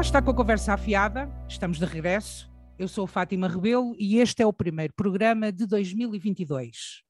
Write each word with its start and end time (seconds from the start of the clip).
Está 0.00 0.22
com 0.22 0.30
a 0.30 0.34
conversa 0.34 0.74
afiada, 0.74 1.28
estamos 1.48 1.78
de 1.78 1.84
regresso. 1.84 2.48
Eu 2.78 2.86
sou 2.86 3.06
Fátima 3.06 3.48
Rebelo 3.48 3.94
e 3.98 4.18
este 4.18 4.42
é 4.42 4.46
o 4.46 4.52
primeiro 4.52 4.92
programa 4.94 5.50
de 5.50 5.66
2022. 5.66 7.02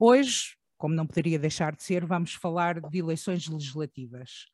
Hoje, 0.00 0.56
como 0.76 0.94
não 0.94 1.06
poderia 1.06 1.38
deixar 1.38 1.76
de 1.76 1.82
ser, 1.82 2.04
vamos 2.04 2.34
falar 2.34 2.80
de 2.80 2.98
eleições 2.98 3.46
legislativas. 3.46 4.46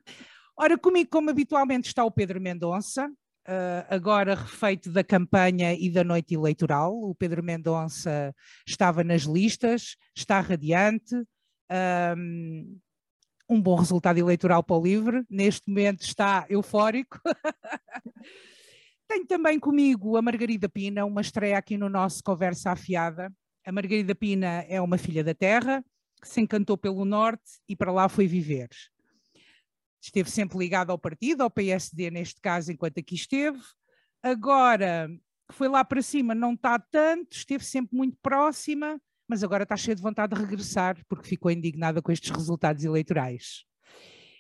Ora, 0.57 0.77
comigo, 0.77 1.09
como 1.11 1.31
habitualmente, 1.31 1.89
está 1.89 2.05
o 2.05 2.11
Pedro 2.11 2.41
Mendonça, 2.41 3.09
uh, 3.09 3.87
agora 3.89 4.35
refeito 4.35 4.91
da 4.93 5.03
campanha 5.03 5.73
e 5.73 5.91
da 5.91 6.05
noite 6.05 6.35
eleitoral. 6.35 6.93
O 6.93 7.15
Pedro 7.15 7.43
Mendonça 7.43 8.35
estava 8.67 9.03
nas 9.03 9.23
listas, 9.23 9.97
está 10.15 10.41
radiante. 10.41 11.15
Um, 12.17 12.79
um 13.51 13.61
bom 13.61 13.75
resultado 13.75 14.17
eleitoral 14.17 14.63
para 14.63 14.77
o 14.77 14.83
LIVRE, 14.83 15.25
neste 15.29 15.69
momento 15.69 16.03
está 16.03 16.47
eufórico. 16.49 17.21
Tenho 19.09 19.27
também 19.27 19.59
comigo 19.59 20.17
a 20.17 20.23
Margarida 20.23 20.69
Pina, 20.69 21.05
uma 21.05 21.21
estreia 21.21 21.59
aqui 21.59 21.77
no 21.77 21.89
nosso 21.89 22.23
Conversa 22.23 22.71
Afiada. 22.71 23.33
A 23.67 23.73
Margarida 23.73 24.15
Pina 24.15 24.65
é 24.69 24.81
uma 24.81 24.97
filha 24.97 25.25
da 25.25 25.35
terra, 25.35 25.85
que 26.23 26.29
se 26.29 26.41
encantou 26.41 26.79
pelo 26.79 27.05
Norte 27.05 27.43
e 27.69 27.75
para 27.75 27.91
lá 27.91 28.09
foi 28.09 28.29
viver. 28.29 28.69
Esteve 30.01 30.31
sempre 30.31 30.57
ligada 30.57 30.93
ao 30.93 30.99
partido, 30.99 31.43
ao 31.43 31.51
PSD 31.51 32.09
neste 32.09 32.41
caso, 32.41 32.71
enquanto 32.71 33.01
aqui 33.01 33.17
esteve. 33.17 33.61
Agora 34.23 35.11
foi 35.51 35.67
lá 35.67 35.85
para 35.85 36.03
cima, 36.03 36.37
não 36.37 36.55
está 36.55 36.79
tanto, 36.79 37.37
esteve 37.37 37.65
sempre 37.65 37.97
muito 37.97 38.17
próxima, 38.23 39.01
mas 39.31 39.45
agora 39.45 39.63
está 39.63 39.77
cheia 39.77 39.95
de 39.95 40.03
vontade 40.03 40.35
de 40.35 40.41
regressar, 40.41 41.01
porque 41.09 41.29
ficou 41.29 41.53
indignada 41.53 42.03
com 42.03 42.11
estes 42.11 42.33
resultados 42.33 42.83
eleitorais. 42.83 43.65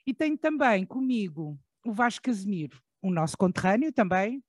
E 0.04 0.12
tenho 0.12 0.36
também 0.36 0.84
comigo 0.84 1.56
o 1.86 1.92
Vasco 1.92 2.24
Casemiro, 2.24 2.82
o 3.00 3.08
nosso 3.08 3.38
conterrâneo 3.38 3.92
também. 3.92 4.42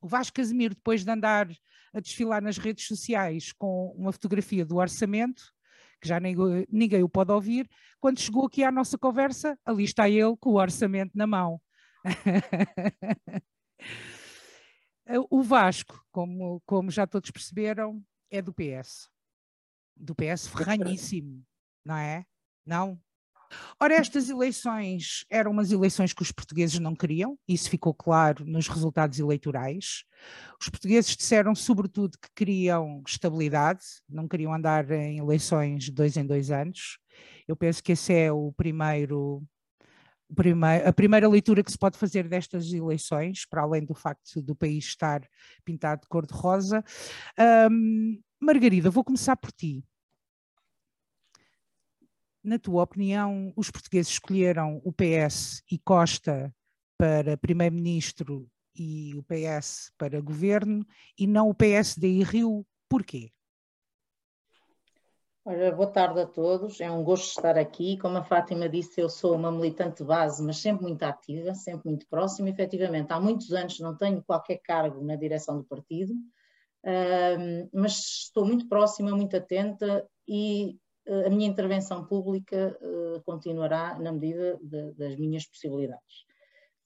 O 0.00 0.08
Vasco 0.08 0.36
Casemiro, 0.36 0.74
depois 0.74 1.04
de 1.04 1.10
andar 1.10 1.50
a 1.92 2.00
desfilar 2.00 2.40
nas 2.40 2.56
redes 2.56 2.86
sociais 2.86 3.52
com 3.52 3.94
uma 3.94 4.10
fotografia 4.10 4.64
do 4.64 4.76
orçamento, 4.76 5.52
que 6.00 6.08
já 6.08 6.18
ninguém, 6.18 6.66
ninguém 6.70 7.02
o 7.02 7.08
pode 7.08 7.32
ouvir, 7.32 7.68
quando 8.00 8.20
chegou 8.20 8.46
aqui 8.46 8.64
à 8.64 8.72
nossa 8.72 8.96
conversa, 8.96 9.58
ali 9.66 9.84
está 9.84 10.08
ele 10.08 10.34
com 10.40 10.52
o 10.52 10.58
orçamento 10.58 11.12
na 11.14 11.26
mão. 11.26 11.60
o 15.28 15.42
Vasco, 15.42 16.02
como, 16.10 16.62
como 16.64 16.90
já 16.90 17.06
todos 17.06 17.30
perceberam, 17.30 18.02
é 18.30 18.40
do 18.40 18.54
PS 18.54 19.12
do 19.96 20.14
PS 20.14 20.48
ferranhíssimo, 20.48 21.42
não 21.84 21.96
é? 21.96 22.24
Não? 22.66 23.00
Ora, 23.80 23.94
estas 23.94 24.28
eleições 24.28 25.24
eram 25.30 25.50
umas 25.50 25.70
eleições 25.70 26.12
que 26.12 26.22
os 26.22 26.32
portugueses 26.32 26.78
não 26.78 26.94
queriam, 26.94 27.38
isso 27.46 27.70
ficou 27.70 27.94
claro 27.94 28.44
nos 28.44 28.68
resultados 28.68 29.18
eleitorais. 29.18 30.04
Os 30.60 30.68
portugueses 30.68 31.16
disseram, 31.16 31.54
sobretudo, 31.54 32.18
que 32.18 32.28
queriam 32.34 33.02
estabilidade, 33.06 33.84
não 34.08 34.28
queriam 34.28 34.52
andar 34.52 34.90
em 34.90 35.18
eleições 35.18 35.84
de 35.84 35.92
dois 35.92 36.16
em 36.16 36.26
dois 36.26 36.50
anos. 36.50 36.98
Eu 37.46 37.56
penso 37.56 37.82
que 37.82 37.92
esse 37.92 38.12
é 38.12 38.32
o 38.32 38.52
primeiro, 38.52 39.42
a 40.84 40.92
primeira 40.92 41.28
leitura 41.28 41.62
que 41.62 41.70
se 41.70 41.78
pode 41.78 41.98
fazer 41.98 42.28
destas 42.28 42.72
eleições, 42.72 43.46
para 43.46 43.62
além 43.62 43.84
do 43.84 43.94
facto 43.94 44.40
do 44.40 44.54
país 44.54 44.84
estar 44.86 45.20
pintado 45.64 46.02
de 46.02 46.08
cor-de-rosa. 46.08 46.82
Um, 47.70 48.20
Margarida, 48.44 48.90
vou 48.90 49.02
começar 49.02 49.36
por 49.36 49.50
ti. 49.50 49.84
Na 52.42 52.58
tua 52.58 52.82
opinião, 52.82 53.52
os 53.56 53.70
portugueses 53.70 54.12
escolheram 54.12 54.82
o 54.84 54.92
PS 54.92 55.62
e 55.70 55.78
Costa 55.78 56.54
para 56.98 57.38
primeiro-ministro 57.38 58.46
e 58.76 59.14
o 59.16 59.22
PS 59.22 59.90
para 59.96 60.20
governo 60.20 60.86
e 61.18 61.26
não 61.26 61.48
o 61.48 61.54
PSD 61.54 62.06
e 62.06 62.22
Rio. 62.22 62.66
Porquê? 62.88 63.32
Olha, 65.46 65.72
boa 65.72 65.90
tarde 65.90 66.20
a 66.20 66.26
todos. 66.26 66.80
É 66.80 66.90
um 66.90 67.02
gosto 67.04 67.28
estar 67.28 67.58
aqui. 67.58 67.98
Como 67.98 68.16
a 68.16 68.24
Fátima 68.24 68.68
disse, 68.68 69.00
eu 69.00 69.08
sou 69.08 69.34
uma 69.34 69.50
militante 69.52 70.02
base, 70.02 70.42
mas 70.42 70.58
sempre 70.58 70.84
muito 70.84 71.02
ativa, 71.02 71.54
sempre 71.54 71.88
muito 71.88 72.06
próxima. 72.08 72.48
Efetivamente, 72.48 73.12
há 73.12 73.20
muitos 73.20 73.52
anos 73.52 73.78
não 73.80 73.96
tenho 73.96 74.22
qualquer 74.22 74.58
cargo 74.58 75.02
na 75.02 75.16
direção 75.16 75.58
do 75.58 75.64
partido, 75.64 76.14
mas 77.72 77.92
estou 78.26 78.46
muito 78.46 78.68
próxima, 78.68 79.10
muito 79.16 79.36
atenta 79.36 80.06
e 80.28 80.78
uh, 81.08 81.26
a 81.26 81.30
minha 81.30 81.48
intervenção 81.48 82.04
pública 82.04 82.76
uh, 82.80 83.22
continuará 83.24 83.98
na 83.98 84.12
medida 84.12 84.58
de, 84.62 84.92
das 84.92 85.16
minhas 85.16 85.46
possibilidades. 85.46 86.26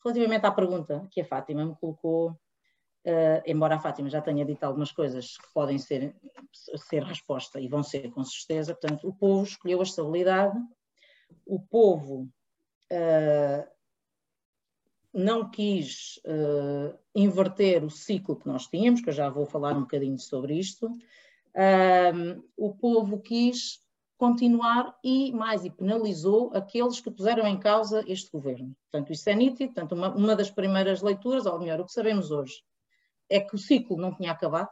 Relativamente 0.04 0.46
à 0.46 0.50
pergunta 0.52 1.06
que 1.10 1.20
a 1.20 1.24
Fátima 1.24 1.64
me 1.64 1.74
colocou, 1.76 2.30
uh, 2.30 3.42
embora 3.44 3.76
a 3.76 3.80
Fátima 3.80 4.08
já 4.08 4.20
tenha 4.20 4.44
dito 4.44 4.62
algumas 4.64 4.92
coisas 4.92 5.36
que 5.36 5.52
podem 5.52 5.78
ser, 5.78 6.14
ser 6.52 7.02
resposta 7.02 7.60
e 7.60 7.68
vão 7.68 7.82
ser 7.82 8.10
com 8.10 8.24
certeza, 8.24 8.74
portanto, 8.74 9.08
o 9.08 9.14
povo 9.14 9.42
escolheu 9.42 9.80
a 9.80 9.84
estabilidade, 9.84 10.58
o 11.46 11.60
povo 11.60 12.28
não 15.18 15.50
quis 15.50 16.20
uh, 16.24 16.96
inverter 17.14 17.84
o 17.84 17.90
ciclo 17.90 18.36
que 18.36 18.46
nós 18.46 18.66
tínhamos, 18.66 19.00
que 19.00 19.08
eu 19.08 19.12
já 19.12 19.28
vou 19.28 19.44
falar 19.44 19.76
um 19.76 19.80
bocadinho 19.80 20.18
sobre 20.18 20.54
isto. 20.54 20.86
Uh, 20.86 22.42
o 22.56 22.74
povo 22.74 23.20
quis 23.20 23.82
continuar 24.16 24.96
e 25.02 25.32
mais, 25.32 25.64
e 25.64 25.70
penalizou 25.70 26.52
aqueles 26.54 27.00
que 27.00 27.10
puseram 27.10 27.46
em 27.46 27.58
causa 27.58 28.04
este 28.06 28.30
governo. 28.30 28.76
Portanto, 28.90 29.12
isso 29.12 29.28
é 29.28 29.34
nítido. 29.34 29.72
Portanto, 29.72 29.92
uma, 29.92 30.14
uma 30.14 30.36
das 30.36 30.50
primeiras 30.50 31.02
leituras, 31.02 31.46
ou 31.46 31.58
melhor, 31.58 31.80
o 31.80 31.84
que 31.84 31.92
sabemos 31.92 32.30
hoje, 32.30 32.54
é 33.28 33.40
que 33.40 33.54
o 33.54 33.58
ciclo 33.58 33.96
não 33.96 34.14
tinha 34.14 34.30
acabado. 34.30 34.70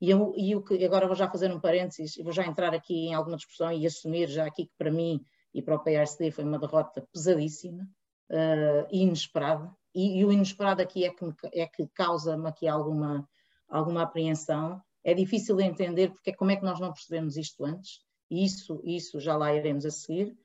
E, 0.00 0.10
eu, 0.10 0.32
e 0.36 0.56
o 0.56 0.62
que, 0.62 0.82
agora 0.84 1.06
vou 1.06 1.16
já 1.16 1.28
fazer 1.28 1.52
um 1.52 1.60
parênteses, 1.60 2.16
e 2.16 2.22
vou 2.22 2.32
já 2.32 2.46
entrar 2.46 2.74
aqui 2.74 3.08
em 3.08 3.14
alguma 3.14 3.36
discussão 3.36 3.70
e 3.72 3.86
assumir 3.86 4.28
já 4.28 4.46
aqui 4.46 4.66
que 4.66 4.74
para 4.76 4.90
mim 4.90 5.24
e 5.54 5.62
para 5.62 5.76
o 5.76 5.82
PSD 5.82 6.30
foi 6.30 6.44
uma 6.44 6.58
derrota 6.58 7.06
pesadíssima 7.12 7.86
uh, 8.30 8.86
inesperada, 8.90 9.70
e, 9.94 10.18
e, 10.18 10.24
o 10.24 10.32
inesperado 10.32 10.82
aqui 10.82 11.04
é 11.04 11.10
que, 11.10 11.24
é 11.54 11.66
que 11.66 11.86
causa-me 11.88 12.46
aqui 12.48 12.68
alguma, 12.68 13.26
alguma 13.66 14.02
apreensão. 14.02 14.82
É 15.02 15.14
difícil 15.14 15.56
de 15.56 15.64
entender 15.64 16.10
porque 16.10 16.34
como 16.34 16.50
é 16.50 16.56
que 16.56 16.64
nós 16.64 16.78
não 16.78 16.92
percebemos 16.92 17.36
isto 17.38 17.64
antes, 17.64 18.00
e 18.30 18.44
isso, 18.44 18.80
isso 18.84 19.18
já 19.18 19.36
lá 19.36 19.54
iremos 19.54 19.86
a 19.86 19.90
seguir. 19.90 20.36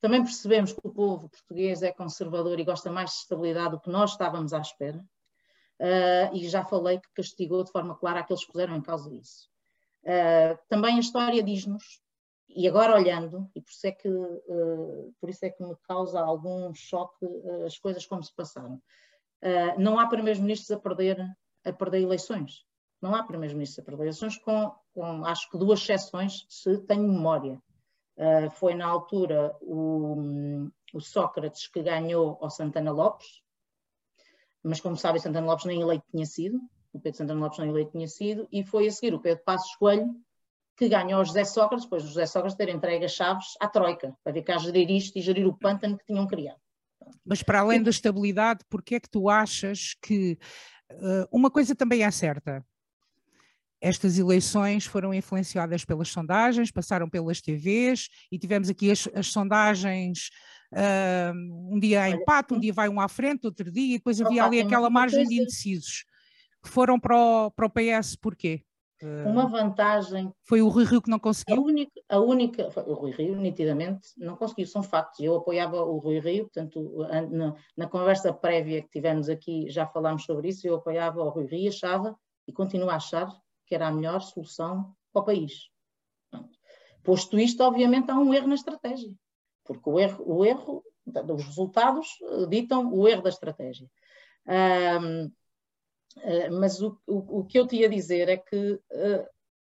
Também 0.00 0.22
percebemos 0.22 0.72
que 0.72 0.80
o 0.82 0.92
povo 0.92 1.28
português 1.28 1.82
é 1.82 1.90
conservador 1.90 2.60
e 2.60 2.64
gosta 2.64 2.90
mais 2.90 3.10
de 3.10 3.16
estabilidade 3.16 3.70
do 3.70 3.80
que 3.80 3.90
nós 3.90 4.12
estávamos 4.12 4.52
à 4.52 4.60
espera. 4.60 5.04
Uh, 5.80 6.34
e 6.34 6.48
já 6.48 6.64
falei 6.64 6.98
que 6.98 7.08
castigou 7.14 7.64
de 7.64 7.70
forma 7.70 7.96
clara 7.96 8.20
aqueles 8.20 8.44
que 8.44 8.52
puseram 8.52 8.76
em 8.76 8.82
causa 8.82 9.12
isso. 9.14 9.48
Uh, 10.02 10.58
também 10.68 10.96
a 10.96 11.00
história 11.00 11.42
diz-nos 11.42 12.00
e 12.48 12.66
agora 12.66 12.94
olhando, 12.94 13.48
e 13.54 13.60
por 13.60 13.70
isso 13.70 13.86
é 13.86 13.92
que, 13.92 14.08
uh, 14.08 15.14
por 15.20 15.28
isso 15.28 15.44
é 15.44 15.50
que 15.50 15.62
me 15.62 15.76
causa 15.86 16.20
algum 16.20 16.72
choque 16.74 17.24
uh, 17.24 17.64
as 17.66 17.78
coisas 17.78 18.06
como 18.06 18.22
se 18.22 18.34
passaram. 18.34 18.80
Uh, 19.42 19.78
não 19.78 19.98
há 19.98 20.06
primeiros-ministros 20.06 20.70
a 20.70 20.80
perder, 20.80 21.20
a 21.64 21.72
perder 21.72 22.02
eleições. 22.02 22.64
Não 23.00 23.14
há 23.14 23.22
primeiros-ministros 23.22 23.78
a 23.78 23.84
perder 23.84 24.04
eleições, 24.04 24.38
com, 24.38 24.74
com, 24.94 25.24
acho 25.24 25.48
que 25.50 25.58
duas 25.58 25.80
exceções, 25.80 26.46
se 26.48 26.78
tenho 26.78 27.06
memória. 27.06 27.60
foi 28.52 28.74
na 28.74 28.86
altura 28.86 29.54
o, 29.60 30.68
o, 30.92 31.00
Sócrates 31.00 31.68
que 31.68 31.82
ganhou 31.82 32.38
ao 32.40 32.50
Santana 32.50 32.90
Lopes, 32.90 33.42
mas 34.64 34.80
como 34.80 34.96
sabem, 34.96 35.20
Santana 35.20 35.46
Lopes 35.46 35.66
nem 35.66 35.80
eleito 35.80 36.04
tinha 36.10 36.26
sido, 36.26 36.58
o 36.92 36.98
Pedro 36.98 37.18
Santana 37.18 37.40
Lopes 37.40 37.60
nem 37.60 37.68
eleito 37.68 37.92
tinha 37.92 38.08
sido, 38.08 38.48
e 38.50 38.64
foi 38.64 38.88
a 38.88 38.90
seguir 38.90 39.14
o 39.14 39.20
Pedro 39.20 39.44
Passos 39.44 39.76
Coelho, 39.76 40.12
que 40.78 40.88
ganhou 40.88 41.20
o 41.20 41.24
José 41.24 41.44
Sócrates, 41.44 41.84
depois 41.84 42.04
José 42.04 42.24
Sócrates 42.24 42.56
ter 42.56 42.68
entregue 42.68 43.04
as 43.04 43.12
chaves 43.12 43.46
à 43.60 43.66
Troika, 43.66 44.16
para 44.22 44.32
ver 44.32 44.42
cá 44.42 44.56
gerir 44.58 44.88
isto 44.88 45.18
e 45.18 45.20
gerir 45.20 45.44
o 45.44 45.52
pântano 45.52 45.98
que 45.98 46.06
tinham 46.06 46.24
criado. 46.24 46.60
Mas 47.26 47.42
para 47.42 47.60
além 47.60 47.82
da 47.82 47.90
estabilidade, 47.90 48.60
porque 48.70 48.94
é 48.94 49.00
que 49.00 49.10
tu 49.10 49.28
achas 49.28 49.96
que 50.00 50.38
uh, 50.92 51.26
uma 51.32 51.50
coisa 51.50 51.74
também 51.74 52.04
é 52.04 52.10
certa? 52.12 52.64
Estas 53.80 54.18
eleições 54.18 54.86
foram 54.86 55.12
influenciadas 55.12 55.84
pelas 55.84 56.08
sondagens, 56.08 56.70
passaram 56.70 57.08
pelas 57.08 57.40
TVs 57.40 58.08
e 58.30 58.38
tivemos 58.38 58.68
aqui 58.68 58.90
as, 58.90 59.08
as 59.14 59.26
sondagens 59.28 60.30
uh, 60.72 61.74
um 61.74 61.78
dia 61.80 62.08
em 62.08 62.14
empate, 62.14 62.54
um 62.54 62.60
dia 62.60 62.72
vai 62.72 62.88
um 62.88 63.00
à 63.00 63.08
frente, 63.08 63.46
outro 63.46 63.70
dia, 63.70 63.94
e 63.94 63.98
depois 63.98 64.20
havia 64.20 64.44
ali 64.44 64.60
aquela 64.60 64.88
margem 64.88 65.24
de 65.26 65.40
indecisos. 65.40 66.04
Foram 66.64 67.00
para 67.00 67.16
o, 67.16 67.50
para 67.50 67.66
o 67.66 67.70
PS 67.70 68.14
porquê? 68.14 68.62
Uma 69.02 69.46
vantagem. 69.46 70.32
Foi 70.44 70.60
o 70.60 70.68
Rui 70.68 70.84
Rio 70.84 71.00
que 71.00 71.10
não 71.10 71.18
conseguiu? 71.18 71.56
A 71.56 71.60
única, 71.60 72.00
a 72.08 72.18
única, 72.18 72.82
o 72.86 72.94
Rui 72.94 73.12
Rio, 73.12 73.36
nitidamente, 73.36 74.08
não 74.16 74.36
conseguiu, 74.36 74.66
são 74.66 74.82
factos. 74.82 75.20
Eu 75.20 75.36
apoiava 75.36 75.82
o 75.82 75.98
Rui 75.98 76.18
Rio, 76.18 76.44
portanto, 76.44 77.06
na, 77.30 77.54
na, 77.76 77.86
conversa 77.86 78.32
prévia 78.32 78.82
que 78.82 78.88
tivemos 78.88 79.28
aqui, 79.28 79.70
já 79.70 79.86
falámos 79.86 80.24
sobre 80.24 80.48
isso. 80.48 80.66
Eu 80.66 80.76
apoiava 80.76 81.22
o 81.22 81.28
Rui 81.28 81.46
Rio, 81.46 81.68
achava 81.68 82.16
e 82.46 82.52
continuo 82.52 82.90
a 82.90 82.96
achar 82.96 83.28
que 83.66 83.74
era 83.74 83.86
a 83.86 83.92
melhor 83.92 84.20
solução 84.20 84.92
para 85.12 85.22
o 85.22 85.24
país. 85.24 85.68
Posto 87.02 87.38
isto, 87.38 87.62
obviamente, 87.62 88.10
há 88.10 88.18
um 88.18 88.34
erro 88.34 88.48
na 88.48 88.54
estratégia, 88.54 89.14
porque 89.64 89.88
o 89.88 89.98
erro, 89.98 90.24
o 90.26 90.44
erro 90.44 90.82
os 91.32 91.44
resultados 91.44 92.18
eh, 92.22 92.46
ditam 92.46 92.92
o 92.92 93.08
erro 93.08 93.22
da 93.22 93.30
estratégia. 93.30 93.88
Um, 94.46 94.52
eh, 94.52 95.28
mas 96.50 96.80
o, 96.80 96.98
o, 97.06 97.40
o, 97.40 97.44
que 97.44 97.58
eu 97.58 97.66
te 97.66 97.76
ia 97.76 97.88
dizer 97.88 98.28
é 98.28 98.36
que 98.36 98.72
uh, 98.72 99.26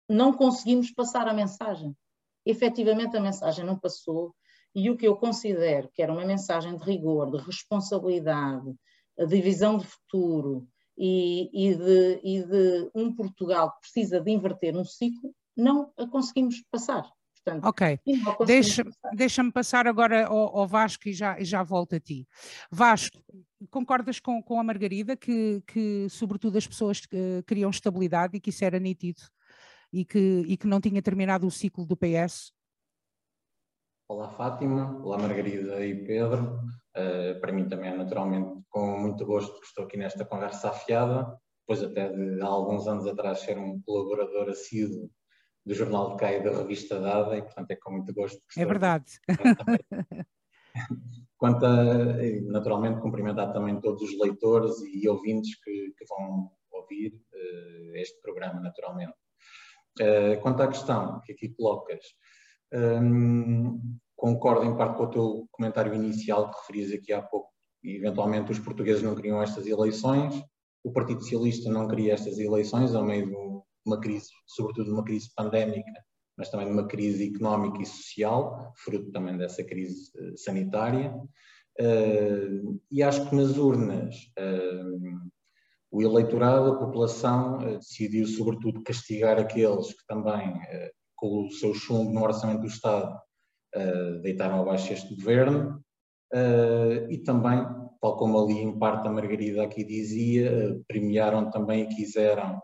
não 0.08 0.32
conseguimos 0.32 0.90
passar 0.92 1.28
a 1.28 1.34
mensagem. 1.34 1.96
Efetivamente, 2.44 3.16
a 3.16 3.20
mensagem 3.20 3.64
não 3.64 3.78
passou, 3.78 4.34
e 4.74 4.90
o 4.90 4.96
que 4.96 5.06
eu 5.06 5.16
considero 5.16 5.90
que 5.92 6.02
era 6.02 6.12
uma 6.12 6.24
mensagem 6.24 6.76
de 6.76 6.84
rigor, 6.84 7.30
de 7.30 7.38
responsabilidade, 7.44 8.74
de 9.18 9.40
visão 9.40 9.76
de 9.76 9.86
futuro 9.86 10.66
e, 10.96 11.50
e, 11.52 11.74
de, 11.74 12.20
e 12.22 12.42
de 12.44 12.90
um 12.94 13.14
Portugal 13.14 13.72
que 13.72 13.80
precisa 13.80 14.20
de 14.20 14.30
inverter 14.30 14.76
um 14.76 14.84
ciclo, 14.84 15.34
não 15.56 15.92
a 15.96 16.06
conseguimos 16.06 16.62
passar. 16.70 17.10
Portanto, 17.50 17.64
ok, 17.66 18.00
deixa-me 18.46 18.92
deixa 19.14 19.50
passar 19.50 19.86
agora 19.86 20.26
ao, 20.26 20.58
ao, 20.58 20.66
Vasco 20.68 21.08
e 21.08 21.12
já, 21.12 21.42
já 21.42 21.62
volto 21.62 21.96
a 21.96 22.00
ti. 22.00 22.28
Vasco, 22.70 23.18
concordas 23.70 24.20
com, 24.20 24.40
com 24.42 24.60
a 24.60 24.64
Margarida 24.64 25.16
que, 25.16 25.60
que, 25.66 26.06
sobretudo, 26.08 26.58
as 26.58 26.66
pessoas 26.66 27.00
uh, 27.00 27.42
queriam 27.46 27.70
estabilidade 27.70 28.36
e 28.36 28.40
que 28.40 28.50
isso 28.50 28.64
era 28.64 28.78
nítido 28.78 29.20
e 29.92 30.04
que, 30.04 30.44
e 30.46 30.56
que 30.56 30.66
não 30.66 30.80
tinha 30.80 31.02
terminado 31.02 31.46
o 31.46 31.50
ciclo 31.50 31.84
do 31.84 31.96
PS? 31.96 32.52
Olá 34.08 34.28
Fátima, 34.28 35.00
olá 35.02 35.18
Margarida 35.18 35.84
e 35.84 36.06
Pedro. 36.06 36.60
Uh, 36.96 37.40
para 37.40 37.52
mim 37.52 37.68
também 37.68 37.90
é 37.90 37.96
naturalmente 37.96 38.60
com 38.68 38.98
muito 38.98 39.24
gosto 39.24 39.60
que 39.60 39.66
estou 39.66 39.84
aqui 39.84 39.96
nesta 39.96 40.24
conversa 40.24 40.70
afiada, 40.70 41.36
depois 41.60 41.82
até 41.82 42.08
de 42.08 42.40
há 42.40 42.46
alguns 42.46 42.86
anos 42.86 43.06
atrás 43.06 43.40
ser 43.40 43.58
um 43.58 43.80
colaborador 43.82 44.48
assíduo 44.48 45.10
do 45.64 45.74
Jornal 45.74 46.10
de 46.10 46.16
Caia 46.16 46.42
da 46.42 46.56
revista 46.56 46.98
Dada 47.00 47.36
e 47.36 47.42
portanto 47.42 47.70
é 47.70 47.76
com 47.76 47.92
muito 47.92 48.12
gosto 48.12 48.40
que 48.48 48.60
É 48.60 48.64
verdade. 48.64 49.12
Quanto 51.36 51.64
a, 51.64 51.74
naturalmente, 52.44 53.00
cumprimentar 53.00 53.52
também 53.52 53.80
todos 53.80 54.02
os 54.02 54.18
leitores 54.18 54.72
e 54.92 55.08
ouvintes 55.08 55.58
que, 55.62 55.92
que 55.96 56.04
vão 56.06 56.50
ouvir 56.70 57.14
uh, 57.14 57.96
este 57.96 58.20
programa, 58.20 58.60
naturalmente. 58.60 59.14
Uh, 60.00 60.40
quanto 60.40 60.62
à 60.62 60.68
questão 60.68 61.20
que 61.22 61.32
aqui 61.32 61.48
colocas, 61.48 62.00
um, 62.72 63.98
concordo 64.14 64.64
em 64.64 64.76
parte 64.76 64.96
com 64.96 65.04
o 65.04 65.10
teu 65.10 65.48
comentário 65.50 65.94
inicial 65.94 66.50
que 66.50 66.58
referias 66.60 66.92
aqui 66.92 67.12
há 67.12 67.22
pouco. 67.22 67.50
E, 67.82 67.96
eventualmente 67.96 68.52
os 68.52 68.58
portugueses 68.58 69.02
não 69.02 69.16
queriam 69.16 69.42
estas 69.42 69.66
eleições, 69.66 70.40
o 70.84 70.92
Partido 70.92 71.22
Socialista 71.22 71.70
não 71.70 71.88
queria 71.88 72.14
estas 72.14 72.38
eleições 72.38 72.94
ao 72.94 73.04
meio 73.04 73.26
de 73.26 73.49
uma 73.86 74.00
crise, 74.00 74.28
sobretudo 74.46 74.92
uma 74.92 75.04
crise 75.04 75.30
pandémica, 75.34 75.92
mas 76.40 76.48
também 76.48 76.66
de 76.66 76.72
uma 76.72 76.86
crise 76.86 77.28
económica 77.34 77.82
e 77.82 77.86
social, 77.86 78.72
fruto 78.76 79.10
também 79.12 79.36
dessa 79.36 79.62
crise 79.62 80.10
uh, 80.18 80.36
sanitária. 80.38 81.14
Uh, 81.78 82.80
e 82.90 83.02
acho 83.02 83.28
que 83.28 83.36
nas 83.36 83.58
urnas 83.58 84.14
uh, 84.38 85.30
o 85.90 86.02
eleitorado, 86.02 86.72
a 86.72 86.78
população, 86.78 87.58
decidiu 87.58 88.26
sobretudo 88.26 88.82
castigar 88.82 89.38
aqueles 89.38 89.88
que 89.88 90.06
também, 90.06 90.54
com 91.16 91.46
o 91.46 91.50
seu 91.50 91.74
chumbo 91.74 92.12
no 92.12 92.22
orçamento 92.22 92.60
do 92.60 92.68
Estado, 92.68 93.18
deitaram 94.22 94.62
abaixo 94.62 94.92
este 94.92 95.12
governo 95.16 95.82
e 97.08 97.18
também, 97.18 97.66
tal 98.00 98.16
como 98.16 98.38
ali 98.38 98.60
em 98.60 98.78
parte 98.78 99.08
a 99.08 99.10
Margarida 99.10 99.64
aqui 99.64 99.82
dizia, 99.82 100.80
premiaram 100.86 101.50
também 101.50 101.82
e 101.82 101.96
quiseram 101.96 102.62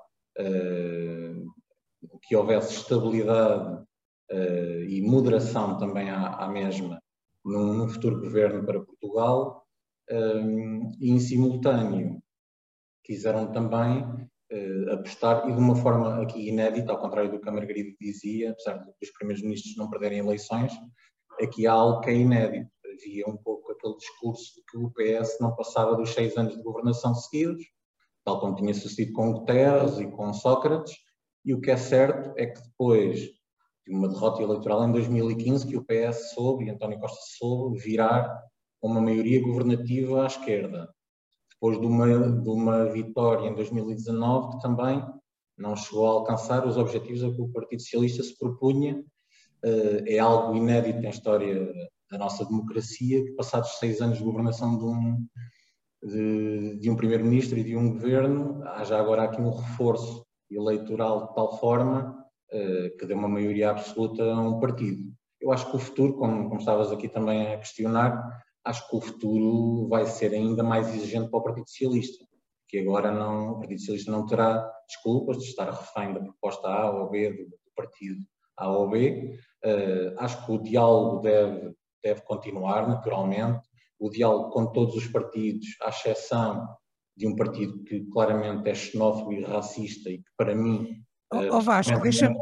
que 2.23 2.37
houvesse 2.37 2.75
estabilidade 2.75 3.83
uh, 4.33 4.83
e 4.89 5.03
moderação 5.03 5.79
também 5.79 6.11
à, 6.11 6.35
à 6.35 6.49
mesma 6.49 7.01
num, 7.45 7.73
num, 7.75 7.89
futuro 7.89 8.21
governo 8.21 8.65
para 8.65 8.83
Portugal 8.83 9.65
um, 10.11 10.93
e 11.01 11.11
em 11.11 11.21
simultâneo 11.21 12.21
quiseram 13.05 13.53
também 13.53 14.05
apostar 14.93 15.49
e 15.49 15.53
de 15.53 15.59
uma 15.59 15.75
forma 15.75 16.23
aqui 16.23 16.49
inédita, 16.49 16.93
ao 16.93 17.01
contrário 17.01 17.31
do 17.31 17.41
que 17.41 17.49
a 17.49 17.53
Margarida 17.53 17.97
dizia, 18.01 18.53
apesar 18.53 18.79
dos 18.79 19.11
primeiros 19.19 19.43
ministros 19.43 19.77
não 19.77 19.91
perderem 19.91 20.19
eleições, 20.19 20.73
aqui 21.41 21.67
há 21.67 21.73
algo 21.73 22.01
que 22.01 22.11
é 22.11 22.15
inédito. 22.15 22.71
Havia 22.85 23.27
um 23.27 23.37
pouco 23.37 23.73
aquele 23.73 23.97
discurso 23.97 24.55
de 24.55 24.63
que 24.65 24.79
o 24.79 24.91
PS 24.91 25.39
não 25.41 25.55
passava 25.55 25.97
dos 25.97 26.11
seis 26.11 26.37
anos 26.37 26.57
de 26.57 26.63
governação 26.63 27.15
seguidos, 27.15 27.65
tal 28.27 28.41
como 28.41 28.57
tinha 28.57 28.75
sucedido 28.75 29.13
com 29.13 29.33
Guterres 29.33 29.99
e 29.99 30.11
com 30.11 30.35
Sócrates, 30.35 30.97
e 31.45 31.55
o 31.55 31.61
que 31.61 31.71
é 31.71 31.77
certo 31.77 32.35
é 32.37 32.47
que 32.47 32.61
depois 32.61 33.21
de 33.21 33.95
uma 33.95 34.09
derrota 34.09 34.43
eleitoral 34.43 34.85
em 34.85 34.91
2015, 34.91 35.69
que 35.69 35.77
o 35.77 35.85
PS 35.85 36.35
soube, 36.35 36.65
e 36.65 36.71
António 36.71 36.99
Costa 36.99 37.21
soube, 37.39 37.79
virar 37.79 38.43
uma 38.83 39.01
maioria 39.01 39.41
governativa 39.41 40.25
à 40.25 40.27
esquerda. 40.27 40.93
Depois 41.53 41.81
de 41.81 41.87
uma, 41.87 42.07
de 42.07 42.49
uma 42.49 42.87
vitória 42.87 43.49
em 43.49 43.55
2019, 43.55 44.57
que 44.57 44.61
também 44.61 45.07
não 45.57 45.77
chegou 45.77 46.07
a 46.09 46.11
alcançar 46.11 46.67
os 46.67 46.77
objetivos 46.77 47.23
a 47.23 47.31
que 47.31 47.41
o 47.41 47.49
Partido 47.49 47.81
Socialista 47.81 48.25
se 48.25 48.37
propunha. 48.37 49.03
Eh, 49.65 50.17
é 50.17 50.19
algo 50.19 50.57
inédito 50.57 51.01
na 51.01 51.11
história 51.11 51.73
da 52.11 52.19
nossa 52.19 52.45
democracia, 52.45 53.25
que 53.25 53.33
passados 53.33 53.79
seis 53.79 54.01
anos 54.01 54.19
de 54.19 54.25
governação 54.25 54.77
de 54.77 54.85
um, 54.85 55.27
de, 56.03 56.79
de 56.79 56.91
um 56.91 56.97
primeiro-ministro 56.97 57.59
e 57.59 57.65
de 57.65 57.77
um 57.77 57.93
governo, 57.93 58.63
há 58.65 58.85
já 58.85 58.99
agora 58.99 59.25
aqui 59.25 59.41
um 59.41 59.51
reforço 59.51 60.25
eleitoral 60.51 61.29
de 61.29 61.35
tal 61.35 61.59
forma 61.59 62.25
uh, 62.53 62.97
que 62.97 63.07
dê 63.07 63.15
uma 63.15 63.29
maioria 63.29 63.71
absoluta 63.71 64.23
a 64.23 64.41
um 64.41 64.61
partido. 64.61 65.13
Eu 65.41 65.53
acho 65.53 65.71
que 65.71 65.77
o 65.77 65.81
futuro, 65.81 66.15
como, 66.15 66.49
como 66.49 66.61
estavas 66.61 66.91
aqui 66.91 67.09
também 67.09 67.53
a 67.53 67.59
questionar, 67.59 68.23
acho 68.65 68.89
que 68.89 68.97
o 68.97 69.01
futuro 69.01 69.89
vai 69.89 70.07
ser 70.07 70.33
ainda 70.33 70.63
mais 70.63 70.89
exigente 70.95 71.31
para 71.31 71.39
o 71.39 71.43
Partido 71.43 71.69
Socialista, 71.69 72.25
que 72.69 72.79
agora 72.79 73.13
não, 73.13 73.53
o 73.53 73.59
Partido 73.59 73.79
Socialista 73.79 74.11
não 74.11 74.27
terá 74.27 74.69
desculpas 74.89 75.39
de 75.39 75.45
estar 75.45 75.71
refém 75.71 76.13
da 76.13 76.21
proposta 76.21 76.69
A 76.69 76.91
ou 76.91 77.11
B 77.11 77.31
do, 77.31 77.45
do 77.45 77.73
partido 77.75 78.21
A 78.57 78.71
ou 78.71 78.89
B. 78.89 79.39
Uh, 79.65 80.15
acho 80.19 80.45
que 80.45 80.53
o 80.53 80.63
diálogo 80.63 81.21
deve, 81.21 81.75
deve 82.03 82.23
continuar, 82.23 82.89
naturalmente, 82.89 83.66
o 83.99 84.11
diálogo 84.11 84.51
com 84.51 84.67
todos 84.73 84.95
os 84.95 85.07
partidos, 85.07 85.67
à 85.83 85.89
exceção 85.89 86.67
de 87.17 87.27
um 87.27 87.35
partido 87.35 87.83
que 87.85 88.05
claramente 88.07 88.69
é 88.69 88.75
xenófobo 88.75 89.33
e 89.33 89.43
racista 89.43 90.11
e 90.11 90.19
que 90.19 90.31
para 90.37 90.55
mim... 90.55 91.03
Oh, 91.33 91.57
oh 91.57 91.61
Vasco, 91.61 91.99
deixa 92.01 92.33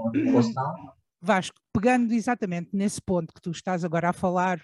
Vasco, 1.20 1.56
pegando 1.72 2.12
exatamente 2.12 2.70
nesse 2.72 3.00
ponto 3.00 3.32
que 3.32 3.40
tu 3.40 3.50
estás 3.50 3.84
agora 3.84 4.10
a 4.10 4.12
falar, 4.12 4.60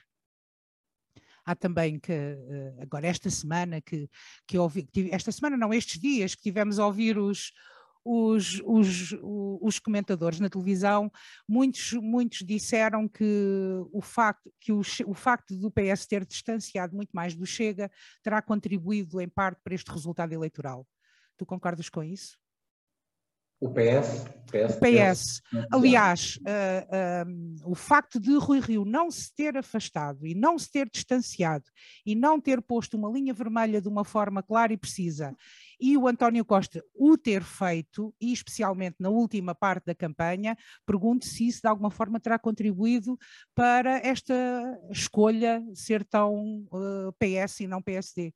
há 1.45 1.55
também 1.55 1.99
que, 1.99 2.13
eh, 2.13 2.75
agora 2.81 3.07
esta 3.07 3.31
semana 3.31 3.81
que, 3.81 4.11
que 4.47 4.59
ouvi, 4.59 4.87
esta 5.11 5.33
semana 5.33 5.57
não, 5.57 5.73
estes 5.73 5.99
dias 5.99 6.35
que 6.35 6.43
tivemos 6.43 6.79
a 6.79 6.87
ouvir 6.87 7.17
os, 7.17 7.53
os, 8.05 8.61
os, 8.65 9.15
os 9.23 9.79
comentadores 9.79 10.41
na 10.41 10.49
televisão, 10.49 11.11
muitos, 11.49 11.93
muitos 11.95 12.39
disseram 12.39 13.09
que 13.09 13.25
o 13.93 14.01
facto, 14.01 14.53
que 14.61 14.73
o, 14.73 14.81
o 15.07 15.15
facto 15.15 15.55
do 15.57 15.71
PS 15.71 16.07
ter 16.07 16.25
distanciado 16.25 16.95
muito 16.95 17.11
mais 17.13 17.35
do 17.35 17.47
Chega 17.47 17.91
terá 18.23 18.41
contribuído 18.41 19.21
em 19.21 19.29
parte 19.29 19.61
para 19.63 19.75
este 19.75 19.91
resultado 19.91 20.33
eleitoral. 20.33 20.87
Tu 21.37 21.47
concordas 21.47 21.89
com 21.89 22.03
isso? 22.03 22.39
O 23.61 23.69
PS. 23.69 24.25
PS, 24.51 24.77
o 24.77 24.81
PS. 24.81 25.43
Aliás, 25.71 26.39
uh, 26.39 27.29
uh, 27.29 27.71
o 27.71 27.75
facto 27.75 28.19
de 28.19 28.35
Rui 28.39 28.59
Rio 28.59 28.87
não 28.87 29.11
se 29.11 29.35
ter 29.35 29.55
afastado 29.55 30.27
e 30.27 30.35
não 30.35 30.59
se 30.59 30.73
ter 30.73 30.89
distanciado 30.89 31.67
e 32.05 32.15
não 32.15 32.41
ter 32.41 32.63
posto 32.63 32.97
uma 32.97 33.11
linha 33.11 33.35
vermelha 33.35 33.81
de 33.81 33.87
uma 33.87 34.03
forma 34.03 34.43
clara 34.43 34.73
e 34.73 34.79
precisa 34.79 35.37
e 35.81 35.97
o 35.97 36.07
António 36.07 36.45
Costa 36.45 36.85
o 36.95 37.17
ter 37.17 37.43
feito, 37.43 38.15
e 38.21 38.33
especialmente 38.33 38.97
na 39.01 39.09
última 39.09 39.55
parte 39.55 39.87
da 39.87 39.95
campanha, 39.95 40.57
pergunto 40.87 41.25
se 41.25 41.49
isso 41.49 41.63
de 41.63 41.69
alguma 41.69 41.91
forma 41.91 42.21
terá 42.21 42.39
contribuído 42.39 43.17
para 43.55 43.99
esta 43.99 44.35
escolha 44.91 45.63
ser 45.75 46.05
tão 46.05 46.67
uh, 46.73 47.13
PS 47.19 47.61
e 47.61 47.67
não 47.67 47.83
PSD. 47.83 48.35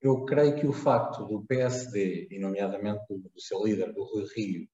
Eu 0.00 0.24
creio 0.24 0.56
que 0.56 0.66
o 0.66 0.72
facto 0.72 1.24
do 1.24 1.44
PSD, 1.44 2.28
e 2.30 2.38
nomeadamente 2.38 3.00
do, 3.08 3.18
do 3.18 3.40
seu 3.40 3.64
líder, 3.64 3.92
do 3.92 4.04
Rui 4.04 4.26
Rio, 4.34 4.68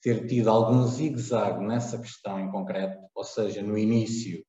ter 0.00 0.26
tido 0.26 0.48
algum 0.48 0.86
zigue-zague 0.86 1.64
nessa 1.64 1.98
questão 1.98 2.38
em 2.38 2.50
concreto, 2.50 2.98
ou 3.14 3.24
seja, 3.24 3.62
no 3.62 3.76
início 3.76 4.44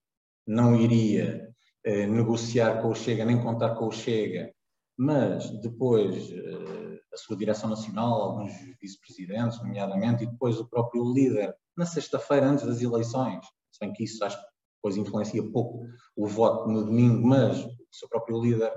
não 0.46 0.76
iria 0.76 1.48
eh, 1.84 2.08
negociar 2.08 2.82
com 2.82 2.90
o 2.90 2.96
Chega, 2.96 3.26
nem 3.26 3.42
contar 3.42 3.76
com 3.76 3.88
o 3.88 3.92
Chega, 3.92 4.54
mas 5.00 5.50
depois 5.62 6.30
eh, 6.30 7.00
a 7.14 7.16
sua 7.16 7.38
direção 7.38 7.70
nacional, 7.70 8.22
alguns 8.22 8.52
vice-presidentes, 8.82 9.58
nomeadamente, 9.60 10.26
e 10.26 10.28
depois 10.28 10.60
o 10.60 10.68
próprio 10.68 11.14
líder, 11.14 11.56
na 11.78 11.86
sexta-feira 11.86 12.50
antes 12.50 12.66
das 12.66 12.82
eleições, 12.82 13.46
se 13.72 13.80
bem 13.80 13.94
que 13.94 14.04
isso 14.04 14.22
acho 14.26 14.38
que 14.38 14.46
depois 14.76 14.98
influencia 14.98 15.42
pouco 15.52 15.86
o 16.18 16.28
voto 16.28 16.70
no 16.70 16.84
domingo, 16.84 17.26
mas 17.26 17.64
o 17.64 17.72
seu 17.90 18.10
próprio 18.10 18.42
líder, 18.42 18.74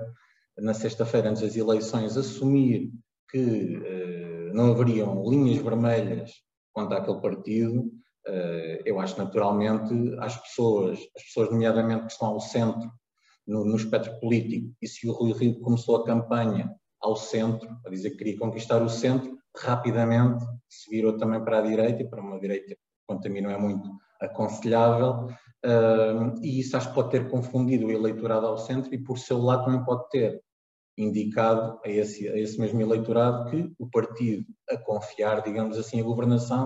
na 0.59 0.73
sexta-feira 0.73 1.29
antes 1.29 1.41
das 1.41 1.57
eleições, 1.57 2.15
assumir 2.15 2.93
que 3.29 3.81
eh, 3.85 4.51
não 4.53 4.71
haveriam 4.71 5.29
linhas 5.29 5.61
vermelhas 5.61 6.31
quanto 6.71 6.93
àquele 6.93 7.19
partido, 7.19 7.91
eh, 8.25 8.81
eu 8.85 8.97
acho 8.97 9.17
naturalmente 9.17 9.93
as 10.19 10.37
pessoas, 10.37 10.99
as 11.17 11.23
pessoas 11.23 11.49
nomeadamente 11.51 12.05
que 12.05 12.13
estão 12.13 12.29
ao 12.29 12.39
centro 12.39 12.89
no, 13.47 13.65
no 13.65 13.75
espectro 13.75 14.19
político, 14.19 14.73
e 14.81 14.87
se 14.87 15.07
o 15.07 15.11
Rui 15.11 15.33
Rio 15.33 15.59
começou 15.59 15.97
a 15.97 16.05
campanha 16.05 16.73
ao 17.01 17.15
centro, 17.15 17.69
a 17.85 17.89
dizer 17.89 18.11
que 18.11 18.17
queria 18.17 18.39
conquistar 18.39 18.81
o 18.81 18.89
centro, 18.89 19.37
rapidamente 19.55 20.43
se 20.69 20.89
virou 20.89 21.17
também 21.17 21.43
para 21.43 21.59
a 21.59 21.61
direita 21.61 22.01
e 22.01 22.09
para 22.09 22.21
uma 22.21 22.39
direita 22.39 22.75
quanto 23.05 23.27
a 23.27 23.31
mim 23.31 23.41
não 23.41 23.51
é 23.51 23.57
muito 23.57 23.89
aconselhável, 24.21 25.27
uh, 25.65 26.41
e 26.41 26.59
isso 26.59 26.77
acho 26.77 26.89
que 26.89 26.95
pode 26.95 27.11
ter 27.11 27.29
confundido 27.29 27.87
o 27.87 27.91
eleitorado 27.91 28.47
ao 28.47 28.57
centro 28.57 28.93
e 28.93 28.97
por 28.97 29.19
seu 29.19 29.37
lado 29.37 29.65
também 29.65 29.83
pode 29.83 30.09
ter 30.09 30.41
indicado 30.97 31.79
a 31.83 31.89
esse, 31.89 32.27
a 32.29 32.37
esse 32.37 32.59
mesmo 32.59 32.79
eleitorado 32.79 33.49
que 33.49 33.73
o 33.77 33.89
partido 33.89 34.45
a 34.69 34.77
confiar, 34.77 35.41
digamos 35.41 35.77
assim, 35.77 35.99
a 35.99 36.03
governação 36.03 36.65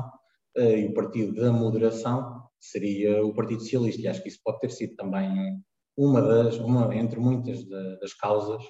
uh, 0.57 0.61
e 0.61 0.85
o 0.85 0.93
partido 0.93 1.33
da 1.33 1.51
moderação 1.51 2.43
seria 2.59 3.23
o 3.25 3.33
Partido 3.33 3.61
Socialista. 3.61 4.01
E 4.01 4.07
acho 4.07 4.21
que 4.21 4.29
isso 4.29 4.39
pode 4.43 4.59
ter 4.59 4.71
sido 4.71 4.95
também 4.95 5.61
uma 5.97 6.21
das, 6.21 6.57
uma 6.57 6.95
entre 6.95 7.19
muitas 7.19 7.65
das 7.65 8.13
causas, 8.13 8.63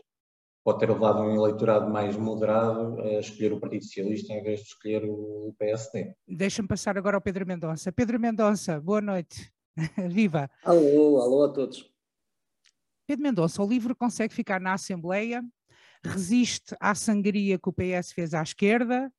pode 0.64 0.80
ter 0.80 0.90
levado 0.90 1.22
um 1.22 1.36
eleitorado 1.36 1.90
mais 1.92 2.16
moderado 2.16 3.00
a 3.02 3.20
escolher 3.20 3.54
o 3.54 3.60
Partido 3.60 3.84
Socialista 3.84 4.34
em 4.34 4.42
vez 4.42 4.62
de 4.62 4.68
escolher 4.68 5.04
o 5.06 5.54
PSD. 5.60 6.14
Deixa-me 6.28 6.68
passar 6.68 6.98
agora 6.98 7.18
ao 7.18 7.22
Pedro 7.22 7.46
Mendonça. 7.46 7.92
Pedro 7.92 8.20
Mendonça, 8.20 8.80
boa 8.80 9.02
noite. 9.02 9.52
Viva! 10.10 10.50
Alô, 10.64 11.22
alô 11.22 11.44
a 11.44 11.54
todos. 11.54 11.90
Pedro 13.06 13.24
Mendonça, 13.24 13.62
o 13.62 13.68
livro 13.68 13.96
consegue 13.96 14.34
ficar 14.34 14.60
na 14.60 14.74
Assembleia, 14.74 15.44
resiste 16.04 16.76
à 16.80 16.94
sangria 16.96 17.58
que 17.58 17.70
o 17.70 17.74
PS 17.74 18.12
fez 18.12 18.34
à 18.34 18.42
esquerda, 18.42 19.12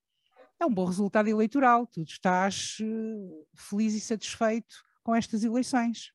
é 0.61 0.67
um 0.67 0.73
bom 0.73 0.85
resultado 0.85 1.29
eleitoral. 1.29 1.87
Tu 1.87 2.03
estás 2.03 2.77
uh, 2.81 3.47
feliz 3.55 3.95
e 3.95 4.01
satisfeito 4.01 4.75
com 5.03 5.15
estas 5.15 5.45
eleições. 5.45 6.13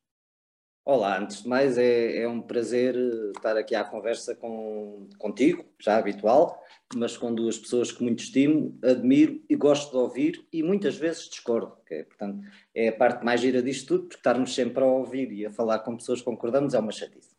Olá, 0.86 1.18
antes 1.18 1.44
de 1.44 1.48
mais 1.48 1.78
é, 1.78 2.24
é, 2.24 2.28
um 2.28 2.42
prazer 2.42 2.94
eh, 2.94 3.32
estar 3.34 3.56
aqui 3.56 3.74
à 3.74 3.86
conversa 3.86 4.36
com, 4.36 5.08
contigo, 5.18 5.64
já 5.80 5.96
habitual, 5.98 6.62
mas 6.94 7.16
com 7.16 7.34
duas 7.34 7.58
pessoas 7.58 7.90
que 7.90 8.04
muito 8.04 8.22
estimo, 8.22 8.78
admiro 8.84 9.42
e 9.50 9.56
gosto 9.56 9.92
de 9.92 9.98
ouvir 9.98 10.46
e 10.52 10.62
muitas 10.62 10.98
vezes 10.98 11.30
discordo. 11.30 11.78
É, 11.90 12.04
portanto, 12.04 12.44
é 12.76 12.90
a 12.90 12.92
parte 12.98 13.24
mais 13.24 13.40
gira 13.40 13.64
disto 13.64 13.88
tudo, 13.88 14.04
porque 14.10 14.18
estarmos 14.18 14.54
sempre 14.54 14.84
a 14.84 14.86
ouvir 14.86 15.32
e 15.32 15.46
a 15.46 15.52
falar 15.52 15.80
com 15.80 15.96
pessoas 15.96 16.20
que 16.20 16.26
concordamos 16.26 16.74
é 16.74 16.80
uma 16.80 16.92
chatice. 16.92 17.34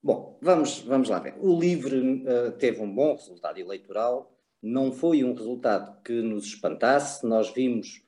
Bom, 0.00 0.38
vamos, 0.40 0.78
vamos 0.82 1.08
lá 1.08 1.18
ver. 1.18 1.34
O 1.40 1.58
LIVRE 1.58 1.98
uh, 1.98 2.52
teve 2.58 2.80
um 2.80 2.94
bom 2.94 3.16
resultado 3.16 3.58
eleitoral, 3.58 4.32
não 4.62 4.92
foi 4.92 5.24
um 5.24 5.34
resultado 5.34 6.00
que 6.04 6.22
nos 6.22 6.44
espantasse, 6.44 7.26
nós 7.26 7.52
vimos 7.52 8.06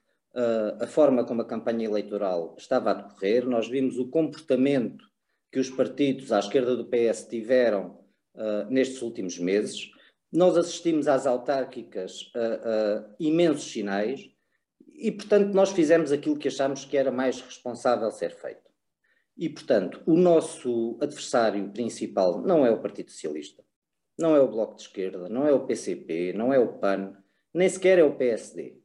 a 0.80 0.86
forma 0.86 1.24
como 1.24 1.42
a 1.42 1.46
campanha 1.46 1.86
eleitoral 1.86 2.54
estava 2.58 2.90
a 2.90 2.94
decorrer, 2.94 3.46
nós 3.46 3.68
vimos 3.68 3.98
o 3.98 4.08
comportamento 4.08 5.04
que 5.50 5.58
os 5.58 5.68
partidos 5.68 6.30
à 6.30 6.38
esquerda 6.38 6.76
do 6.76 6.86
PS 6.86 7.26
tiveram 7.28 7.98
uh, 8.34 8.70
nestes 8.70 9.02
últimos 9.02 9.38
meses, 9.38 9.90
nós 10.32 10.56
assistimos 10.56 11.08
às 11.08 11.26
autárquicas 11.26 12.30
a, 12.36 13.14
imensos 13.18 13.72
sinais 13.72 14.30
e, 14.94 15.10
portanto, 15.10 15.52
nós 15.52 15.72
fizemos 15.72 16.12
aquilo 16.12 16.38
que 16.38 16.48
achámos 16.48 16.84
que 16.84 16.96
era 16.96 17.10
mais 17.10 17.40
responsável 17.40 18.10
ser 18.12 18.30
feito. 18.30 18.70
E, 19.36 19.48
portanto, 19.48 20.02
o 20.06 20.14
nosso 20.14 20.98
adversário 21.00 21.68
principal 21.70 22.40
não 22.42 22.64
é 22.64 22.70
o 22.70 22.80
Partido 22.80 23.10
Socialista, 23.10 23.64
não 24.18 24.36
é 24.36 24.40
o 24.40 24.48
Bloco 24.48 24.76
de 24.76 24.82
Esquerda, 24.82 25.28
não 25.28 25.46
é 25.46 25.52
o 25.52 25.66
PCP, 25.66 26.32
não 26.34 26.52
é 26.52 26.58
o 26.58 26.78
PAN, 26.78 27.16
nem 27.52 27.68
sequer 27.68 27.98
é 27.98 28.04
o 28.04 28.14
PSD. 28.14 28.79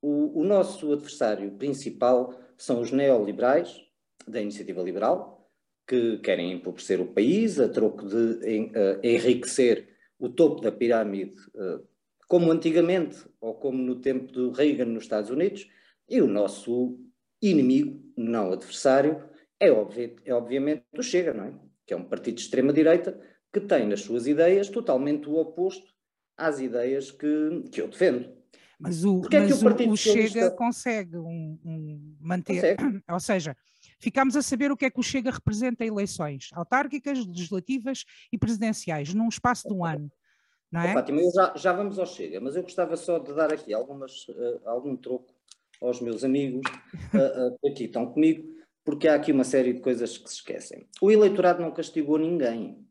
O, 0.00 0.40
o 0.40 0.44
nosso 0.44 0.92
adversário 0.92 1.50
principal 1.52 2.34
são 2.56 2.80
os 2.80 2.92
neoliberais 2.92 3.80
da 4.26 4.40
iniciativa 4.40 4.82
liberal, 4.82 5.50
que 5.86 6.18
querem 6.18 6.52
empobrecer 6.52 7.00
o 7.00 7.12
país 7.12 7.58
a 7.58 7.68
troco 7.68 8.06
de 8.06 8.16
uh, 8.16 9.00
enriquecer 9.02 9.88
o 10.18 10.28
topo 10.28 10.60
da 10.60 10.70
pirâmide, 10.70 11.34
uh, 11.54 11.86
como 12.28 12.52
antigamente, 12.52 13.26
ou 13.40 13.54
como 13.54 13.78
no 13.78 14.00
tempo 14.00 14.30
do 14.30 14.50
Reagan 14.50 14.84
nos 14.84 15.04
Estados 15.04 15.30
Unidos, 15.30 15.66
e 16.08 16.20
o 16.20 16.26
nosso 16.26 16.98
inimigo, 17.40 18.02
não 18.16 18.52
adversário, 18.52 19.24
é, 19.58 19.70
obvi 19.70 20.16
é 20.24 20.32
obviamente 20.32 20.84
o 20.96 21.02
Chega, 21.02 21.32
não 21.32 21.44
é? 21.44 21.54
Que 21.86 21.94
é 21.94 21.96
um 21.96 22.04
partido 22.04 22.36
de 22.36 22.42
extrema-direita 22.42 23.18
que 23.52 23.60
tem 23.60 23.86
nas 23.86 24.02
suas 24.02 24.26
ideias 24.26 24.68
totalmente 24.68 25.28
o 25.28 25.36
oposto 25.36 25.92
às 26.36 26.60
ideias 26.60 27.10
que, 27.10 27.64
que 27.72 27.80
eu 27.80 27.88
defendo. 27.88 28.37
Mas 28.78 29.04
o, 29.04 29.22
mas 29.22 29.62
é 29.62 29.84
o, 29.86 29.92
o 29.92 29.96
Chega 29.96 30.50
consegue 30.52 31.16
um, 31.16 31.58
um 31.64 32.16
manter, 32.20 32.76
consegue. 32.76 33.02
ou 33.10 33.20
seja, 33.20 33.56
ficamos 33.98 34.36
a 34.36 34.42
saber 34.42 34.70
o 34.70 34.76
que 34.76 34.84
é 34.84 34.90
que 34.90 35.00
o 35.00 35.02
Chega 35.02 35.32
representa 35.32 35.84
em 35.84 35.88
eleições 35.88 36.50
autárquicas, 36.52 37.26
legislativas 37.26 38.04
e 38.32 38.38
presidenciais, 38.38 39.12
num 39.12 39.28
espaço 39.28 39.66
de 39.66 39.74
um 39.74 39.84
ano. 39.84 40.10
Não 40.70 40.80
é? 40.80 40.90
Oh, 40.90 40.94
Fátima, 40.94 41.20
já, 41.34 41.54
já 41.56 41.72
vamos 41.72 41.98
ao 41.98 42.06
Chega, 42.06 42.40
mas 42.40 42.54
eu 42.54 42.62
gostava 42.62 42.96
só 42.96 43.18
de 43.18 43.32
dar 43.34 43.52
aqui 43.52 43.74
algumas, 43.74 44.28
uh, 44.28 44.60
algum 44.66 44.96
troco 44.96 45.34
aos 45.80 46.00
meus 46.00 46.22
amigos 46.22 46.62
uh, 47.14 47.48
uh, 47.48 47.68
aqui 47.68 47.84
estão 47.84 48.06
comigo, 48.06 48.46
porque 48.84 49.08
há 49.08 49.14
aqui 49.14 49.32
uma 49.32 49.44
série 49.44 49.72
de 49.72 49.80
coisas 49.80 50.16
que 50.16 50.28
se 50.28 50.36
esquecem. 50.36 50.86
O 51.00 51.10
eleitorado 51.10 51.60
não 51.60 51.72
castigou 51.72 52.16
ninguém. 52.16 52.86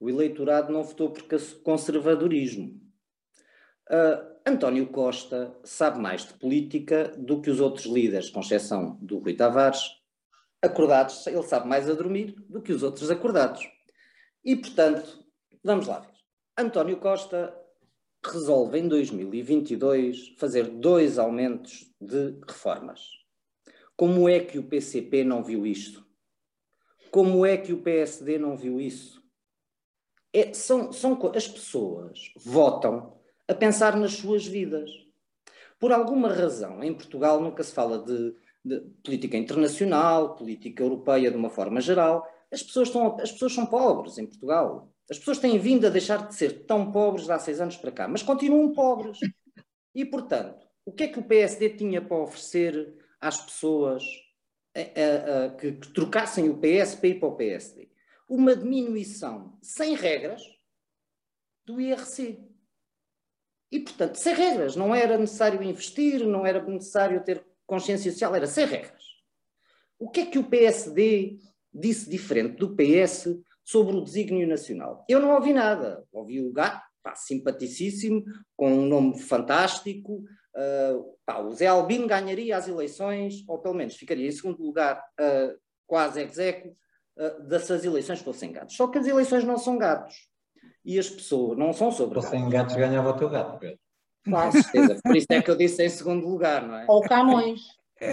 O 0.00 0.10
eleitorado 0.10 0.72
não 0.72 0.82
votou 0.82 1.12
por 1.12 1.22
conservadorismo. 1.62 2.80
Uh, 3.90 4.32
António 4.46 4.88
Costa 4.88 5.56
sabe 5.64 6.00
mais 6.00 6.26
de 6.26 6.34
política 6.34 7.12
do 7.16 7.40
que 7.40 7.50
os 7.50 7.60
outros 7.60 7.86
líderes, 7.86 8.30
com 8.30 8.40
exceção 8.40 8.98
do 9.00 9.18
Rui 9.18 9.34
Tavares, 9.34 10.02
acordados, 10.60 11.26
ele 11.26 11.42
sabe 11.42 11.68
mais 11.68 11.88
a 11.90 11.94
dormir 11.94 12.34
do 12.48 12.62
que 12.62 12.72
os 12.72 12.82
outros 12.82 13.10
acordados. 13.10 13.68
E, 14.44 14.56
portanto, 14.56 15.24
vamos 15.62 15.86
lá 15.86 16.00
ver. 16.00 16.12
António 16.56 16.98
Costa 16.98 17.56
resolve 18.24 18.78
em 18.78 18.88
2022 18.88 20.34
fazer 20.38 20.68
dois 20.68 21.18
aumentos 21.18 21.92
de 22.00 22.38
reformas. 22.46 23.00
Como 23.96 24.28
é 24.28 24.40
que 24.40 24.58
o 24.58 24.68
PCP 24.68 25.24
não 25.24 25.42
viu 25.42 25.66
isto? 25.66 26.06
Como 27.10 27.44
é 27.44 27.56
que 27.56 27.72
o 27.72 27.82
PSD 27.82 28.38
não 28.38 28.56
viu 28.56 28.80
isso? 28.80 29.22
É, 30.32 30.54
são, 30.54 30.92
são, 30.92 31.18
as 31.34 31.46
pessoas 31.46 32.32
votam 32.36 33.20
a 33.48 33.54
pensar 33.54 33.96
nas 33.96 34.12
suas 34.12 34.46
vidas. 34.46 34.90
Por 35.78 35.92
alguma 35.92 36.28
razão, 36.28 36.82
em 36.82 36.94
Portugal 36.94 37.40
nunca 37.40 37.62
se 37.62 37.72
fala 37.72 37.98
de, 37.98 38.34
de 38.64 38.80
política 39.02 39.36
internacional, 39.36 40.36
política 40.36 40.82
europeia 40.82 41.30
de 41.30 41.36
uma 41.36 41.50
forma 41.50 41.80
geral. 41.80 42.26
As 42.52 42.62
pessoas, 42.62 42.88
estão, 42.88 43.16
as 43.20 43.32
pessoas 43.32 43.52
são 43.52 43.66
pobres 43.66 44.18
em 44.18 44.26
Portugal. 44.26 44.92
As 45.10 45.18
pessoas 45.18 45.38
têm 45.38 45.58
vindo 45.58 45.86
a 45.86 45.90
deixar 45.90 46.28
de 46.28 46.34
ser 46.34 46.64
tão 46.66 46.92
pobres 46.92 47.28
há 47.28 47.38
seis 47.38 47.60
anos 47.60 47.76
para 47.76 47.90
cá, 47.90 48.08
mas 48.08 48.22
continuam 48.22 48.72
pobres. 48.72 49.18
E, 49.94 50.04
portanto, 50.04 50.66
o 50.84 50.92
que 50.92 51.04
é 51.04 51.08
que 51.08 51.18
o 51.18 51.24
PSD 51.24 51.70
tinha 51.70 52.00
para 52.00 52.16
oferecer 52.16 52.96
às 53.20 53.40
pessoas 53.40 54.04
a, 54.74 54.80
a, 54.80 55.46
a, 55.46 55.50
que, 55.50 55.72
que, 55.72 55.92
trocassem 55.92 56.48
o 56.48 56.58
PS 56.58 56.94
para 56.94 57.08
ir 57.08 57.20
para 57.20 57.28
o 57.28 57.36
PSD? 57.36 57.90
Uma 58.28 58.56
diminuição 58.56 59.58
sem 59.60 59.94
regras 59.94 60.42
do 61.66 61.80
IRC. 61.80 62.51
E, 63.72 63.80
portanto, 63.80 64.16
sem 64.16 64.34
regras. 64.34 64.76
Não 64.76 64.94
era 64.94 65.16
necessário 65.16 65.62
investir, 65.62 66.26
não 66.26 66.44
era 66.44 66.62
necessário 66.62 67.24
ter 67.24 67.42
consciência 67.66 68.12
social, 68.12 68.34
era 68.34 68.46
sem 68.46 68.66
regras. 68.66 69.02
O 69.98 70.10
que 70.10 70.20
é 70.20 70.26
que 70.26 70.38
o 70.38 70.44
PSD 70.44 71.38
disse 71.72 72.10
diferente 72.10 72.56
do 72.56 72.76
PS 72.76 73.34
sobre 73.64 73.96
o 73.96 74.04
desígnio 74.04 74.46
nacional? 74.46 75.06
Eu 75.08 75.20
não 75.20 75.34
ouvi 75.34 75.54
nada. 75.54 76.04
Ouvi 76.12 76.44
o 76.44 76.52
gato, 76.52 76.82
pá, 77.02 77.14
simpaticíssimo, 77.14 78.22
com 78.54 78.70
um 78.70 78.86
nome 78.86 79.18
fantástico. 79.18 80.22
Uh, 80.54 81.16
pá, 81.24 81.38
o 81.38 81.50
Zé 81.52 81.68
Albino 81.68 82.06
ganharia 82.06 82.58
as 82.58 82.68
eleições, 82.68 83.42
ou 83.48 83.58
pelo 83.58 83.74
menos 83.74 83.96
ficaria 83.96 84.28
em 84.28 84.32
segundo 84.32 84.62
lugar, 84.62 85.02
uh, 85.18 85.58
quase 85.86 86.20
execo, 86.20 86.76
uh, 87.16 87.42
dessas 87.44 87.86
eleições 87.86 88.20
fossem 88.20 88.52
gatos. 88.52 88.76
Só 88.76 88.86
que 88.88 88.98
as 88.98 89.06
eleições 89.06 89.44
não 89.44 89.56
são 89.56 89.78
gatos 89.78 90.30
e 90.84 90.98
as 90.98 91.08
pessoas 91.08 91.56
não 91.56 91.72
são 91.72 91.90
sobre 91.90 92.16
gatos. 92.16 92.30
Sem 92.30 92.48
gatos 92.48 92.76
ganhava 92.76 93.10
o 93.10 93.16
teu 93.16 93.28
gato, 93.28 93.58
Pedro. 93.58 93.78
Com 94.24 94.52
certeza. 94.52 95.00
Por 95.02 95.16
isso 95.16 95.26
é 95.30 95.42
que 95.42 95.50
eu 95.50 95.56
disse 95.56 95.84
em 95.84 95.88
segundo 95.88 96.28
lugar, 96.28 96.66
não 96.66 96.76
é? 96.76 96.84
Ou 96.88 97.02
Camões. 97.02 97.60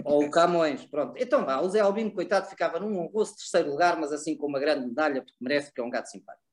Ou 0.05 0.29
Camões, 0.29 0.85
pronto. 0.85 1.15
Então 1.17 1.45
vá, 1.45 1.59
o 1.61 1.69
Zé 1.69 1.79
Albino, 1.79 2.11
coitado, 2.11 2.47
ficava 2.47 2.79
num 2.79 2.99
honroso 2.99 3.35
terceiro 3.35 3.71
lugar, 3.71 3.99
mas 3.99 4.11
assim 4.11 4.35
com 4.35 4.47
uma 4.47 4.59
grande 4.59 4.87
medalha, 4.87 5.21
porque 5.21 5.37
merece, 5.39 5.67
porque 5.67 5.81
é 5.81 5.83
um 5.83 5.89
gato 5.89 6.09
simpático. 6.09 6.45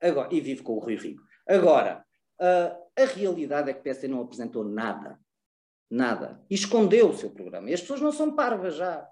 Agora, 0.00 0.28
e 0.32 0.40
vive 0.40 0.62
com 0.62 0.74
o 0.74 0.78
Rui 0.78 0.96
Rico. 0.96 1.22
Agora, 1.46 2.04
uh, 2.40 3.02
a 3.02 3.04
realidade 3.04 3.70
é 3.70 3.74
que 3.74 3.80
o 3.80 3.82
PSD 3.82 4.08
não 4.08 4.22
apresentou 4.22 4.64
nada. 4.64 5.18
Nada. 5.90 6.42
E 6.50 6.54
escondeu 6.54 7.10
o 7.10 7.16
seu 7.16 7.30
programa. 7.30 7.70
E 7.70 7.74
as 7.74 7.80
pessoas 7.80 8.00
não 8.00 8.12
são 8.12 8.34
parvas 8.34 8.76
já. 8.76 9.08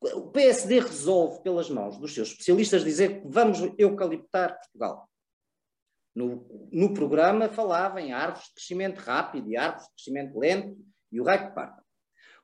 O 0.00 0.30
PSD 0.30 0.80
resolve, 0.80 1.42
pelas 1.42 1.68
mãos 1.68 1.98
dos 1.98 2.14
seus 2.14 2.28
especialistas, 2.28 2.84
dizer 2.84 3.20
que 3.20 3.28
vamos 3.28 3.58
eucaliptar 3.78 4.58
Portugal. 4.58 5.08
No, 6.16 6.48
no 6.72 6.94
programa 6.94 7.46
falava 7.46 8.00
em 8.00 8.10
árvores 8.10 8.46
de 8.46 8.54
crescimento 8.54 8.98
rápido 9.00 9.50
e 9.50 9.56
árvores 9.56 9.86
de 9.86 9.94
crescimento 9.96 10.38
lento 10.38 10.74
e 11.12 11.20
o 11.20 11.24
raio 11.24 11.48
que 11.48 11.54
parta. 11.54 11.84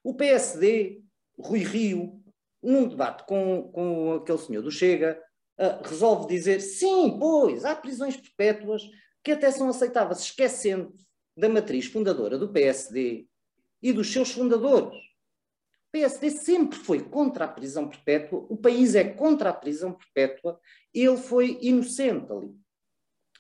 O 0.05 0.15
PSD, 0.15 1.01
Rui 1.39 1.61
Rio, 1.61 2.23
num 2.63 2.87
debate 2.87 3.25
com, 3.25 3.71
com 3.73 4.13
aquele 4.13 4.37
senhor 4.37 4.63
do 4.63 4.71
Chega, 4.71 5.19
uh, 5.59 5.89
resolve 5.89 6.29
dizer 6.29 6.61
sim, 6.61 7.17
pois, 7.19 7.65
há 7.65 7.75
prisões 7.75 8.15
perpétuas 8.15 8.83
que 9.25 9.33
até 9.33 9.51
são 9.51 9.71
aceitáveis, 9.71 10.21
esquecendo 10.21 10.95
da 11.35 11.49
matriz 11.49 11.87
fundadora 11.87 12.37
do 12.37 12.53
PSD 12.53 13.27
e 13.81 13.91
dos 13.91 14.13
seus 14.13 14.33
fundadores. 14.33 14.99
O 14.99 15.93
PSD 15.93 16.29
sempre 16.29 16.79
foi 16.79 17.03
contra 17.03 17.47
a 17.47 17.49
prisão 17.49 17.89
perpétua, 17.89 18.47
o 18.51 18.57
país 18.57 18.95
é 18.95 19.05
contra 19.05 19.49
a 19.49 19.55
prisão 19.55 19.95
perpétua, 19.95 20.61
ele 20.93 21.17
foi 21.17 21.59
inocente 21.63 22.31
ali. 22.31 22.55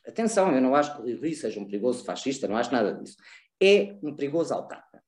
Atenção, 0.06 0.52
eu 0.52 0.60
não 0.60 0.74
acho 0.74 0.96
que 0.96 1.12
o 1.12 1.20
Rui 1.20 1.34
seja 1.34 1.60
um 1.60 1.64
perigoso 1.64 2.04
fascista, 2.04 2.48
não 2.48 2.56
acho 2.56 2.72
nada 2.72 2.92
disso. 2.94 3.16
É 3.60 3.96
um 4.02 4.14
perigoso 4.14 4.52
autarca. 4.52 5.02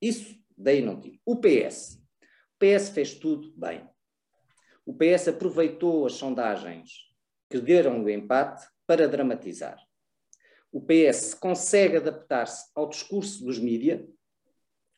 Isso 0.00 0.38
daí 0.56 0.82
não 0.82 1.00
digo. 1.00 1.18
O 1.24 1.36
PS. 1.40 1.98
O 2.22 2.58
PS 2.58 2.90
fez 2.90 3.14
tudo 3.14 3.52
bem. 3.56 3.88
O 4.84 4.94
PS 4.94 5.28
aproveitou 5.28 6.04
as 6.04 6.12
sondagens 6.12 6.90
que 7.48 7.58
deram 7.58 8.04
o 8.04 8.10
empate 8.10 8.66
para 8.86 9.08
dramatizar. 9.08 9.78
O 10.70 10.80
PS 10.80 11.34
consegue 11.34 11.96
adaptar-se 11.96 12.70
ao 12.74 12.88
discurso 12.88 13.44
dos 13.44 13.58
mídias, 13.58 14.04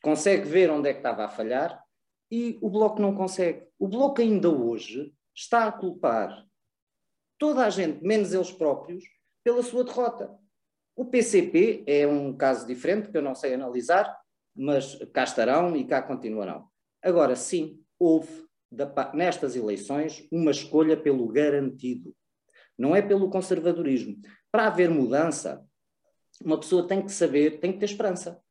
consegue 0.01 0.47
ver 0.47 0.69
onde 0.69 0.89
é 0.89 0.93
que 0.93 0.99
estava 0.99 1.23
a 1.23 1.29
falhar 1.29 1.81
e 2.29 2.57
o 2.61 2.69
Bloco 2.69 3.01
não 3.01 3.15
consegue. 3.15 3.67
O 3.79 3.87
Bloco 3.87 4.21
ainda 4.21 4.49
hoje 4.49 5.13
está 5.33 5.67
a 5.67 5.71
culpar 5.71 6.45
toda 7.37 7.65
a 7.65 7.69
gente, 7.69 8.03
menos 8.03 8.33
eles 8.33 8.51
próprios, 8.51 9.03
pela 9.47 9.63
sua 9.63 9.85
derrota. 9.85 10.37
O 10.93 11.05
PCP 11.05 11.81
é 11.87 12.05
um 12.05 12.35
caso 12.35 12.67
diferente 12.67 13.09
que 13.09 13.17
eu 13.17 13.21
não 13.21 13.33
sei 13.33 13.53
analisar, 13.53 14.13
mas 14.53 14.99
cá 15.13 15.23
estarão 15.23 15.73
e 15.73 15.85
cá 15.85 16.01
continuarão. 16.01 16.67
Agora, 17.01 17.33
sim, 17.33 17.81
houve 17.97 18.45
nestas 19.13 19.55
eleições 19.55 20.27
uma 20.29 20.51
escolha 20.51 20.97
pelo 20.97 21.25
garantido, 21.29 22.13
não 22.77 22.93
é 22.93 23.01
pelo 23.01 23.29
conservadorismo. 23.29 24.17
Para 24.51 24.67
haver 24.67 24.89
mudança, 24.89 25.65
uma 26.43 26.59
pessoa 26.59 26.85
tem 26.85 27.01
que 27.01 27.13
saber, 27.13 27.61
tem 27.61 27.71
que 27.71 27.79
ter 27.79 27.85
esperança. 27.85 28.41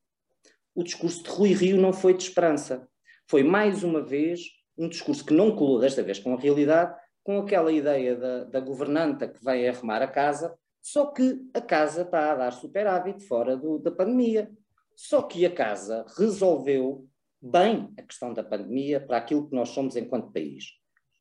O 0.74 0.82
discurso 0.82 1.24
de 1.24 1.28
Rui 1.28 1.52
Rio 1.52 1.76
não 1.76 1.92
foi 1.92 2.14
de 2.14 2.22
esperança. 2.22 2.88
Foi 3.28 3.42
mais 3.42 3.84
uma 3.84 4.00
vez 4.00 4.40
um 4.78 4.88
discurso 4.88 5.26
que 5.26 5.34
não 5.34 5.54
colou 5.54 5.78
desta 5.78 6.02
vez 6.02 6.18
com 6.18 6.32
a 6.32 6.40
realidade, 6.40 6.98
com 7.22 7.38
aquela 7.38 7.70
ideia 7.70 8.16
da, 8.16 8.44
da 8.44 8.60
governanta 8.60 9.28
que 9.28 9.44
vem 9.44 9.68
arrumar 9.68 10.00
a 10.00 10.08
casa, 10.08 10.56
só 10.86 11.06
que 11.06 11.44
a 11.52 11.60
casa 11.60 12.02
está 12.02 12.30
a 12.30 12.34
dar 12.36 12.52
superávit 12.52 13.20
fora 13.24 13.56
do, 13.56 13.76
da 13.76 13.90
pandemia. 13.90 14.48
Só 14.94 15.20
que 15.20 15.44
a 15.44 15.52
casa 15.52 16.06
resolveu 16.16 17.08
bem 17.42 17.92
a 17.98 18.02
questão 18.02 18.32
da 18.32 18.44
pandemia 18.44 19.00
para 19.00 19.16
aquilo 19.16 19.48
que 19.48 19.56
nós 19.56 19.70
somos 19.70 19.96
enquanto 19.96 20.32
país. 20.32 20.74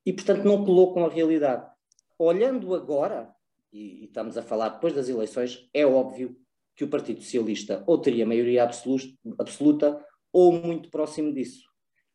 E, 0.05 0.13
portanto, 0.13 0.43
não 0.43 0.63
colou 0.63 0.93
com 0.93 1.03
a 1.03 1.09
realidade. 1.09 1.67
Olhando 2.19 2.75
agora, 2.75 3.33
e, 3.73 4.03
e 4.03 4.05
estamos 4.05 4.37
a 4.37 4.43
falar 4.43 4.69
depois 4.69 4.93
das 4.93 5.09
eleições, 5.09 5.67
é 5.73 5.83
óbvio 5.83 6.37
que 6.75 6.83
o 6.83 6.87
Partido 6.87 7.23
Socialista 7.23 7.83
ou 7.87 7.97
teria 7.97 8.23
maioria 8.23 8.63
absoluta 8.63 10.05
ou 10.31 10.51
muito 10.51 10.91
próximo 10.91 11.33
disso. 11.33 11.67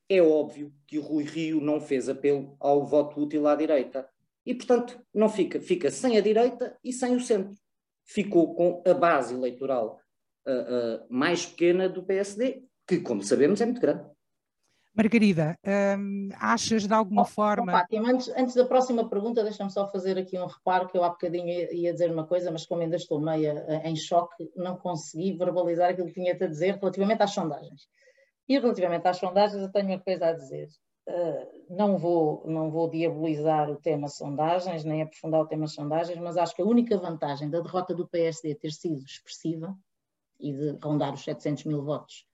É 0.08 0.22
óbvio 0.22 0.72
que 0.86 1.00
o 1.00 1.02
Rui 1.02 1.24
Rio 1.24 1.60
não 1.60 1.80
fez 1.80 2.08
apelo 2.08 2.54
ao 2.60 2.86
voto 2.86 3.20
útil 3.20 3.48
à 3.48 3.56
direita. 3.56 4.08
E, 4.44 4.54
portanto, 4.54 5.00
não 5.14 5.28
fica, 5.28 5.60
fica 5.60 5.90
sem 5.90 6.16
a 6.16 6.20
direita 6.20 6.76
e 6.82 6.92
sem 6.92 7.14
o 7.14 7.20
centro. 7.20 7.56
Ficou 8.04 8.54
com 8.54 8.82
a 8.86 8.94
base 8.94 9.34
eleitoral 9.34 10.00
uh, 10.46 10.50
uh, 10.50 11.06
mais 11.08 11.46
pequena 11.46 11.88
do 11.88 12.02
PSD, 12.02 12.64
que, 12.86 13.00
como 13.00 13.22
sabemos, 13.22 13.60
é 13.60 13.66
muito 13.66 13.80
grande. 13.80 14.08
Margarida, 14.92 15.56
hum, 15.96 16.30
achas 16.34 16.86
de 16.86 16.92
alguma 16.92 17.22
oh, 17.22 17.24
forma. 17.24 17.72
Oh, 17.72 17.76
Fátima, 17.76 18.10
antes, 18.10 18.28
antes, 18.30 18.54
da 18.56 18.64
próxima 18.64 19.08
pergunta, 19.08 19.44
deixa-me 19.44 19.70
só 19.70 19.88
fazer 19.88 20.18
aqui 20.18 20.36
um 20.36 20.46
reparo, 20.46 20.88
que 20.88 20.98
eu 20.98 21.04
há 21.04 21.10
bocadinho 21.10 21.48
ia, 21.48 21.72
ia 21.72 21.92
dizer 21.92 22.10
uma 22.10 22.26
coisa, 22.26 22.50
mas 22.50 22.66
como 22.66 22.82
ainda 22.82 22.96
estou 22.96 23.20
meia 23.20 23.64
em 23.84 23.94
choque, 23.94 24.50
não 24.56 24.76
consegui 24.76 25.32
verbalizar 25.32 25.90
aquilo 25.90 26.08
que 26.08 26.14
tinha-te 26.14 26.42
a 26.42 26.48
dizer 26.48 26.76
relativamente 26.76 27.22
às 27.22 27.30
sondagens. 27.30 27.82
E 28.48 28.58
relativamente 28.58 29.06
às 29.06 29.16
sondagens, 29.16 29.62
eu 29.62 29.70
tenho 29.70 29.90
uma 29.90 30.00
coisa 30.00 30.26
a 30.26 30.32
dizer. 30.32 30.68
Uh, 31.10 31.74
não, 31.74 31.98
vou, 31.98 32.44
não 32.46 32.70
vou 32.70 32.88
diabolizar 32.88 33.68
o 33.68 33.76
tema 33.76 34.06
sondagens, 34.06 34.84
nem 34.84 35.02
aprofundar 35.02 35.40
o 35.40 35.46
tema 35.46 35.66
sondagens, 35.66 36.18
mas 36.18 36.36
acho 36.36 36.54
que 36.54 36.62
a 36.62 36.66
única 36.66 36.96
vantagem 36.96 37.50
da 37.50 37.60
derrota 37.60 37.92
do 37.92 38.06
PSD 38.06 38.54
ter 38.54 38.70
sido 38.70 39.02
expressiva 39.02 39.76
e 40.38 40.52
de 40.52 40.78
rondar 40.82 41.12
os 41.12 41.24
700 41.24 41.64
mil 41.64 41.82
votos 41.82 42.26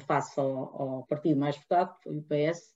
face 0.00 0.38
ao, 0.38 0.82
ao, 0.82 1.06
partido 1.06 1.40
mais 1.40 1.56
votado, 1.56 1.96
que 1.96 2.02
foi 2.04 2.18
o 2.18 2.22
PS, 2.22 2.74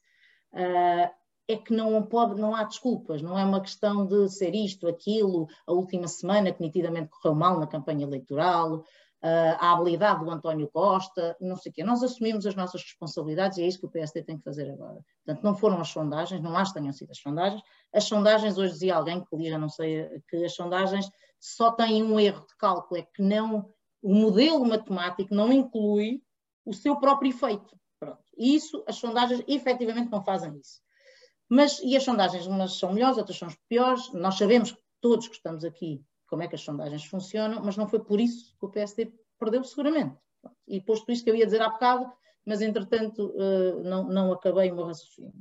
ah, 0.55 1.13
é 1.49 1.57
que 1.57 1.73
não, 1.73 2.03
pode, 2.03 2.41
não 2.41 2.55
há 2.55 2.65
desculpas, 2.65 3.21
não 3.21 3.39
é 3.39 3.45
uma 3.45 3.61
questão 3.61 4.07
de 4.07 4.29
ser 4.29 4.55
isto, 4.55 4.89
aquilo, 4.89 5.47
a 5.67 5.73
última 5.73 6.09
semana 6.09 6.53
que 6.53 6.63
nitidamente 6.63 7.11
correu 7.11 7.35
mal 7.35 7.59
na 7.59 7.67
campanha 7.67 8.07
eleitoral, 8.07 8.85
uh, 9.23 9.57
a 9.59 9.73
habilidade 9.73 10.25
do 10.25 10.31
António 10.31 10.69
Costa, 10.69 11.37
não 11.41 11.57
sei 11.57 11.71
o 11.71 11.75
quê. 11.75 11.85
Nós 11.85 12.03
assumimos 12.03 12.45
as 12.47 12.55
nossas 12.55 12.83
responsabilidades 12.83 13.59
e 13.59 13.63
é 13.63 13.67
isso 13.67 13.79
que 13.79 13.87
o 13.87 13.91
PSD 13.91 14.23
tem 14.23 14.37
que 14.37 14.45
fazer 14.45 14.71
agora. 14.71 15.01
Portanto, 15.25 15.45
não 15.45 15.55
foram 15.55 15.81
as 15.81 15.89
sondagens, 15.89 16.43
não 16.43 16.57
acho 16.57 16.73
que 16.73 16.81
tenham 16.81 16.93
sido 16.93 17.11
as 17.11 17.19
sondagens. 17.19 17.63
As 17.95 18.05
sondagens, 18.05 18.59
hoje 18.59 18.73
dizia 18.73 18.97
alguém 18.97 19.25
que 19.25 19.51
já 19.51 19.59
não 19.59 19.69
sei, 19.69 20.21
que 20.29 20.45
as 20.45 20.55
sondagens 20.55 21.09
só 21.39 21.71
têm 21.73 22.03
um 22.03 22.19
erro 22.19 22.47
de 22.47 22.57
cálculo, 22.57 23.01
é 23.01 23.03
que 23.03 23.23
não, 23.23 23.73
o 24.03 24.15
modelo 24.15 24.65
matemático 24.65 25.35
não 25.35 25.53
inclui 25.53 26.23
o 26.65 26.73
seu 26.73 26.97
próprio 26.97 27.31
efeito. 27.31 27.77
Pronto. 27.99 28.23
E 28.37 28.55
isso, 28.55 28.83
as 28.87 28.97
sondagens 28.97 29.43
efetivamente 29.47 30.11
não 30.11 30.23
fazem 30.23 30.57
isso. 30.59 30.81
Mas, 31.49 31.81
e 31.81 31.97
as 31.97 32.03
sondagens, 32.03 32.47
umas 32.47 32.79
são 32.79 32.93
melhores, 32.93 33.19
outras 33.19 33.37
são 33.37 33.49
piores. 33.69 34.13
Nós 34.13 34.37
sabemos, 34.37 34.75
todos 35.01 35.29
que 35.29 35.37
estamos 35.37 35.65
aqui, 35.65 36.03
como 36.33 36.43
é 36.43 36.49
que 36.49 36.55
as 36.55 36.63
sondagens 36.63 37.05
funcionam, 37.05 37.63
mas 37.63 37.77
não 37.77 37.87
foi 37.87 38.01
por 38.01 38.19
isso 38.19 38.57
que 38.59 38.65
o 38.65 38.71
PSD 38.71 39.13
perdeu, 39.39 39.63
seguramente. 39.63 40.17
E 40.67 40.81
posto 40.81 41.13
isto 41.13 41.25
que 41.25 41.31
eu 41.31 41.37
ia 41.37 41.45
dizer 41.45 41.61
há 41.61 41.69
bocado, 41.69 42.11
mas 42.47 42.63
entretanto 42.63 43.35
uh, 43.37 43.85
não, 43.85 44.05
não 44.05 44.33
acabei 44.33 44.73
o 44.73 44.75
meu 44.75 44.87
raciocínio. 44.87 45.35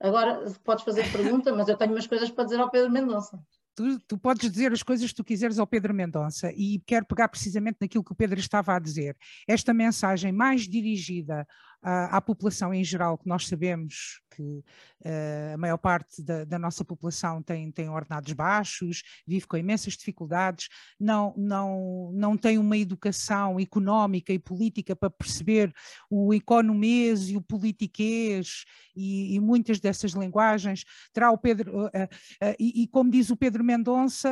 Agora, 0.00 0.44
podes 0.62 0.84
fazer 0.84 1.10
pergunta, 1.10 1.52
mas 1.52 1.66
eu 1.66 1.76
tenho 1.76 1.90
umas 1.90 2.06
coisas 2.06 2.30
para 2.30 2.44
dizer 2.44 2.60
ao 2.60 2.70
Pedro 2.70 2.92
Mendonça. 2.92 3.36
Tu, 3.74 3.98
tu, 4.06 4.16
podes 4.16 4.48
dizer 4.48 4.72
as 4.72 4.82
coisas 4.84 5.10
que 5.10 5.16
tu 5.16 5.24
quiseres 5.24 5.58
ao 5.58 5.66
Pedro 5.66 5.92
Mendonça 5.92 6.52
e 6.52 6.80
quero 6.86 7.04
pegar 7.04 7.26
precisamente 7.26 7.78
naquilo 7.80 8.04
que 8.04 8.12
o 8.12 8.16
Pedro 8.16 8.38
estava 8.38 8.76
a 8.76 8.78
dizer. 8.78 9.16
Esta 9.48 9.74
mensagem 9.74 10.30
mais 10.30 10.68
dirigida 10.68 11.44
à, 11.82 12.16
à 12.16 12.20
população 12.20 12.72
em 12.72 12.84
geral, 12.84 13.18
que 13.18 13.28
nós 13.28 13.48
sabemos 13.48 14.22
que 14.34 14.42
uh, 14.42 15.54
a 15.54 15.56
maior 15.56 15.76
parte 15.76 16.22
da, 16.22 16.44
da, 16.44 16.58
nossa 16.58 16.84
população 16.84 17.42
tem, 17.42 17.70
tem 17.70 17.88
ordenados 17.88 18.32
baixos, 18.32 19.02
vive 19.26 19.46
com 19.46 19.56
imensas 19.56 19.94
dificuldades, 19.94 20.68
não, 20.98 21.34
não, 21.36 22.10
não 22.14 22.36
tem 22.36 22.58
uma 22.58 22.76
educação 22.76 23.60
económica 23.60 24.32
e 24.32 24.38
política 24.38 24.96
para 24.96 25.10
perceber 25.10 25.72
o 26.10 26.32
economês 26.32 27.28
e 27.28 27.36
o 27.36 27.42
politiquês 27.42 28.64
e, 28.96 29.34
e 29.34 29.40
muitas 29.40 29.80
dessas 29.80 30.12
linguagens. 30.12 30.84
Terá 31.12 31.30
o 31.30 31.38
Pedro, 31.38 31.84
uh, 31.84 31.88
uh, 31.88 32.56
e, 32.58 32.82
e, 32.82 32.88
como 32.88 33.10
diz 33.10 33.30
o 33.30 33.36
Pedro 33.36 33.64
Mendonça, 33.64 34.28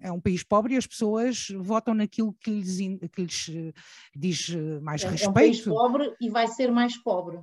é 0.00 0.10
um 0.10 0.20
país 0.20 0.42
pobre 0.42 0.74
e 0.74 0.76
as 0.76 0.86
pessoas 0.86 1.48
votam 1.60 1.94
naquilo 1.94 2.34
que 2.40 2.50
lhes, 2.50 2.78
que 3.12 3.22
lhes 3.22 3.50
diz 4.14 4.48
mais 4.82 5.02
é, 5.02 5.10
respeito. 5.10 5.26
É 5.26 5.30
um 5.30 5.34
país 5.34 5.60
pobre 5.62 6.14
e 6.20 6.28
vai 6.28 6.48
ser 6.48 6.69
mais 6.70 6.96
pobre. 6.96 7.40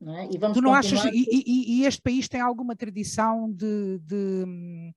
Não 0.00 0.16
é? 0.16 0.28
e 0.32 0.36
vamos 0.36 0.58
tu 0.58 0.60
não 0.60 0.74
achas, 0.74 1.04
e, 1.04 1.26
e, 1.30 1.78
e, 1.78 1.86
este 1.86 2.02
país 2.02 2.28
tem 2.28 2.40
alguma 2.40 2.74
tradição 2.74 3.48
de, 3.52 4.00
de 4.00 4.92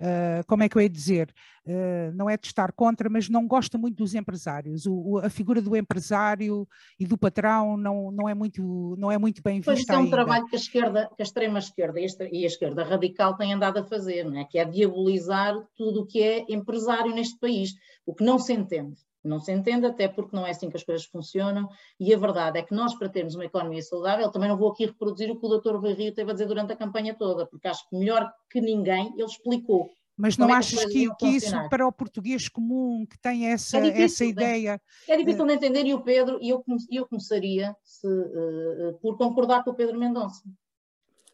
uh, 0.00 0.46
como 0.46 0.62
é 0.62 0.68
que 0.68 0.76
eu 0.76 0.82
ia 0.82 0.88
dizer, 0.88 1.34
uh, 1.66 2.14
não 2.14 2.28
é 2.28 2.36
de 2.36 2.46
estar 2.46 2.72
contra, 2.72 3.08
mas 3.08 3.28
não 3.28 3.46
gosta 3.46 3.78
muito 3.78 3.96
dos 3.96 4.14
empresários. 4.14 4.86
O, 4.86 4.94
o, 4.94 5.18
a 5.18 5.30
figura 5.30 5.60
do 5.60 5.76
empresário 5.76 6.68
e 6.98 7.06
do 7.06 7.16
patrão 7.16 7.76
não, 7.76 8.10
não, 8.10 8.28
é, 8.28 8.34
muito, 8.34 8.94
não 8.98 9.10
é 9.10 9.18
muito 9.18 9.42
bem 9.42 9.60
vista. 9.60 9.72
Pois 9.72 9.88
é 9.88 9.96
um 9.96 10.10
trabalho 10.10 10.46
que 10.46 10.56
a 10.56 10.58
esquerda, 10.58 11.10
que 11.16 11.22
a 11.22 11.24
extrema 11.24 11.58
esquerda 11.58 11.98
e 12.00 12.44
a 12.44 12.46
esquerda 12.46 12.84
radical 12.84 13.36
têm 13.36 13.54
andado 13.54 13.78
a 13.78 13.84
fazer, 13.84 14.24
não 14.24 14.38
é? 14.38 14.44
que 14.44 14.58
é 14.58 14.64
diabolizar 14.64 15.54
tudo 15.76 16.02
o 16.02 16.06
que 16.06 16.22
é 16.22 16.44
empresário 16.48 17.14
neste 17.14 17.38
país, 17.38 17.72
o 18.04 18.14
que 18.14 18.24
não 18.24 18.38
se 18.38 18.52
entende. 18.52 18.96
Não 19.24 19.40
se 19.40 19.50
entende, 19.50 19.86
até 19.86 20.06
porque 20.06 20.36
não 20.36 20.46
é 20.46 20.50
assim 20.50 20.68
que 20.68 20.76
as 20.76 20.84
coisas 20.84 21.06
funcionam, 21.06 21.68
e 21.98 22.12
a 22.12 22.18
verdade 22.18 22.58
é 22.58 22.62
que 22.62 22.74
nós, 22.74 22.94
para 22.94 23.08
termos 23.08 23.34
uma 23.34 23.46
economia 23.46 23.82
saudável, 23.82 24.30
também 24.30 24.50
não 24.50 24.56
vou 24.56 24.70
aqui 24.70 24.84
reproduzir 24.84 25.30
o 25.30 25.40
que 25.40 25.46
o 25.46 25.58
Dr. 25.58 25.76
Rui 25.76 25.94
Rio 25.94 26.14
teve 26.14 26.30
a 26.30 26.34
dizer 26.34 26.46
durante 26.46 26.72
a 26.72 26.76
campanha 26.76 27.14
toda, 27.14 27.46
porque 27.46 27.66
acho 27.66 27.88
que 27.88 27.96
melhor 27.96 28.30
que 28.50 28.60
ninguém 28.60 29.12
ele 29.14 29.24
explicou. 29.24 29.90
Mas 30.16 30.36
não 30.36 30.48
é 30.48 30.52
achas 30.52 30.84
que, 30.84 31.12
que 31.16 31.26
isso, 31.26 31.56
para 31.68 31.86
o 31.86 31.90
português 31.90 32.48
comum, 32.48 33.04
que 33.04 33.18
tem 33.18 33.46
essa, 33.48 33.78
é 33.78 33.80
difícil, 33.80 34.04
essa 34.04 34.24
ideia. 34.24 34.80
É, 35.08 35.14
é 35.14 35.16
difícil 35.16 35.46
de 35.46 35.52
entender, 35.54 35.86
e 35.86 35.94
o 35.94 36.02
Pedro, 36.02 36.38
e 36.40 36.50
eu, 36.50 36.62
eu 36.90 37.06
começaria 37.06 37.74
se, 37.82 38.06
uh, 38.06 38.96
por 39.00 39.16
concordar 39.16 39.64
com 39.64 39.70
o 39.70 39.74
Pedro 39.74 39.98
Mendonça. 39.98 40.44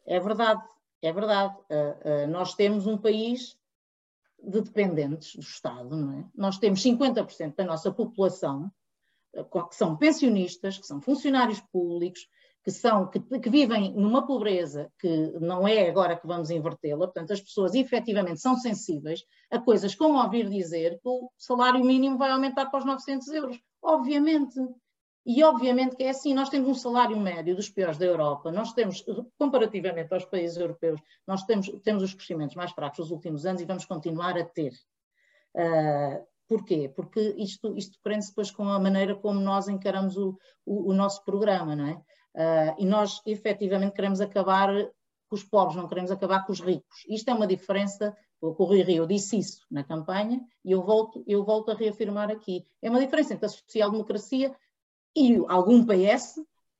É 0.07 0.19
verdade, 0.19 0.63
é 1.03 1.13
verdade. 1.13 1.55
Uh, 1.69 2.25
uh, 2.25 2.31
nós 2.31 2.55
temos 2.55 2.87
um 2.87 2.97
país 2.97 3.60
de 4.43 4.61
dependentes 4.61 5.35
do 5.35 5.43
Estado, 5.43 5.97
não 5.97 6.19
é? 6.19 6.25
Nós 6.35 6.59
temos 6.59 6.83
50% 6.83 7.55
da 7.57 7.65
nossa 7.65 7.93
população 7.93 8.71
eh, 9.35 9.45
que 9.45 9.75
são 9.75 9.97
pensionistas, 9.97 10.79
que 10.79 10.87
são 10.87 11.01
funcionários 11.01 11.61
públicos, 11.73 12.27
que, 12.63 12.71
são, 12.71 13.09
que, 13.09 13.21
que, 13.21 13.51
vivem 13.51 13.95
numa 13.95 14.27
pobreza 14.27 14.93
que 14.99 15.33
não 15.41 15.67
é 15.67 15.89
agora 15.89 16.17
que 16.17 16.27
vamos 16.27 16.51
invertê-la, 16.51 17.07
portanto, 17.07 17.33
as 17.33 17.41
pessoas 17.41 17.75
efetivamente 17.75 18.41
são 18.41 18.57
sensíveis 18.57 19.25
a 19.51 19.59
coisas 19.59 19.95
como 19.95 20.23
ouvir 20.23 20.49
dizer 20.49 21.01
que 21.01 21.09
o 21.09 21.31
salário 21.39 21.85
mínimo 21.85 22.19
vai 22.19 22.31
aumentar 22.31 22.67
para 22.67 22.81
os 22.81 22.85
900 22.85 23.29
euros. 23.29 23.61
Obviamente. 23.83 24.61
E 25.33 25.45
obviamente 25.45 25.95
que 25.95 26.03
é 26.03 26.11
assim, 26.11 26.35
nós 26.35 26.49
temos 26.49 26.69
um 26.69 26.75
salário 26.75 27.17
médio 27.17 27.55
dos 27.55 27.71
piores 27.71 27.97
da 27.97 28.05
Europa, 28.05 28.51
nós 28.51 28.73
temos, 28.73 29.05
comparativamente 29.39 30.13
aos 30.13 30.25
países 30.25 30.57
europeus, 30.57 31.01
nós 31.25 31.45
temos, 31.45 31.71
temos 31.85 32.03
os 32.03 32.13
crescimentos 32.13 32.57
mais 32.57 32.73
fracos 32.73 32.99
nos 32.99 33.13
últimos 33.13 33.47
anos 33.47 33.63
e 33.63 33.65
vamos 33.65 33.85
continuar 33.85 34.37
a 34.37 34.45
ter. 34.45 34.73
Uh, 35.55 36.27
porquê? 36.49 36.93
Porque 36.97 37.21
isto, 37.39 37.77
isto 37.77 37.97
prende-se 38.03 38.31
depois 38.31 38.51
com 38.51 38.65
a 38.65 38.81
maneira 38.81 39.15
como 39.15 39.39
nós 39.39 39.69
encaramos 39.69 40.17
o, 40.17 40.37
o, 40.67 40.91
o 40.91 40.93
nosso 40.93 41.25
programa, 41.25 41.77
não 41.77 41.87
é? 41.87 41.93
Uh, 42.35 42.75
e 42.81 42.85
nós 42.85 43.23
efetivamente 43.25 43.95
queremos 43.95 44.21
acabar 44.21 44.69
com 45.29 45.37
os 45.37 45.45
pobres, 45.45 45.77
não 45.77 45.87
queremos 45.87 46.11
acabar 46.11 46.45
com 46.45 46.51
os 46.51 46.61
ricos. 46.61 47.05
Isto 47.09 47.31
é 47.31 47.35
uma 47.35 47.47
diferença, 47.47 48.17
o 48.41 48.49
Rui 48.49 48.83
Rio 48.83 49.07
disse 49.07 49.39
isso 49.39 49.65
na 49.71 49.85
campanha 49.85 50.45
e 50.65 50.73
eu 50.73 50.83
volto, 50.83 51.23
eu 51.25 51.45
volto 51.45 51.71
a 51.71 51.75
reafirmar 51.75 52.33
aqui. 52.33 52.67
É 52.83 52.91
uma 52.91 52.99
diferença 52.99 53.33
entre 53.33 53.47
a 53.47 53.49
social-democracia 53.49 54.53
e 55.17 55.37
algum 55.49 55.85
PS 55.85 56.35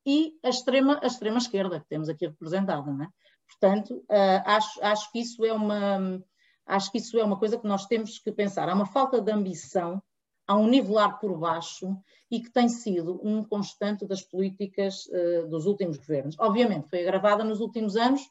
e 0.07 0.39
a 0.43 0.49
extrema, 0.49 0.99
a 1.03 1.07
extrema 1.07 1.39
esquerda 1.39 1.81
que 1.81 1.89
temos 1.89 2.09
aqui 2.09 2.27
representada. 2.27 2.91
É? 3.03 3.09
Portanto, 3.49 3.97
uh, 4.09 4.43
acho, 4.45 4.83
acho, 4.83 5.13
que 5.13 5.21
isso 5.21 5.45
é 5.45 5.53
uma, 5.53 6.23
acho 6.67 6.91
que 6.91 6.99
isso 6.99 7.19
é 7.19 7.25
uma 7.25 7.39
coisa 7.39 7.59
que 7.59 7.67
nós 7.67 7.87
temos 7.87 8.19
que 8.19 8.33
pensar. 8.33 8.69
Há 8.69 8.75
uma 8.75 8.87
falta 8.87 9.21
de 9.21 9.31
ambição, 9.31 10.03
há 10.47 10.57
um 10.57 10.69
nivelar 10.69 11.19
por 11.19 11.37
baixo 11.37 11.97
e 12.31 12.41
que 12.41 12.51
tem 12.51 12.69
sido 12.69 13.21
um 13.23 13.43
constante 13.43 14.07
das 14.07 14.23
políticas 14.23 15.07
uh, 15.07 15.49
dos 15.49 15.67
últimos 15.67 15.99
governos. 15.99 16.37
Obviamente, 16.39 16.89
foi 16.89 17.03
agravada 17.03 17.45
nos 17.45 17.61
últimos 17.61 17.97
anos 17.97 18.23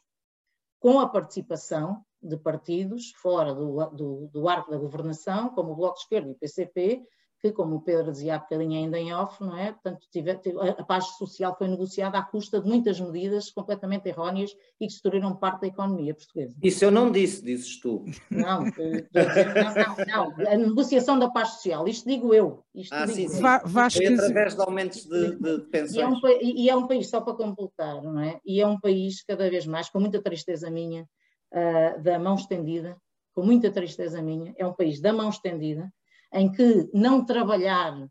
com 0.80 1.00
a 1.00 1.10
participação 1.10 2.04
de 2.22 2.38
partidos 2.38 3.12
fora 3.18 3.54
do, 3.54 3.86
do, 3.92 4.30
do 4.32 4.50
arco 4.50 4.72
da 4.72 4.78
governação, 4.78 5.50
como 5.50 5.72
o 5.72 5.76
Bloco 5.76 5.96
de 5.96 6.02
Esquerda 6.02 6.30
e 6.30 6.32
o 6.32 6.38
PCP, 6.38 7.04
que, 7.42 7.52
como 7.52 7.78
o 7.78 7.82
Pedro 7.82 8.12
dizia 8.12 8.36
há 8.36 8.40
bocadinho 8.40 8.78
ainda 8.78 9.00
em 9.00 9.14
off, 9.14 9.42
não 9.42 9.58
é? 9.58 9.72
Portanto, 9.72 10.06
tive, 10.12 10.36
tive, 10.36 10.58
a 10.60 10.84
paz 10.84 11.06
social 11.18 11.56
foi 11.58 11.68
negociada 11.68 12.18
à 12.18 12.22
custa 12.22 12.60
de 12.60 12.68
muitas 12.68 13.00
medidas 13.00 13.50
completamente 13.50 14.10
erróneas 14.10 14.52
e 14.80 14.86
que 14.86 14.94
destruíram 14.94 15.36
parte 15.36 15.62
da 15.62 15.68
economia 15.68 16.14
portuguesa. 16.14 16.56
Isso 16.62 16.84
eu 16.84 16.92
não 16.92 17.12
disse, 17.12 17.42
dizes 17.42 17.80
tu. 17.80 18.04
Não, 18.30 18.66
dizer, 18.66 19.10
não, 19.14 20.06
não, 20.06 20.36
não, 20.36 20.48
a 20.48 20.58
negociação 20.58 21.18
da 21.18 21.30
paz 21.30 21.50
social, 21.50 21.88
isto 21.88 22.08
digo 22.08 22.34
eu. 22.34 22.64
Isto 22.76 22.94
ah, 22.94 23.06
digo 23.06 23.16
sim, 23.16 23.24
eu. 23.24 23.30
sim. 23.30 23.42
Va 23.42 23.90
foi 23.90 24.08
através 24.08 24.56
de 24.56 24.62
aumentos 24.62 25.06
de, 25.06 25.36
de 25.38 25.60
pensões. 25.68 25.96
E 25.96 26.02
é, 26.02 26.08
um, 26.08 26.20
e 26.42 26.70
é, 26.70 26.76
um, 26.76 26.88
país, 26.88 27.10
só 27.10 27.22
para 27.22 27.34
completar, 27.34 28.02
não 28.02 28.20
é? 28.20 28.40
E 28.46 28.60
é 28.60 28.68
um 28.68 28.80
país, 28.80 29.24
cada 29.24 29.50
vez 29.50 29.66
mais, 29.66 29.90
com 29.90 30.00
muita 30.00 30.22
tristeza 30.22 30.70
minha, 30.70 31.08
uh, 31.54 32.02
da 32.02 32.20
mão 32.20 32.36
estendida, 32.36 32.98
com 33.34 33.44
muita 33.44 33.72
tristeza 33.72 34.22
minha, 34.22 34.54
é 34.58 34.66
um 34.66 34.74
país 34.74 35.00
da 35.00 35.14
mão 35.14 35.30
estendida, 35.30 35.90
em 36.32 36.52
que 36.52 36.90
não 36.94 37.26
trabalhar 37.26 38.10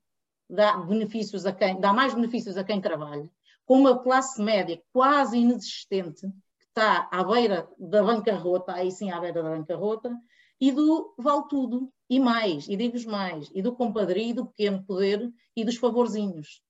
dá, 0.49 0.77
benefícios 0.79 1.47
a 1.47 1.53
quem, 1.53 1.81
dá 1.81 1.93
mais 1.93 2.15
benefícios 2.15 2.57
a 2.57 2.65
quem 2.65 2.81
trabalha, 2.81 3.29
com 3.67 3.79
uma 3.79 3.99
classe 3.99 4.41
média 4.43 4.81
quase 4.93 5.39
inexistente, 5.39 6.23
que 6.59 6.67
está 6.67 7.09
à 7.13 7.23
beira 7.23 7.69
da 7.79 8.03
bancarrota, 8.03 8.73
aí 8.73 8.91
sim 8.91 9.11
à 9.11 9.21
beira 9.21 9.43
da 9.43 9.51
bancarrota, 9.51 10.17
e 10.61 10.73
do 10.73 11.15
vale 11.19 11.45
tudo, 11.49 11.93
e 12.11 12.19
mais, 12.19 12.67
e 12.69 12.77
digo-vos 12.77 13.05
mais, 13.05 13.51
e 13.55 13.63
do 13.63 13.77
compadrio, 13.77 14.35
do 14.35 14.47
pequeno 14.47 14.83
poder 14.85 15.31
e 15.55 15.65
dos 15.65 15.77
favorzinhos. 15.77 16.63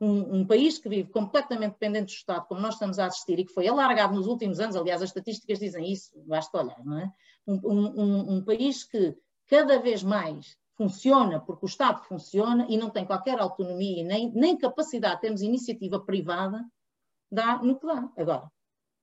Um, 0.00 0.40
um, 0.40 0.46
país 0.46 0.78
que 0.78 0.88
vive 0.88 1.10
completamente 1.10 1.72
dependente 1.72 2.12
do 2.12 2.16
Estado, 2.16 2.46
como 2.46 2.60
nós 2.60 2.74
estamos 2.74 2.98
a 2.98 3.06
assistir, 3.06 3.38
e 3.38 3.44
que 3.44 3.52
foi 3.52 3.66
alargado 3.66 4.14
nos 4.14 4.26
últimos 4.26 4.60
anos, 4.60 4.76
aliás, 4.76 5.02
as 5.02 5.08
estatísticas 5.08 5.58
dizem 5.58 5.90
isso, 5.90 6.12
basta 6.26 6.58
olhar, 6.58 6.84
não 6.84 6.98
é? 6.98 7.10
Um, 7.46 7.60
um, 7.64 8.36
um 8.36 8.44
país 8.44 8.84
que 8.84 9.16
cada 9.46 9.78
vez 9.78 10.02
mais 10.02 10.56
funciona 10.76 11.40
porque 11.40 11.64
o 11.64 11.68
Estado 11.68 12.02
funciona 12.04 12.66
e 12.68 12.76
não 12.76 12.90
tem 12.90 13.04
qualquer 13.04 13.38
autonomia 13.38 14.04
nem, 14.04 14.30
nem 14.32 14.56
capacidade, 14.56 15.20
temos 15.20 15.42
iniciativa 15.42 15.98
privada, 15.98 16.64
dá 17.30 17.58
no 17.62 17.78
que 17.78 17.86
dá. 17.86 18.08
Agora, 18.16 18.46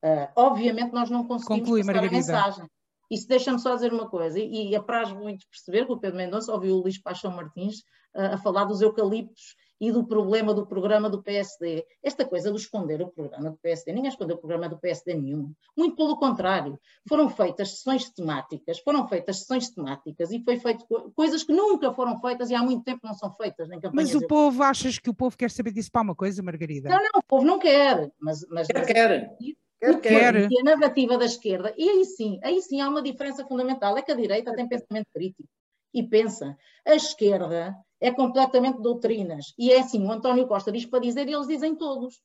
uh, 0.03 0.31
obviamente 0.35 0.93
nós 0.93 1.09
não 1.09 1.25
conseguimos 1.25 1.61
Conclui, 1.61 1.81
passar 1.81 1.93
Margarida. 1.93 2.15
a 2.15 2.17
mensagem. 2.17 2.69
Isso 3.11 3.27
deixa-me 3.27 3.59
só 3.59 3.75
dizer 3.75 3.91
uma 3.91 4.09
coisa, 4.09 4.39
e, 4.39 4.69
e 4.69 4.75
apraz 4.75 5.11
muito 5.11 5.45
perceber 5.49 5.85
que 5.85 5.91
o 5.91 5.99
Pedro 5.99 6.17
Mendonça 6.17 6.53
ouviu 6.53 6.75
o 6.75 6.81
Luís 6.81 6.97
Paixão 6.97 7.31
Martins 7.31 7.79
uh, 8.15 8.33
a 8.33 8.37
falar 8.37 8.65
dos 8.65 8.81
eucaliptos 8.81 9.55
e 9.79 9.91
do 9.91 10.05
problema 10.05 10.53
do 10.53 10.65
programa 10.65 11.09
do 11.09 11.21
PSD. 11.21 11.85
Esta 12.01 12.25
coisa 12.25 12.51
de 12.51 12.57
esconder 12.57 13.01
o 13.01 13.07
programa 13.07 13.51
do 13.51 13.57
PSD, 13.57 13.91
ninguém 13.91 14.09
escondeu 14.09 14.35
o 14.37 14.39
programa 14.39 14.69
do 14.69 14.77
PSD 14.77 15.13
nenhum. 15.13 15.53
Muito 15.75 15.95
pelo 15.95 16.17
contrário, 16.17 16.79
foram 17.07 17.29
feitas 17.29 17.71
sessões 17.71 18.09
temáticas, 18.09 18.79
foram 18.79 19.07
feitas 19.07 19.39
sessões 19.39 19.69
temáticas 19.69 20.31
e 20.31 20.43
foi 20.43 20.57
feito 20.57 20.85
coisas 21.15 21.43
que 21.43 21.53
nunca 21.53 21.91
foram 21.91 22.19
feitas 22.19 22.49
e 22.49 22.55
há 22.55 22.63
muito 22.63 22.83
tempo 22.83 23.01
não 23.03 23.13
são 23.13 23.31
feitas 23.33 23.67
nem 23.67 23.79
Mas 23.93 24.15
o 24.15 24.25
povo, 24.27 24.63
achas 24.63 24.99
que 24.99 25.09
o 25.09 25.13
povo 25.13 25.37
quer 25.37 25.51
saber 25.51 25.71
disso 25.71 25.91
para 25.91 26.01
uma 26.01 26.15
coisa, 26.15 26.41
Margarida? 26.41 26.89
Não, 26.89 26.97
não, 26.97 27.19
o 27.19 27.23
povo 27.23 27.45
não 27.45 27.59
quer. 27.59 28.11
Mas, 28.19 28.45
mas, 28.49 28.67
quer, 28.67 28.85
quer. 28.85 29.37
Quer, 29.79 29.99
quer. 29.99 30.51
E 30.51 30.59
a 30.59 30.63
narrativa 30.63 31.17
da 31.17 31.25
esquerda, 31.25 31.73
e 31.77 31.89
aí 31.89 32.05
sim, 32.05 32.39
aí 32.41 32.61
sim 32.61 32.79
há 32.79 32.87
uma 32.87 33.01
diferença 33.01 33.45
fundamental, 33.45 33.97
é 33.97 34.01
que 34.01 34.13
a 34.13 34.15
direita 34.15 34.55
tem 34.55 34.67
pensamento 34.67 35.07
crítico 35.13 35.49
e 35.93 36.01
pensa. 36.01 36.57
A 36.85 36.95
esquerda 36.95 37.75
é 38.03 38.11
completamente 38.11 38.81
doutrinas. 38.81 39.53
E 39.57 39.71
é 39.71 39.79
assim, 39.79 40.05
o 40.05 40.11
António 40.11 40.45
Costa 40.45 40.71
diz 40.71 40.85
para 40.85 40.99
dizer 40.99 41.25
e 41.27 41.33
eles 41.33 41.47
dizem 41.47 41.73
todos. 41.73 42.19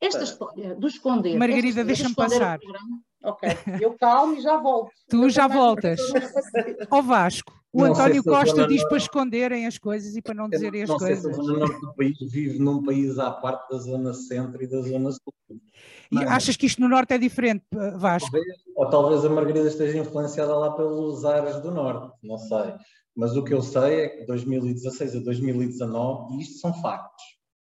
Esta 0.00 0.22
história 0.22 0.76
do 0.76 0.86
esconder. 0.86 1.36
Margarida, 1.36 1.84
deixa-me 1.84 2.14
passar. 2.14 2.60
Ok, 3.24 3.48
eu 3.80 3.96
calmo 3.98 4.36
e 4.36 4.40
já 4.40 4.56
volto. 4.56 4.92
Tu 5.10 5.28
já 5.28 5.48
voltas. 5.48 6.00
Ó 6.88 7.02
Vasco, 7.02 7.52
o 7.72 7.80
não 7.80 7.86
António 7.86 8.22
Costa 8.22 8.64
diz 8.68 8.84
para 8.84 8.96
esconderem 8.96 9.66
as 9.66 9.76
coisas 9.76 10.14
e 10.14 10.22
para 10.22 10.34
não 10.34 10.48
dizerem 10.48 10.84
as 10.84 10.88
não 10.88 10.98
coisas. 10.98 11.24
Sei 11.24 11.34
se 11.34 11.40
a 11.40 11.42
zona 11.42 11.58
norte 11.58 11.80
do 11.80 11.94
país 11.94 12.16
vive 12.20 12.60
num 12.60 12.84
país 12.84 13.18
à 13.18 13.32
parte 13.32 13.68
da 13.72 13.78
zona 13.78 14.14
centro 14.14 14.62
e 14.62 14.68
da 14.68 14.80
zona 14.82 15.10
sul. 15.10 15.60
E 16.12 16.18
achas 16.18 16.56
que 16.56 16.66
isto 16.66 16.80
no 16.80 16.88
norte 16.88 17.12
é 17.12 17.18
diferente, 17.18 17.64
Vasco? 17.96 18.30
Talvez, 18.30 18.56
ou 18.76 18.88
talvez 18.88 19.24
a 19.24 19.28
Margarida 19.28 19.66
esteja 19.66 19.98
influenciada 19.98 20.56
lá 20.56 20.70
pelos 20.70 21.24
ares 21.24 21.60
do 21.60 21.72
norte, 21.72 22.16
não 22.22 22.38
sei. 22.38 22.72
Mas 23.18 23.36
o 23.36 23.42
que 23.42 23.52
eu 23.52 23.60
sei 23.60 24.02
é 24.02 24.08
que 24.10 24.20
de 24.20 24.26
2016 24.26 25.16
a 25.16 25.18
2019, 25.18 26.36
e 26.36 26.40
isto 26.40 26.60
são 26.60 26.72
factos, 26.72 27.24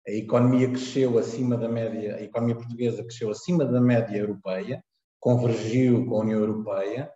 a 0.07 0.13
economia 0.13 0.69
cresceu 0.69 1.19
acima 1.19 1.57
da 1.57 1.69
média, 1.69 2.15
a 2.15 2.23
economia 2.23 2.55
portuguesa 2.55 3.03
cresceu 3.03 3.29
acima 3.29 3.65
da 3.65 3.81
média 3.81 4.17
europeia, 4.17 4.81
convergiu 5.19 6.07
com 6.07 6.15
a 6.15 6.21
União 6.21 6.39
Europeia. 6.39 7.11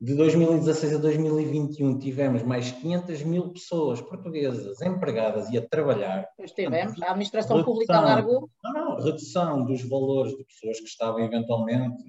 De 0.00 0.14
2016 0.14 0.94
a 0.94 0.98
2021 0.98 1.98
tivemos 1.98 2.42
mais 2.42 2.72
500 2.72 3.22
mil 3.24 3.52
pessoas 3.52 4.00
portuguesas 4.00 4.80
empregadas 4.80 5.50
e 5.50 5.58
a 5.58 5.68
trabalhar. 5.68 6.26
Estivemos, 6.38 7.02
a 7.02 7.10
administração 7.10 7.58
redução, 7.58 7.74
pública 7.74 8.00
largou. 8.00 8.48
Não, 8.64 8.96
redução 8.96 9.66
dos 9.66 9.86
valores 9.86 10.34
de 10.34 10.44
pessoas 10.44 10.80
que 10.80 10.86
estavam 10.86 11.20
eventualmente 11.20 12.02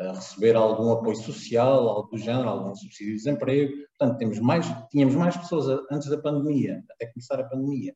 a 0.00 0.12
receber 0.12 0.56
algum 0.56 0.90
apoio 0.90 1.16
social, 1.16 1.88
algo 1.88 2.08
do 2.08 2.18
género, 2.18 2.48
algum 2.48 2.74
subsídio 2.74 3.12
de 3.12 3.22
desemprego. 3.22 3.72
Portanto, 3.98 4.18
temos 4.18 4.38
mais, 4.40 4.66
tínhamos 4.90 5.14
mais 5.14 5.36
pessoas 5.36 5.80
antes 5.90 6.08
da 6.08 6.18
pandemia, 6.18 6.82
até 6.90 7.06
começar 7.06 7.40
a 7.40 7.44
pandemia, 7.44 7.94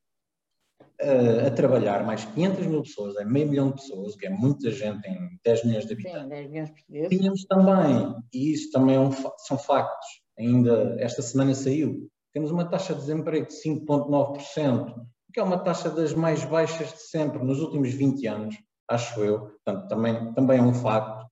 a, 1.00 1.48
a 1.48 1.50
trabalhar, 1.50 2.04
mais 2.04 2.24
500 2.24 2.66
mil 2.66 2.82
pessoas, 2.82 3.16
é 3.16 3.24
meio 3.24 3.48
milhão 3.48 3.70
de 3.70 3.76
pessoas, 3.76 4.16
que 4.16 4.26
é 4.26 4.30
muita 4.30 4.70
gente 4.70 5.08
em 5.08 5.38
10 5.44 5.64
milhões 5.64 5.86
de 5.86 5.92
habitantes. 5.92 6.22
Sim, 6.22 6.28
10 6.28 6.50
milhões 6.50 6.70
de 6.88 7.08
Tínhamos 7.08 7.44
também, 7.44 8.14
e 8.32 8.52
isso 8.52 8.70
também 8.70 8.96
é 8.96 9.00
um, 9.00 9.10
são 9.38 9.58
factos, 9.58 10.06
ainda 10.38 10.96
esta 11.00 11.22
semana 11.22 11.54
saiu, 11.54 12.08
temos 12.32 12.50
uma 12.50 12.64
taxa 12.64 12.94
de 12.94 13.00
desemprego 13.00 13.46
de 13.46 13.54
5,9%, 13.54 14.94
que 15.32 15.40
é 15.40 15.42
uma 15.42 15.58
taxa 15.58 15.90
das 15.90 16.14
mais 16.14 16.44
baixas 16.44 16.92
de 16.92 17.02
sempre 17.02 17.42
nos 17.42 17.60
últimos 17.60 17.92
20 17.92 18.26
anos, 18.26 18.56
acho 18.88 19.22
eu. 19.22 19.40
Portanto, 19.40 19.88
também, 19.88 20.32
também 20.34 20.58
é 20.58 20.62
um 20.62 20.74
facto. 20.74 21.27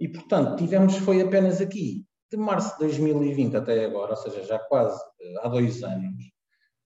E, 0.00 0.08
portanto, 0.08 0.56
tivemos, 0.56 0.96
foi 0.96 1.20
apenas 1.20 1.60
aqui, 1.60 2.04
de 2.30 2.36
março 2.36 2.72
de 2.74 2.80
2020 2.80 3.56
até 3.56 3.84
agora, 3.84 4.10
ou 4.10 4.16
seja, 4.16 4.42
já 4.42 4.58
quase 4.58 5.00
eh, 5.20 5.34
há 5.42 5.48
dois 5.48 5.82
anos, 5.84 6.24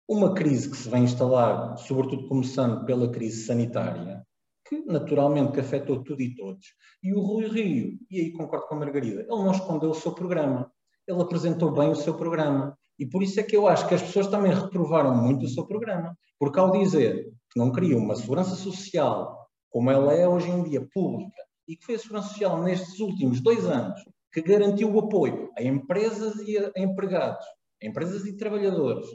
uma 0.08 0.34
crise 0.34 0.68
que 0.70 0.76
se 0.76 0.88
vem 0.88 1.04
instalar, 1.04 1.78
sobretudo 1.78 2.28
começando 2.28 2.84
pela 2.84 3.10
crise 3.10 3.46
sanitária, 3.46 4.26
que 4.68 4.84
naturalmente 4.84 5.52
que 5.52 5.60
afetou 5.60 6.02
tudo 6.02 6.20
e 6.20 6.34
todos. 6.34 6.66
E 7.02 7.14
o 7.14 7.20
Rui 7.20 7.48
Rio, 7.48 7.98
e 8.10 8.20
aí 8.20 8.32
concordo 8.32 8.66
com 8.66 8.74
a 8.74 8.78
Margarida, 8.80 9.20
ele 9.20 9.28
não 9.28 9.52
escondeu 9.52 9.90
o 9.90 9.94
seu 9.94 10.12
programa, 10.12 10.70
ele 11.06 11.22
apresentou 11.22 11.72
bem 11.72 11.90
o 11.90 11.96
seu 11.96 12.14
programa. 12.14 12.76
E 12.98 13.06
por 13.06 13.22
isso 13.22 13.40
é 13.40 13.42
que 13.42 13.56
eu 13.56 13.66
acho 13.66 13.88
que 13.88 13.94
as 13.94 14.02
pessoas 14.02 14.26
também 14.26 14.52
reprovaram 14.52 15.16
muito 15.16 15.46
o 15.46 15.48
seu 15.48 15.66
programa, 15.66 16.14
porque 16.38 16.58
ao 16.58 16.70
dizer 16.70 17.32
que 17.50 17.58
não 17.58 17.72
queriam 17.72 17.98
uma 17.98 18.14
segurança 18.14 18.54
social 18.54 19.48
como 19.70 19.90
ela 19.90 20.12
é 20.12 20.28
hoje 20.28 20.50
em 20.50 20.62
dia, 20.64 20.86
pública, 20.92 21.42
e 21.70 21.76
que 21.76 21.86
foi 21.86 21.94
a 21.94 21.98
Segurança 22.00 22.30
Social 22.30 22.60
nestes 22.64 22.98
últimos 22.98 23.40
dois 23.40 23.64
anos 23.64 24.02
que 24.32 24.42
garantiu 24.42 24.92
o 24.92 24.98
apoio 24.98 25.50
a 25.56 25.62
empresas 25.62 26.36
e 26.40 26.58
a 26.58 26.72
empregados, 26.76 27.46
a 27.80 27.86
empresas 27.86 28.26
e 28.26 28.36
trabalhadores, 28.36 29.06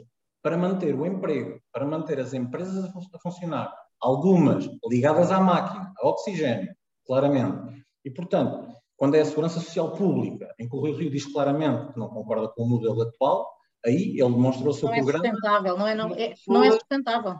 para 0.42 0.56
manter 0.56 0.94
o 0.94 1.04
emprego, 1.04 1.60
para 1.70 1.84
manter 1.84 2.18
as 2.18 2.32
empresas 2.32 2.84
a 2.84 3.18
funcionar, 3.18 3.74
algumas 4.00 4.66
ligadas 4.88 5.30
à 5.30 5.38
máquina, 5.38 5.92
a 5.98 6.08
oxigênio, 6.08 6.74
claramente. 7.06 7.84
E, 8.04 8.10
portanto, 8.10 8.74
quando 8.96 9.16
é 9.16 9.20
a 9.20 9.24
segurança 9.26 9.60
social 9.60 9.92
pública, 9.92 10.54
em 10.58 10.66
que 10.66 10.76
o 10.76 10.80
Rio 10.80 10.96
Rio 10.96 11.10
diz 11.10 11.26
claramente 11.26 11.92
que 11.92 11.98
não 11.98 12.08
concorda 12.08 12.48
com 12.48 12.62
o 12.62 12.68
modelo 12.68 13.02
atual, 13.02 13.46
aí 13.84 14.18
ele 14.18 14.32
demonstrou 14.32 14.70
o 14.70 14.74
seu 14.74 14.88
não 14.88 14.96
programa. 14.96 15.26
É 15.26 15.30
sustentável, 15.30 15.76
não 15.76 15.86
é, 15.86 15.94
não, 15.94 16.14
é, 16.14 16.34
não 16.48 16.64
é 16.64 16.70
sustentável. 16.70 17.38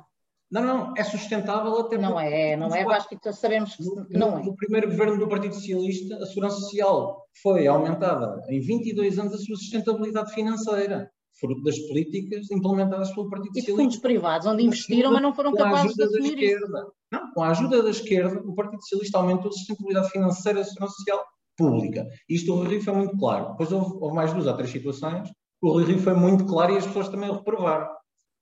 Não, 0.51 0.63
não, 0.63 0.95
é 0.97 1.03
sustentável 1.03 1.77
até 1.81 1.99
Não 1.99 2.19
é, 2.21 2.57
não 2.57 2.73
é, 2.75 2.83
acho 2.95 3.09
que 3.09 3.33
sabemos 3.33 3.75
que 3.75 3.83
no, 3.85 4.07
não 4.11 4.39
é. 4.39 4.45
No 4.45 4.55
primeiro 4.55 4.89
governo 4.89 5.19
do 5.19 5.29
Partido 5.29 5.55
Socialista, 5.55 6.17
a 6.17 6.27
segurança 6.27 6.61
social 6.61 7.27
foi 7.43 7.67
aumentada 7.67 8.41
em 8.49 8.61
22 8.61 9.19
anos 9.19 9.35
a 9.35 9.39
sua 9.39 9.57
sustentabilidade 9.57 10.33
financeira, 10.33 11.11
fruto 11.41 11.63
das 11.65 11.79
políticas 11.81 12.51
implementadas 12.51 13.11
pelo 13.13 13.29
Partido 13.29 13.53
E 13.57 13.61
Socialista. 13.61 13.83
fundos 13.83 13.97
privados, 13.99 14.47
onde 14.47 14.63
investiram, 14.65 15.13
mas 15.13 15.23
não 15.23 15.35
foram 15.35 15.53
Com 15.53 15.63
a 15.63 15.65
capazes 15.65 15.95
de 15.95 16.03
ajuda 16.03 16.19
da 16.19 16.25
assumir 16.25 16.43
isso. 16.43 16.55
esquerda. 16.55 16.87
Não, 17.13 17.33
com 17.33 17.43
a 17.43 17.51
ajuda 17.51 17.83
da 17.83 17.91
esquerda, 17.91 18.41
o 18.45 18.55
Partido 18.55 18.83
Socialista 18.83 19.19
aumentou 19.19 19.49
a 19.49 19.53
sustentabilidade 19.53 20.11
financeira 20.11 20.59
da 20.61 20.65
segurança 20.65 20.95
social 20.95 21.25
pública. 21.57 22.07
Isto 22.29 22.53
o 22.53 22.57
Rui 22.57 22.69
Rio 22.69 22.83
foi 22.83 22.95
muito 22.95 23.17
claro. 23.19 23.51
Depois 23.51 23.73
houve, 23.73 23.97
houve 24.01 24.15
mais 24.15 24.33
duas 24.33 24.47
ou 24.47 24.55
três 24.55 24.71
situações 24.71 25.29
o 25.63 25.71
Rui 25.73 25.85
Rio 25.85 25.99
foi 25.99 26.15
muito 26.15 26.45
claro 26.45 26.75
e 26.75 26.79
as 26.79 26.87
pessoas 26.87 27.09
também 27.09 27.31
o 27.31 27.35
reprovaram. 27.35 27.89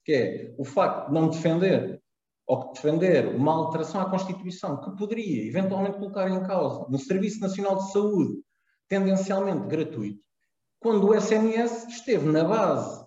Que 0.05 0.13
é 0.13 0.55
o 0.59 0.65
facto 0.65 1.09
de 1.09 1.15
não 1.15 1.29
defender 1.29 1.94
ou 2.47 2.73
defender 2.73 3.35
uma 3.35 3.53
alteração 3.53 4.01
à 4.01 4.11
Constituição 4.11 4.81
que 4.81 4.97
poderia 4.97 5.47
eventualmente 5.47 5.99
colocar 5.99 6.29
em 6.29 6.43
causa 6.43 6.87
um 6.91 6.99
Serviço 6.99 7.41
Nacional 7.41 7.77
de 7.77 7.93
Saúde 7.93 8.35
tendencialmente 8.89 9.67
gratuito, 9.67 10.21
quando 10.79 11.09
o 11.09 11.15
SNS 11.15 11.89
esteve 11.89 12.27
na 12.31 12.45
base 12.45 13.03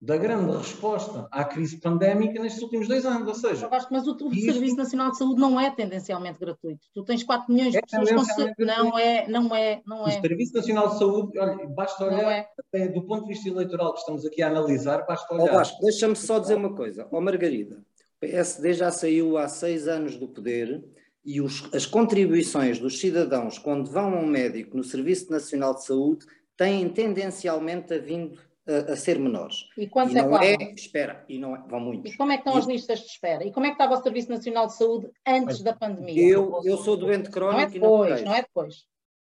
da 0.00 0.18
grande 0.18 0.54
resposta 0.54 1.26
à 1.30 1.44
crise 1.44 1.80
pandémica 1.80 2.38
nestes 2.38 2.60
últimos 2.62 2.86
dois 2.86 3.06
anos, 3.06 3.26
ou 3.26 3.34
seja... 3.34 3.68
Vasco, 3.68 3.90
mas 3.90 4.06
o, 4.06 4.12
o 4.12 4.34
Isto- 4.34 4.52
Serviço 4.52 4.76
Nacional 4.76 5.10
de 5.10 5.16
Saúde 5.16 5.40
não 5.40 5.58
é 5.58 5.70
tendencialmente 5.70 6.38
gratuito. 6.38 6.86
Tu 6.92 7.02
tens 7.04 7.24
4 7.24 7.50
milhões 7.50 7.72
de 7.72 7.78
É 7.78 7.80
pessoas 7.80 8.10
com. 8.10 8.64
Não 8.66 8.98
é, 8.98 9.26
não 9.26 9.56
é, 9.56 9.80
não 9.86 10.04
O 10.04 10.08
é. 10.08 10.20
Serviço 10.20 10.54
Nacional 10.54 10.90
de 10.90 10.98
Saúde, 10.98 11.38
olha, 11.38 11.66
basta 11.68 12.04
olhar, 12.04 12.30
é. 12.30 12.48
até 12.58 12.88
do 12.88 13.02
ponto 13.06 13.22
de 13.22 13.28
vista 13.32 13.48
eleitoral 13.48 13.94
que 13.94 14.00
estamos 14.00 14.26
aqui 14.26 14.42
a 14.42 14.48
analisar, 14.48 15.06
basta 15.06 15.34
olhar. 15.34 15.50
Vasco, 15.54 15.80
deixa-me 15.80 16.16
só 16.16 16.38
dizer 16.38 16.56
uma 16.56 16.74
coisa. 16.76 17.08
Ó 17.10 17.18
Margarida, 17.22 17.76
o 17.76 17.93
PSD 18.28 18.72
já 18.74 18.90
saiu 18.90 19.36
há 19.36 19.48
seis 19.48 19.86
anos 19.88 20.16
do 20.16 20.28
poder 20.28 20.82
e 21.24 21.40
os- 21.40 21.68
as 21.74 21.86
contribuições 21.86 22.78
dos 22.78 22.98
cidadãos 23.00 23.58
quando 23.58 23.90
vão 23.90 24.14
a 24.14 24.20
um 24.20 24.26
médico 24.26 24.76
no 24.76 24.84
Serviço 24.84 25.30
Nacional 25.30 25.74
de 25.74 25.84
Saúde 25.84 26.26
têm 26.56 26.88
tendencialmente 26.88 27.92
a 27.94 27.98
vindo 27.98 28.38
a, 28.66 28.92
a 28.92 28.96
ser 28.96 29.18
menores. 29.18 29.66
E 29.76 29.82
E 29.82 29.88
quanto 29.88 30.16
é 30.16 30.22
não 30.22 30.38
que 30.38 30.44
é, 30.46 30.56
vão? 30.56 30.70
espera, 30.74 31.24
e 31.28 31.38
não 31.38 31.54
é, 31.54 31.62
vão 31.68 31.80
muitos. 31.80 32.12
E 32.14 32.16
como 32.16 32.32
é 32.32 32.36
que 32.36 32.40
estão 32.40 32.54
as 32.56 32.60
Isso- 32.64 32.72
listas 32.72 33.00
de 33.00 33.06
espera? 33.06 33.44
E 33.44 33.52
como 33.52 33.66
é 33.66 33.68
que 33.68 33.74
estava 33.74 33.94
o 33.98 34.02
Serviço 34.02 34.30
Nacional 34.30 34.66
de 34.68 34.74
Saúde 34.76 35.10
antes 35.26 35.60
da 35.62 35.74
pandemia? 35.74 36.22
Eu, 36.26 36.60
eu 36.64 36.78
sou 36.78 36.96
doente 36.96 37.24
Não 37.24 37.28
é 37.28 37.32
crónico 37.32 37.76
e 37.76 37.78
não 37.78 37.90
depois, 37.90 38.22
não 38.22 38.34
é 38.34 38.40
depois. 38.42 38.74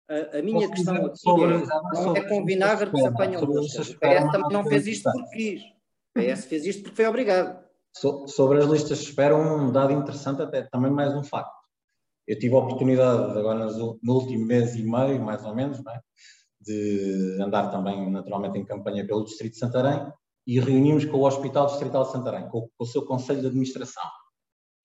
A, 0.10 0.38
a 0.38 0.42
minha 0.42 0.60
Posso 0.70 0.72
questão 0.72 1.06
aqui 1.08 1.20
sobre- 1.20 1.56
é, 1.56 1.58
não 1.58 1.94
sobre 2.04 2.20
é 2.22 2.24
com 2.30 2.40
as 2.40 2.46
vinagre 2.46 2.90
que 2.92 2.98
se 2.98 3.08
apanham 3.08 3.46
moscas. 3.46 3.76
O 3.76 3.82
as 3.82 3.90
PS 3.96 4.32
também 4.32 4.50
não 4.54 4.64
fez 4.64 4.88
isto 4.88 5.12
porque 5.12 5.36
quis. 5.36 5.62
O 5.62 6.20
PS 6.22 6.46
fez 6.46 6.66
isto 6.66 6.84
porque 6.84 6.96
foi 6.96 7.06
obrigado. 7.08 7.67
So- 8.00 8.28
sobre 8.28 8.60
as 8.60 8.66
listas 8.66 9.00
de 9.00 9.06
espera, 9.06 9.36
um 9.36 9.72
dado 9.72 9.92
interessante, 9.94 10.42
até 10.42 10.64
também 10.64 10.92
mais 10.92 11.16
um 11.16 11.24
facto. 11.24 11.58
Eu 12.28 12.38
tive 12.38 12.56
a 12.56 12.60
oportunidade, 12.60 13.38
agora 13.38 13.68
no 14.04 14.14
último 14.14 14.46
mês 14.46 14.76
e 14.76 14.84
meio, 14.84 15.22
mais 15.24 15.46
ou 15.46 15.56
menos, 15.56 15.80
é? 15.80 16.00
de 16.60 17.38
andar 17.42 17.72
também, 17.72 18.10
naturalmente, 18.12 18.58
em 18.58 18.66
campanha 18.66 19.06
pelo 19.06 19.24
Distrito 19.24 19.54
de 19.54 19.60
Santarém 19.60 20.12
e 20.46 20.60
reunimos 20.60 21.06
com 21.06 21.18
o 21.18 21.26
Hospital 21.26 21.68
Distrital 21.68 22.04
de 22.04 22.12
Santarém, 22.12 22.50
com, 22.50 22.62
com 22.62 22.84
o 22.84 22.86
seu 22.86 23.06
Conselho 23.06 23.42
de 23.42 23.48
Administração. 23.48 24.04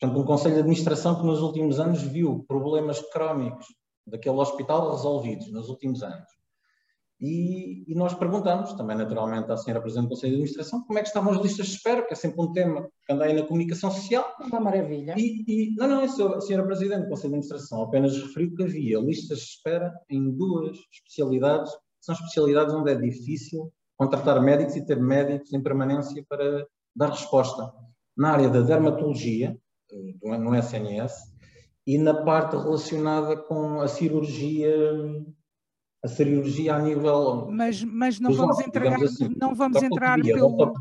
Portanto, 0.01 0.21
um 0.21 0.25
Conselho 0.25 0.55
de 0.55 0.61
Administração 0.61 1.17
que 1.17 1.27
nos 1.27 1.41
últimos 1.41 1.81
anos 1.81 2.03
viu 2.03 2.45
problemas 2.47 3.01
crónicos 3.13 3.67
daquele 4.07 4.37
hospital 4.37 4.93
resolvidos 4.93 5.51
nos 5.53 5.69
últimos 5.69 6.03
anos. 6.03 6.29
E, 7.23 7.85
e 7.87 7.95
nós 7.95 8.15
perguntamos 8.15 8.73
também, 8.73 8.97
naturalmente, 8.97 9.49
à 9.53 9.57
senhora 9.57 9.81
Presidente 9.81 10.07
do 10.07 10.09
Conselho 10.09 10.33
de 10.33 10.37
Administração 10.39 10.83
como 10.85 10.99
é 10.99 11.03
que 11.03 11.07
estavam 11.07 11.33
as 11.33 11.41
listas 11.41 11.69
de 11.69 11.77
espera, 11.77 12.05
que 12.05 12.13
é 12.13 12.17
sempre 12.17 12.41
um 12.41 12.51
tema 12.51 12.89
que 13.07 13.13
anda 13.13 13.25
aí 13.25 13.33
na 13.33 13.47
comunicação 13.47 13.93
social. 13.93 14.35
Uma 14.41 14.59
maravilha. 14.59 15.15
E, 15.17 15.45
e- 15.47 15.75
não, 15.77 15.87
não, 15.87 16.01
a 16.01 16.09
senhora 16.41 16.67
Presidente 16.67 17.05
do 17.05 17.09
Conselho 17.09 17.31
de 17.31 17.39
Administração 17.39 17.83
apenas 17.83 18.21
referiu 18.21 18.53
que 18.57 18.65
havia 18.65 18.99
listas 18.99 19.39
de 19.39 19.45
espera 19.45 19.95
em 20.11 20.33
duas 20.33 20.77
especialidades, 20.93 21.73
que 21.73 21.79
são 22.07 22.15
especialidades 22.17 22.75
onde 22.75 22.91
é 22.91 22.97
difícil 22.97 23.73
contratar 23.97 24.43
médicos 24.43 24.75
e 24.75 24.85
ter 24.85 25.01
médicos 25.01 25.53
em 25.53 25.63
permanência 25.63 26.25
para 26.29 26.67
dar 26.95 27.11
resposta. 27.11 27.73
Na 28.17 28.33
área 28.33 28.49
da 28.49 28.63
dermatologia, 28.63 29.57
eh, 29.93 30.39
no 30.39 30.57
SNS, 30.57 31.15
e 31.87 31.99
na 31.99 32.25
parte 32.25 32.57
relacionada 32.57 33.37
com 33.37 33.81
a 33.81 33.87
cirurgia, 33.87 34.75
a 36.05 36.09
cirurgia 36.09 36.75
a 36.75 36.79
nível 36.81 37.49
Mas, 37.51 37.83
mas 37.85 38.19
não 38.19 38.33
vamos 38.33 38.59
entrar, 38.61 38.85
digamos 38.85 39.13
assim. 39.13 39.35
não 39.41 39.55
vamos 39.55 39.83
entrar 39.83 40.21
pelo. 40.21 40.75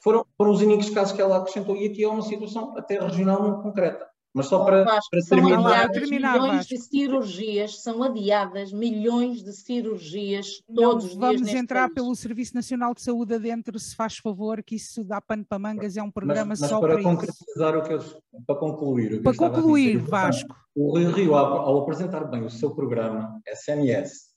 Foram, 0.00 0.24
foram 0.36 0.52
os 0.52 0.62
únicos 0.62 0.90
casos 0.90 1.12
que 1.12 1.20
ela 1.20 1.38
acrescentou 1.38 1.76
e 1.76 1.86
aqui 1.86 2.04
é 2.04 2.08
uma 2.08 2.22
situação 2.22 2.76
até 2.78 2.98
regional 3.00 3.42
muito 3.42 3.62
concreta. 3.62 4.08
Mas 4.32 4.46
só 4.46 4.64
para, 4.64 4.84
Vasco, 4.84 5.10
para 5.10 5.22
terminar, 5.22 5.58
adiadas 5.58 5.98
terminar, 5.98 6.32
milhões 6.34 6.56
Vasco. 6.58 6.74
de 6.74 6.80
cirurgias, 6.80 7.82
são 7.82 8.02
adiadas 8.02 8.72
milhões 8.72 9.42
de 9.42 9.52
cirurgias 9.52 10.62
Não 10.68 10.90
todos 10.90 11.04
os 11.06 11.10
dias 11.10 11.20
vamos 11.20 11.48
entrar 11.48 11.88
país. 11.88 11.94
pelo 11.94 12.14
Serviço 12.14 12.54
Nacional 12.54 12.94
de 12.94 13.00
Saúde 13.00 13.34
adentro, 13.34 13.78
se 13.78 13.96
faz 13.96 14.18
favor, 14.18 14.62
que 14.62 14.76
isso 14.76 15.02
dá 15.02 15.20
pano 15.20 15.44
para 15.44 15.58
mangas, 15.58 15.96
é 15.96 16.02
um 16.02 16.06
mas, 16.06 16.14
programa 16.14 16.44
mas 16.50 16.58
só 16.60 16.78
para, 16.78 16.90
para, 16.90 17.00
isso. 17.00 17.08
concretizar 17.08 17.76
o 17.76 17.82
que 17.82 17.92
eu, 17.94 18.00
para 18.46 18.56
concluir, 18.56 19.06
o 19.06 19.10
que 19.10 19.28
eu 19.28 19.34
Para 19.34 19.50
concluir, 19.50 19.96
dizer, 19.98 20.10
Vasco, 20.10 20.54
O 20.76 20.96
Rio 20.96 21.10
Rio, 21.10 21.34
ao, 21.34 21.82
apresentar 21.82 22.24
bem 22.24 22.44
o 22.44 22.50
seu 22.50 22.70
programa 22.74 23.40
SNS, 23.48 24.10
não 24.12 24.27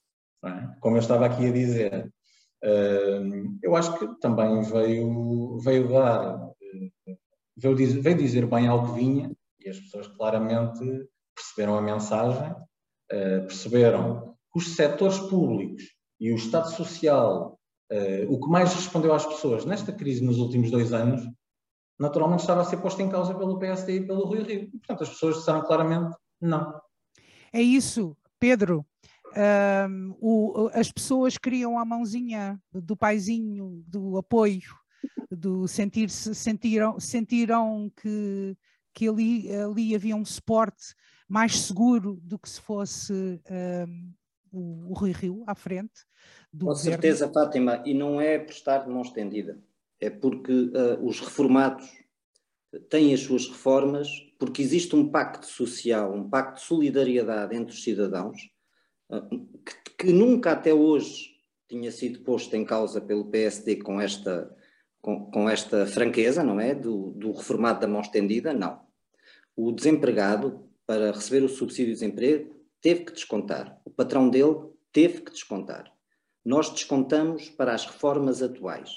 é? 0.46 0.76
como 0.80 0.98
eu 0.98 1.02
estava 1.02 1.26
aqui 1.26 1.48
a 1.48 1.52
dizer, 1.52 2.12
hum, 2.64 3.60
eu 3.62 3.76
acho 3.76 3.98
que 3.98 4.20
também 4.20 4.62
veio, 4.62 5.58
veio 5.60 5.88
dar, 5.90 6.52
eh, 6.62 7.16
veio 7.58 7.76
dizer, 7.76 8.02
veio 8.02 8.18
dizer 8.18 8.46
bem 8.48 8.68
ao 8.68 8.88
que 8.88 9.00
vinha 9.00 9.32
e 9.60 9.70
as 9.70 9.80
pessoas 9.80 10.08
claramente 10.08 10.80
perceberam 11.36 11.78
a 11.78 11.82
mensagem, 11.82 12.56
eh, 13.12 13.40
perceberam 13.42 14.36
que 14.52 14.60
os 14.60 14.76
setores 14.76 15.20
públicos 15.20 15.84
e 16.20 16.32
o 16.32 16.36
Estado 16.36 16.70
Social, 16.72 17.60
eh, 17.90 18.26
o 18.30 18.40
que 18.40 18.50
mais 18.50 18.74
respondeu 18.74 19.14
às 19.14 19.26
pessoas 19.26 19.66
nesta 19.66 19.92
crise 19.92 20.24
nos 20.24 20.38
últimos 20.38 20.70
dois 20.72 20.94
anos, 20.94 21.22
naturalmente 22.00 22.42
estava 22.42 22.62
a 22.62 22.66
ser 22.66 22.78
posto 22.78 23.02
em 23.02 23.10
causa 23.10 23.34
pelo 23.36 23.60
PSD 23.60 23.98
e 23.98 24.08
pelo 24.08 24.28
Rio 24.32 24.44
Rio. 24.44 24.64
E, 24.64 24.78
portanto, 24.78 25.04
as 25.04 25.10
pessoas 25.10 25.38
disseram 25.38 25.62
claramente 25.62 26.16
não. 26.40 26.82
é 27.54 27.62
isso, 27.62 28.18
Pedro. 28.40 28.86
Ahm, 29.36 30.13
o- 30.20 30.70
as 30.74 30.91
pessoas 30.91 31.38
queriam 31.38 31.78
a 31.80 31.86
mãozinha 31.86 32.62
do 32.74 32.96
paizinho, 32.96 33.84
do 33.88 34.17
apoio, 34.17 34.76
do 35.30 35.67
sentir-se, 35.67 36.36
sentiram, 36.36 37.00
sentiram 37.00 37.91
que, 38.02 38.58
que 38.94 39.08
ali, 39.08 39.52
ali 39.54 39.96
havia 39.96 40.15
um 40.15 40.26
suporte 40.26 40.94
mais 41.28 41.58
seguro 41.60 42.20
do 42.24 42.38
que 42.38 42.50
se 42.50 42.60
fosse 42.60 43.41
ahm, 43.50 44.12
o, 44.52 44.91
o 44.91 44.94
Rui 44.94 45.12
Rio 45.12 45.44
à 45.48 45.56
frente 45.56 46.06
Com 46.52 46.65
governo. 46.67 46.76
certeza, 46.76 47.32
Fátima, 47.32 47.82
e 47.86 47.94
não 47.94 48.20
é 48.20 48.38
por 48.38 48.52
estar 48.52 48.80
de 48.80 48.89
mão 48.89 49.02
estendida, 49.02 49.58
é 50.00 50.10
porque 50.10 50.70
ah, 50.76 51.00
os 51.02 51.20
reformados 51.22 51.89
têm 52.89 53.13
as 53.13 53.22
suas 53.22 53.48
reformas, 53.48 54.08
porque 54.39 54.62
existe 54.62 54.96
um 54.96 55.10
pacto 55.10 55.46
social, 55.46 56.13
um 56.13 56.30
pacto 56.30 56.60
de 56.60 56.67
solidariedade 56.67 57.56
entre 57.56 57.74
os 57.74 57.84
cidadãos, 57.84 58.38
que, 59.65 60.06
que 60.06 60.13
nunca 60.13 60.52
até 60.52 60.74
hoje 60.74 61.32
tinha 61.67 61.91
sido 61.91 62.21
posto 62.21 62.56
em 62.56 62.65
causa 62.65 63.00
pelo 63.00 63.26
PSD 63.26 63.78
com 63.78 64.00
esta, 64.00 64.56
com, 65.02 65.32
com 65.32 65.50
esta 65.50 65.86
franqueza, 65.86 66.43
não 66.43 66.60
é? 66.60 66.74
Do, 66.74 67.12
do 67.12 67.32
reformado 67.32 67.80
da 67.80 67.88
mão 67.88 68.02
estendida, 68.02 68.54
não. 68.54 68.82
O 69.56 69.71
desempregado, 69.71 70.69
para 70.86 71.12
receber 71.12 71.43
o 71.43 71.50
subsídio 71.50 71.93
de 71.93 72.00
desemprego, 72.00 72.56
teve 72.82 73.06
que 73.06 73.13
descontar. 73.13 73.80
O 73.86 73.89
patrão 73.89 74.30
dele 74.30 74.56
teve 74.91 75.21
que 75.21 75.32
descontar 75.32 75.91
nós 76.43 76.69
descontamos 76.69 77.50
para 77.50 77.74
as 77.74 77.86
reformas 77.86 78.41
atuais, 78.41 78.89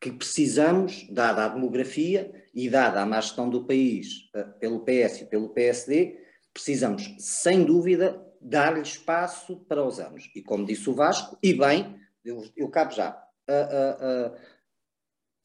que 0.00 0.10
precisamos, 0.12 1.06
dada 1.10 1.44
a 1.44 1.48
demografia 1.48 2.32
e 2.54 2.70
dada 2.70 3.02
a 3.02 3.06
má 3.06 3.20
gestão 3.20 3.50
do 3.50 3.66
país 3.66 4.30
eh, 4.34 4.44
pelo 4.60 4.80
PS 4.80 5.22
e 5.22 5.24
pelo 5.26 5.50
PSD, 5.50 6.18
precisamos, 6.54 7.14
sem 7.18 7.64
dúvida, 7.64 8.24
dar-lhe 8.40 8.80
espaço 8.80 9.56
para 9.68 9.84
os 9.84 10.00
anos. 10.00 10.30
E 10.34 10.42
como 10.42 10.64
disse 10.64 10.88
o 10.88 10.94
Vasco, 10.94 11.36
e 11.42 11.52
bem, 11.52 12.00
eu, 12.24 12.44
eu 12.56 12.68
cabo 12.68 12.92
já, 12.92 13.08
ah, 13.48 13.96
ah, 14.00 14.34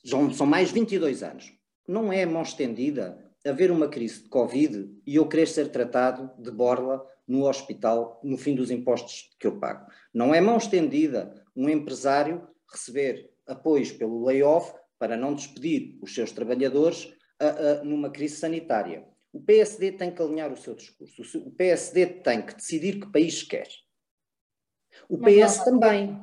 já 0.03 0.17
são 0.34 0.45
mais 0.45 0.71
22 0.71 1.23
anos. 1.23 1.53
Não 1.88 2.12
é 2.13 2.25
mão 2.25 2.41
estendida 2.41 3.17
haver 3.45 3.69
uma 3.71 3.88
crise 3.88 4.23
de 4.23 4.29
Covid 4.29 4.89
e 5.05 5.15
eu 5.15 5.27
querer 5.27 5.47
ser 5.47 5.69
tratado 5.69 6.31
de 6.41 6.49
borla 6.49 7.05
no 7.27 7.47
hospital 7.47 8.19
no 8.23 8.38
fim 8.38 8.55
dos 8.55 8.71
impostos 8.71 9.29
que 9.39 9.45
eu 9.45 9.60
pago. 9.60 9.88
Não 10.13 10.34
é 10.34 10.39
mão 10.39 10.58
estendida 10.58 11.43
um 11.55 11.69
empresário 11.69 12.47
receber 12.71 13.31
apoios 13.47 13.91
pelo 13.91 14.25
layoff 14.25 14.73
para 14.97 15.17
não 15.17 15.36
despedir 15.36 15.97
os 16.01 16.13
seus 16.13 16.31
trabalhadores 16.31 17.13
numa 17.84 18.10
crise 18.10 18.38
sanitária. 18.38 19.05
O 19.36 19.41
PSD 19.41 19.91
tem 19.91 20.15
que 20.15 20.21
alinhar 20.21 20.50
o 20.50 20.56
seu 20.56 20.74
discurso. 20.74 21.21
O 21.39 21.52
PSD 21.52 22.06
tem 22.06 22.41
que 22.41 22.56
decidir 22.56 23.02
que 23.02 23.12
país 23.12 23.43
quer. 23.43 23.67
O 25.10 25.17
PS 25.17 25.62
também. 25.65 26.17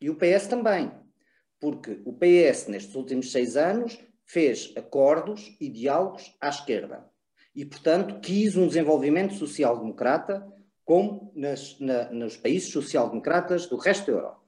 E 0.00 0.08
o 0.08 0.16
PS 0.16 0.46
também. 0.46 0.90
Porque 1.60 2.00
o 2.06 2.14
PS, 2.14 2.68
nestes 2.68 2.94
últimos 2.94 3.30
seis 3.30 3.54
anos, 3.54 3.98
fez 4.24 4.72
acordos 4.78 5.54
e 5.60 5.68
diálogos 5.68 6.34
à 6.40 6.48
esquerda. 6.48 7.06
E, 7.54 7.66
portanto, 7.66 8.18
quis 8.20 8.56
um 8.56 8.66
desenvolvimento 8.66 9.34
social-democrata 9.34 10.50
como 10.86 11.30
nas, 11.36 11.78
na, 11.80 12.10
nos 12.10 12.38
países 12.38 12.72
social-democratas 12.72 13.66
do 13.66 13.76
resto 13.76 14.06
da 14.06 14.12
Europa. 14.12 14.42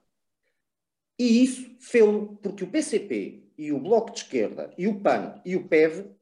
E 1.19 1.45
isso 1.45 1.77
fez-lo 1.81 2.39
porque 2.43 2.65
o 2.65 2.71
PCP 2.71 3.45
e 3.59 3.73
o 3.73 3.79
Bloco 3.79 4.11
de 4.11 4.21
Esquerda 4.21 4.73
e 4.79 4.89
o 4.89 5.03
PAN 5.03 5.39
e 5.45 5.55
o 5.55 5.69
PEV 5.69 6.15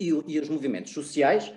e, 0.00 0.08
e 0.26 0.38
os 0.38 0.48
movimentos 0.48 0.92
sociais 0.92 1.52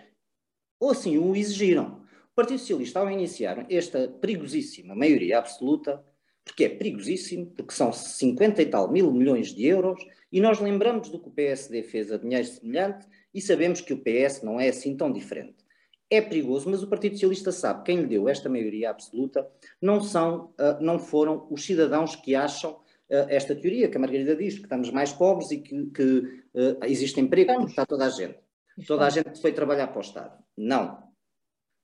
ou 0.80 0.90
assim 0.90 1.18
o 1.18 1.36
exigiram. 1.36 2.02
O 2.32 2.36
Partido 2.36 2.60
Socialista, 2.60 3.00
ao 3.00 3.12
iniciar 3.12 3.66
esta 3.70 4.08
perigosíssima 4.08 4.96
maioria 4.96 5.38
absoluta, 5.38 6.04
porque 6.44 6.64
é 6.64 6.70
perigosíssimo, 6.70 7.46
porque 7.48 7.74
são 7.74 7.94
50 7.94 8.62
e 8.62 8.66
tal 8.66 8.92
mil 8.92 9.12
milhões 9.12 9.54
de 9.54 9.66
euros, 9.68 10.04
e 10.32 10.42
nós 10.42 10.60
lembramos 10.60 11.10
do 11.10 11.20
que 11.20 11.28
o 11.28 11.32
PSD 11.32 11.84
fez 11.84 12.12
a 12.12 12.18
dinheiro 12.18 12.48
semelhante 12.48 13.06
e 13.34 13.40
sabemos 13.40 13.82
que 13.82 13.94
o 13.94 14.02
PS 14.02 14.42
não 14.42 14.60
é 14.60 14.70
assim 14.70 14.96
tão 14.98 15.12
diferente. 15.12 15.64
É 16.10 16.20
perigoso, 16.20 16.70
mas 16.70 16.82
o 16.82 16.88
Partido 16.88 17.14
Socialista 17.14 17.52
sabe 17.52 17.84
quem 17.84 18.02
lhe 18.02 18.08
deu 18.08 18.28
esta 18.28 18.50
maioria 18.50 18.90
absoluta 18.90 19.48
não 19.82 20.02
são, 20.02 20.54
uh, 20.60 20.82
não 20.82 21.00
foram 21.00 21.48
os 21.50 21.64
cidadãos 21.64 22.16
que 22.16 22.34
acham 22.34 22.72
uh, 22.72 23.28
esta 23.30 23.56
teoria 23.56 23.88
que 23.88 23.98
a 23.98 24.00
Margarida 24.00 24.36
diz, 24.36 24.56
que 24.56 24.64
estamos 24.64 24.90
mais 24.90 25.14
pobres 25.14 25.52
e 25.52 25.60
que, 25.60 25.86
que 25.92 26.41
uh, 26.56 26.86
existe 26.86 27.20
emprego 27.20 27.54
porque 27.54 27.72
está 27.72 27.86
toda 27.86 28.06
a 28.06 28.10
gente. 28.10 28.40
Toda 28.88 29.06
a 29.06 29.10
gente 29.10 29.40
foi 29.42 29.52
trabalhar 29.52 29.88
para 29.88 30.00
o 30.00 30.02
Estado. 30.02 30.44
Não. 30.58 31.04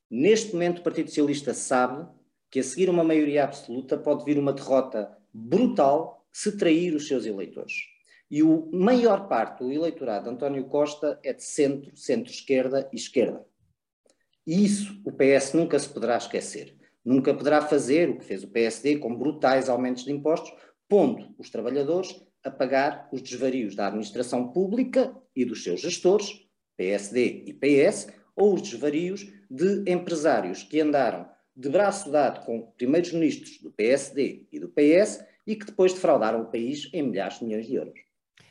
Neste 0.10 0.53
momento 0.53 0.80
o 0.80 0.84
Partido 0.84 1.10
Socialista 1.10 1.53
sabe 1.53 2.08
que 2.49 2.60
a 2.60 2.63
seguir 2.63 2.89
uma 2.89 3.03
maioria 3.03 3.43
absoluta 3.43 3.97
pode 3.97 4.23
vir 4.23 4.39
uma 4.39 4.53
derrota 4.53 5.15
brutal 5.34 6.25
se 6.32 6.58
trair 6.58 6.95
os 6.95 7.08
seus 7.08 7.25
eleitores. 7.25 7.73
E 8.30 8.41
a 8.41 8.45
maior 8.73 9.27
parte 9.27 9.63
do 9.63 9.71
eleitorado 9.71 10.25
de 10.25 10.32
António 10.32 10.65
Costa 10.65 11.19
é 11.23 11.34
de 11.34 11.43
centro, 11.43 11.95
centro-esquerda 11.95 12.89
e 12.91 12.95
esquerda. 12.95 13.45
E 14.45 14.65
isso 14.65 15.01
o 15.06 15.12
PS 15.12 15.53
nunca 15.53 15.77
se 15.77 15.89
poderá 15.89 16.17
esquecer. 16.17 16.75
Nunca 17.03 17.34
poderá 17.34 17.62
fazer 17.62 18.10
o 18.10 18.17
que 18.17 18.25
fez 18.25 18.43
o 18.43 18.49
PSD 18.49 18.97
com 18.97 19.15
brutais 19.15 19.69
aumentos 19.69 20.03
de 20.03 20.12
impostos, 20.12 20.53
pondo 20.89 21.34
os 21.38 21.49
trabalhadores 21.49 22.21
a 22.47 22.51
pagar 22.51 23.10
os 23.12 23.21
desvarios 23.21 23.75
da 23.75 23.88
administração 23.88 24.47
pública 24.47 25.13
e 25.36 25.45
dos 25.45 25.63
seus 25.63 25.81
gestores, 25.81 26.47
PSD 26.77 27.43
e 27.45 27.53
PS, 27.53 28.07
ou 28.36 28.53
os 28.53 28.62
desvarios 28.62 29.27
de 29.49 29.83
empresários 29.91 30.63
que 30.63 30.79
andaram 30.79 31.27
de 31.55 31.69
braço 31.69 32.12
dado 32.12 32.45
com 32.45 32.71
primeiros 32.77 33.12
ministros 33.12 33.57
do 33.60 33.71
PSD 33.71 34.47
e 34.51 34.60
do 34.60 34.69
PS 34.69 35.25
e 35.45 35.55
que 35.55 35.65
depois 35.65 35.93
defraudaram 35.93 36.41
o 36.41 36.45
país 36.45 36.89
em 36.93 37.01
milhares 37.01 37.39
de 37.39 37.45
milhões 37.45 37.65
de 37.65 37.75
euros. 37.75 37.99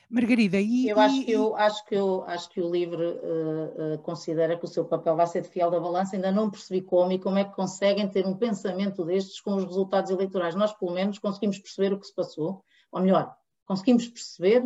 Margarida, 0.08 0.60
e. 0.60 0.88
Eu 0.88 1.00
acho 1.00 1.24
que, 1.24 1.32
eu, 1.32 1.56
acho 1.56 1.84
que, 1.84 1.94
eu, 1.94 2.24
acho 2.24 2.50
que 2.50 2.60
o 2.60 2.70
livro 2.70 3.02
uh, 3.02 3.94
uh, 3.94 3.98
considera 3.98 4.56
que 4.56 4.64
o 4.64 4.68
seu 4.68 4.84
papel 4.84 5.16
vai 5.16 5.26
ser 5.26 5.42
de 5.42 5.48
fiel 5.48 5.68
da 5.68 5.80
balança, 5.80 6.14
ainda 6.14 6.30
não 6.30 6.48
percebi 6.48 6.80
como 6.80 7.10
e 7.12 7.18
como 7.18 7.38
é 7.38 7.44
que 7.44 7.54
conseguem 7.54 8.08
ter 8.08 8.24
um 8.24 8.36
pensamento 8.36 9.04
destes 9.04 9.40
com 9.40 9.56
os 9.56 9.64
resultados 9.64 10.10
eleitorais. 10.10 10.54
Nós, 10.54 10.72
pelo 10.72 10.92
menos, 10.92 11.18
conseguimos 11.18 11.58
perceber 11.58 11.92
o 11.92 11.98
que 11.98 12.06
se 12.06 12.14
passou, 12.14 12.62
ou 12.92 13.00
melhor, 13.00 13.36
conseguimos 13.66 14.08
perceber 14.08 14.64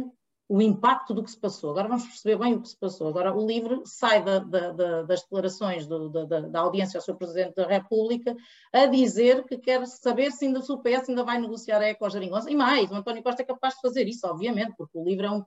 o 0.51 0.61
impacto 0.61 1.15
do 1.15 1.23
que 1.23 1.31
se 1.31 1.39
passou. 1.39 1.71
Agora 1.71 1.87
vamos 1.87 2.05
perceber 2.07 2.37
bem 2.37 2.55
o 2.55 2.61
que 2.61 2.69
se 2.69 2.77
passou. 2.77 3.07
Agora 3.07 3.33
o 3.33 3.47
livro 3.47 3.83
sai 3.87 4.21
da, 4.25 4.41
da, 4.41 4.73
da, 4.73 5.03
das 5.03 5.23
declarações 5.23 5.87
do, 5.87 6.09
da, 6.09 6.59
audiência 6.59 6.99
ao 6.99 7.03
seu 7.03 7.15
Presidente 7.15 7.55
da 7.55 7.69
República 7.69 8.37
a 8.73 8.87
dizer 8.87 9.45
que 9.45 9.57
quer 9.57 9.87
saber 9.87 10.33
se 10.33 10.47
ainda 10.47 10.59
o 10.59 10.83
PS 10.83 11.09
ainda 11.09 11.23
vai 11.23 11.39
negociar 11.39 11.79
a 11.79 11.87
Eco-Geringonça. 11.87 12.51
E 12.51 12.57
mais, 12.57 12.91
o 12.91 12.97
António 12.97 13.23
Costa 13.23 13.43
é 13.43 13.45
capaz 13.45 13.75
de 13.75 13.81
fazer 13.81 14.09
isso, 14.09 14.27
obviamente, 14.27 14.75
porque 14.77 14.99
o 14.99 15.05
livro 15.05 15.25
é 15.25 15.31
um, 15.31 15.45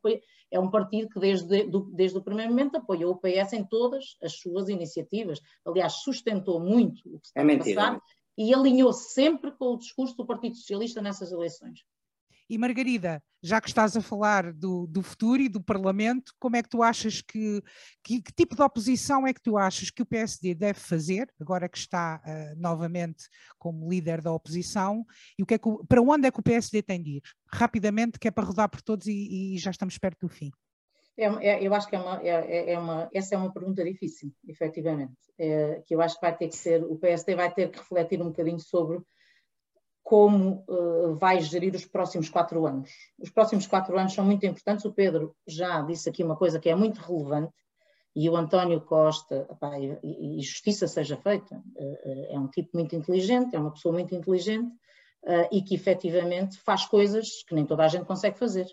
é 0.50 0.58
um 0.58 0.72
partido 0.72 1.10
que 1.10 1.20
desde, 1.20 1.66
do, 1.66 1.82
desde 1.94 2.18
o 2.18 2.24
primeiro 2.24 2.52
momento 2.52 2.78
apoiou 2.78 3.12
o 3.12 3.20
PS 3.20 3.52
em 3.52 3.66
todas 3.66 4.16
as 4.24 4.40
suas 4.40 4.70
iniciativas. 4.70 5.42
Aliás, 5.66 5.96
sustentou 5.96 6.62
muito 6.62 7.02
o 7.14 7.20
que 7.20 7.28
se 7.28 7.34
está 7.38 7.42
é 7.42 7.56
a 7.56 7.58
passar 7.58 8.02
e 8.38 8.54
alinhou 8.54 8.94
sempre 8.94 9.52
com 9.52 9.74
o 9.74 9.78
discurso 9.78 10.16
do 10.16 10.26
Partido 10.26 10.56
Socialista 10.56 11.02
nessas 11.02 11.30
eleições. 11.34 11.82
E 12.54 12.58
Margarida, 12.60 13.20
já 13.42 13.60
que 13.60 13.68
estás 13.68 13.98
a 13.98 14.02
falar 14.02 14.54
do, 14.54 14.86
do 14.86 15.02
futuro 15.02 15.42
e 15.42 15.50
do 15.50 15.60
Parlamento, 15.60 16.32
como 16.40 16.56
é 16.56 16.62
que 16.62 16.70
tu 16.70 16.84
achas 16.84 17.20
que, 17.20 17.64
que, 18.04 18.22
que, 18.22 18.32
tipo 18.32 18.56
de 18.56 18.62
oposição 18.62 19.26
é 19.26 19.34
que 19.34 19.42
tu 19.42 19.58
achas 19.58 19.90
que 19.90 20.04
o 20.04 20.06
PSD 20.06 20.54
deve 20.54 20.80
fazer, 20.80 21.34
agora 21.42 21.68
que 21.68 21.80
está 21.80 22.22
uh, 22.24 22.62
novamente 22.62 23.24
como 23.58 23.90
líder 23.90 24.22
da 24.22 24.32
oposição, 24.32 25.04
e 25.36 25.42
o 25.42 25.48
que 25.48 25.56
é 25.56 25.58
que, 25.58 25.68
para 25.90 26.00
onde 26.00 26.28
é 26.28 26.32
que 26.32 26.40
o 26.40 26.44
PSD 26.44 26.84
tem 26.84 27.02
de 27.02 27.18
ir? 27.18 27.24
Rapidamente, 27.52 28.20
que 28.20 28.28
é 28.28 28.32
para 28.32 28.46
rodar 28.46 28.70
por 28.70 28.84
todos 28.84 29.08
e, 29.08 29.56
e 29.56 29.58
já 29.58 29.72
estamos 29.72 29.98
perto 29.98 30.28
do 30.28 30.30
fim. 30.30 30.52
É, 31.18 31.26
é, 31.26 31.68
eu 31.68 31.74
acho 31.74 31.88
que 31.88 31.96
é 31.96 32.00
uma, 32.00 32.22
é, 32.22 32.30
é, 32.30 32.74
é, 32.74 32.80
uma, 32.80 33.10
essa 33.12 33.34
é 33.34 33.38
uma 33.40 33.52
pergunta 33.52 33.84
difícil, 33.84 34.32
efetivamente, 34.48 35.18
é, 35.40 35.82
que 35.84 35.96
eu 35.96 36.02
acho 36.02 36.20
que 36.20 36.22
vai 36.22 36.38
ter 36.38 36.50
que 36.50 36.56
ser, 36.56 36.84
o 36.84 37.00
PSD 37.00 37.34
vai 37.34 37.52
ter 37.52 37.72
que 37.72 37.80
refletir 37.80 38.22
um 38.22 38.28
bocadinho 38.28 38.60
sobre 38.60 39.02
como 40.04 40.66
uh, 40.68 41.16
vai 41.16 41.40
gerir 41.40 41.74
os 41.74 41.86
próximos 41.86 42.30
quatro 42.30 42.68
anos. 42.68 42.92
Os 43.18 43.30
próximos 43.30 43.66
quatro 43.66 43.98
anos 43.98 44.14
são 44.14 44.26
muito 44.26 44.46
importantes. 44.46 44.84
O 44.84 44.94
Pedro 44.94 45.34
já 45.48 45.82
disse 45.82 46.10
aqui 46.10 46.22
uma 46.22 46.36
coisa 46.36 46.60
que 46.60 46.70
é 46.70 46.76
muito 46.76 47.00
relevante, 47.00 47.54
e 48.16 48.30
o 48.30 48.36
António 48.36 48.80
Costa, 48.82 49.48
opá, 49.50 49.80
e, 49.80 49.98
e, 50.04 50.42
justiça 50.42 50.88
seja 50.88 51.18
feita, 51.18 51.56
uh, 51.56 52.26
é 52.30 52.38
um 52.38 52.48
tipo 52.48 52.70
muito 52.74 52.96
inteligente, 52.96 53.56
é 53.56 53.60
uma 53.60 53.72
pessoa 53.72 53.94
muito 53.94 54.14
inteligente 54.14 54.70
uh, 55.24 55.48
e 55.52 55.64
que 55.64 55.74
efetivamente 55.74 56.60
faz 56.60 56.86
coisas 56.86 57.42
que 57.48 57.56
nem 57.56 57.66
toda 57.66 57.86
a 57.86 57.88
gente 57.88 58.06
consegue 58.06 58.38
fazer. 58.38 58.68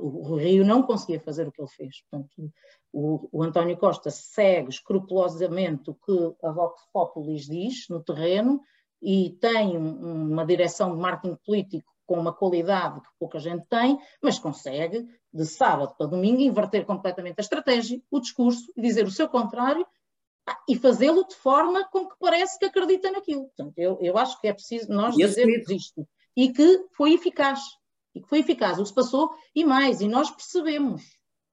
o, 0.00 0.32
o 0.32 0.36
Rio 0.36 0.64
não 0.64 0.82
conseguia 0.82 1.20
fazer 1.20 1.48
o 1.48 1.52
que 1.52 1.60
ele 1.60 1.68
fez. 1.68 2.02
Portanto, 2.08 2.52
o, 2.92 3.28
o 3.32 3.42
António 3.42 3.76
Costa 3.76 4.10
segue 4.10 4.70
escrupulosamente 4.70 5.90
o 5.90 5.94
que 5.94 6.34
a 6.42 6.50
Vox 6.52 6.80
Populis 6.92 7.46
diz 7.46 7.88
no 7.90 8.02
terreno, 8.02 8.62
e 9.02 9.36
tem 9.40 9.76
uma 9.76 10.44
direção 10.44 10.94
de 10.94 11.00
marketing 11.00 11.36
político 11.44 11.96
com 12.06 12.18
uma 12.18 12.32
qualidade 12.32 13.00
que 13.00 13.08
pouca 13.18 13.38
gente 13.38 13.66
tem, 13.68 13.98
mas 14.22 14.38
consegue, 14.38 15.06
de 15.32 15.44
sábado 15.44 15.94
para 15.96 16.06
domingo, 16.06 16.40
inverter 16.40 16.86
completamente 16.86 17.38
a 17.38 17.42
estratégia, 17.42 18.00
o 18.10 18.20
discurso 18.20 18.72
e 18.76 18.80
dizer 18.80 19.04
o 19.04 19.10
seu 19.10 19.28
contrário 19.28 19.86
e 20.68 20.76
fazê-lo 20.76 21.26
de 21.26 21.34
forma 21.34 21.84
com 21.88 22.08
que 22.08 22.14
parece 22.20 22.58
que 22.58 22.66
acredita 22.66 23.10
naquilo. 23.10 23.46
Portanto, 23.46 23.74
eu, 23.76 23.98
eu 24.00 24.16
acho 24.16 24.40
que 24.40 24.46
é 24.46 24.52
preciso 24.52 24.88
nós 24.88 25.14
dizermos 25.16 25.68
isto. 25.68 26.06
E 26.36 26.52
que 26.52 26.86
foi 26.96 27.14
eficaz. 27.14 27.60
E 28.14 28.20
que 28.20 28.28
foi 28.28 28.38
eficaz 28.38 28.78
o 28.78 28.82
que 28.82 28.88
se 28.88 28.94
passou 28.94 29.34
e 29.54 29.64
mais, 29.64 30.00
e 30.00 30.08
nós 30.08 30.30
percebemos. 30.30 31.02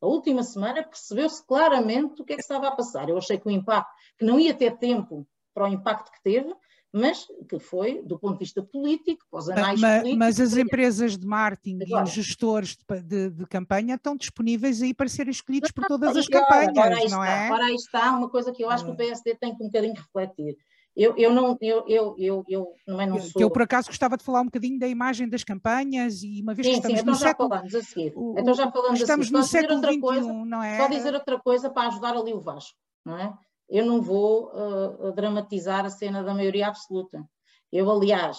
A 0.01 0.05
última 0.05 0.43
semana 0.43 0.83
percebeu-se 0.83 1.45
claramente 1.45 2.21
o 2.21 2.25
que 2.25 2.33
é 2.33 2.35
que 2.35 2.41
estava 2.41 2.67
a 2.67 2.75
passar. 2.75 3.09
Eu 3.09 3.17
achei 3.17 3.37
que 3.37 3.47
o 3.47 3.51
impacto, 3.51 3.89
que 4.17 4.25
não 4.25 4.39
ia 4.39 4.53
ter 4.53 4.77
tempo 4.77 5.25
para 5.53 5.65
o 5.65 5.67
impacto 5.67 6.11
que 6.11 6.21
teve, 6.21 6.53
mas 6.93 7.25
que 7.49 7.57
foi, 7.57 8.03
do 8.03 8.19
ponto 8.19 8.33
de 8.33 8.39
vista 8.45 8.61
político, 8.61 9.25
para 9.31 9.39
os 9.39 9.49
anais 9.49 9.81
mas, 9.81 10.01
políticos... 10.01 10.19
Mas 10.19 10.39
as 10.39 10.55
empresas 10.55 11.17
de 11.17 11.25
marketing 11.25 11.79
agora, 11.83 12.01
e 12.01 12.03
os 12.03 12.11
gestores 12.11 12.77
de, 12.77 13.01
de, 13.01 13.29
de, 13.31 13.45
campanha 13.47 13.95
estão 13.95 14.15
disponíveis 14.15 14.79
aí 14.79 14.93
para 14.93 15.09
serem 15.09 15.31
escolhidos 15.31 15.71
por 15.71 15.87
todas 15.87 16.15
as 16.15 16.27
campanhas, 16.27 16.67
agora 16.69 16.95
não 16.95 17.03
está, 17.03 17.27
é? 17.27 17.47
Agora 17.47 17.65
aí 17.65 17.75
está 17.75 18.11
uma 18.15 18.29
coisa 18.29 18.51
que 18.51 18.63
eu 18.63 18.69
acho 18.69 18.83
que 18.83 18.91
o 18.91 18.93
hum. 18.93 18.97
PSD 18.97 19.35
tem 19.35 19.55
que 19.55 19.63
um 19.63 19.65
bocadinho 19.65 19.95
refletir. 19.95 20.55
Eu, 20.95 21.17
eu 21.17 21.33
não, 21.33 21.57
eu, 21.59 21.83
eu, 21.87 22.15
eu, 22.19 22.45
eu 22.47 22.67
também 22.85 23.07
não 23.07 23.19
sou... 23.19 23.41
Eu, 23.41 23.49
por 23.49 23.63
acaso, 23.63 23.87
gostava 23.87 24.15
de 24.15 24.23
falar 24.23 24.41
um 24.41 24.45
bocadinho 24.45 24.77
da 24.77 24.87
imagem 24.87 25.27
das 25.27 25.43
campanhas 25.43 26.21
e 26.21 26.39
uma 26.43 26.53
vez 26.53 26.67
sim, 26.67 26.73
que 26.73 26.77
estamos 26.77 26.99
sim, 26.99 27.01
então 27.01 27.13
no 27.13 27.19
já 27.19 27.27
século... 27.29 27.49
falamos 27.49 27.73
a 27.73 27.81
seguir. 27.81 28.13
O, 28.15 28.35
então 28.37 28.53
já 28.53 28.71
falamos 28.71 29.01
estamos 29.01 29.25
a 29.25 29.41
seguir. 29.43 29.67
no 29.67 29.79
século 29.81 30.19
XXI, 30.19 30.45
não 30.45 30.61
é? 30.61 30.77
Só 30.77 30.87
dizer 30.87 31.15
outra 31.15 31.39
coisa 31.39 31.71
para 31.71 31.87
ajudar 31.87 32.15
ali 32.15 32.31
o 32.31 32.39
Vasco, 32.39 32.77
não 33.03 33.17
é? 33.17 33.33
Eu 33.73 33.87
não 33.87 34.03
vou 34.03 34.51
uh, 34.53 35.11
dramatizar 35.13 35.83
a 35.83 35.89
cena 35.89 36.23
da 36.23 36.31
maioria 36.31 36.67
absoluta. 36.67 37.27
Eu, 37.71 37.89
aliás, 37.89 38.37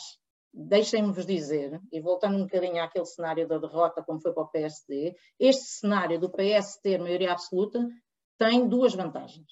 deixem-me-vos 0.52 1.26
dizer, 1.26 1.80
e 1.90 2.00
voltando 2.00 2.36
um 2.36 2.44
bocadinho 2.44 2.80
àquele 2.80 3.04
cenário 3.04 3.48
da 3.48 3.58
derrota, 3.58 4.00
como 4.00 4.20
foi 4.20 4.32
para 4.32 4.44
o 4.44 4.48
PSD, 4.48 5.12
este 5.40 5.64
cenário 5.64 6.20
do 6.20 6.30
PS 6.30 6.78
ter 6.80 7.00
maioria 7.00 7.32
absoluta 7.32 7.84
tem 8.38 8.68
duas 8.68 8.94
vantagens. 8.94 9.48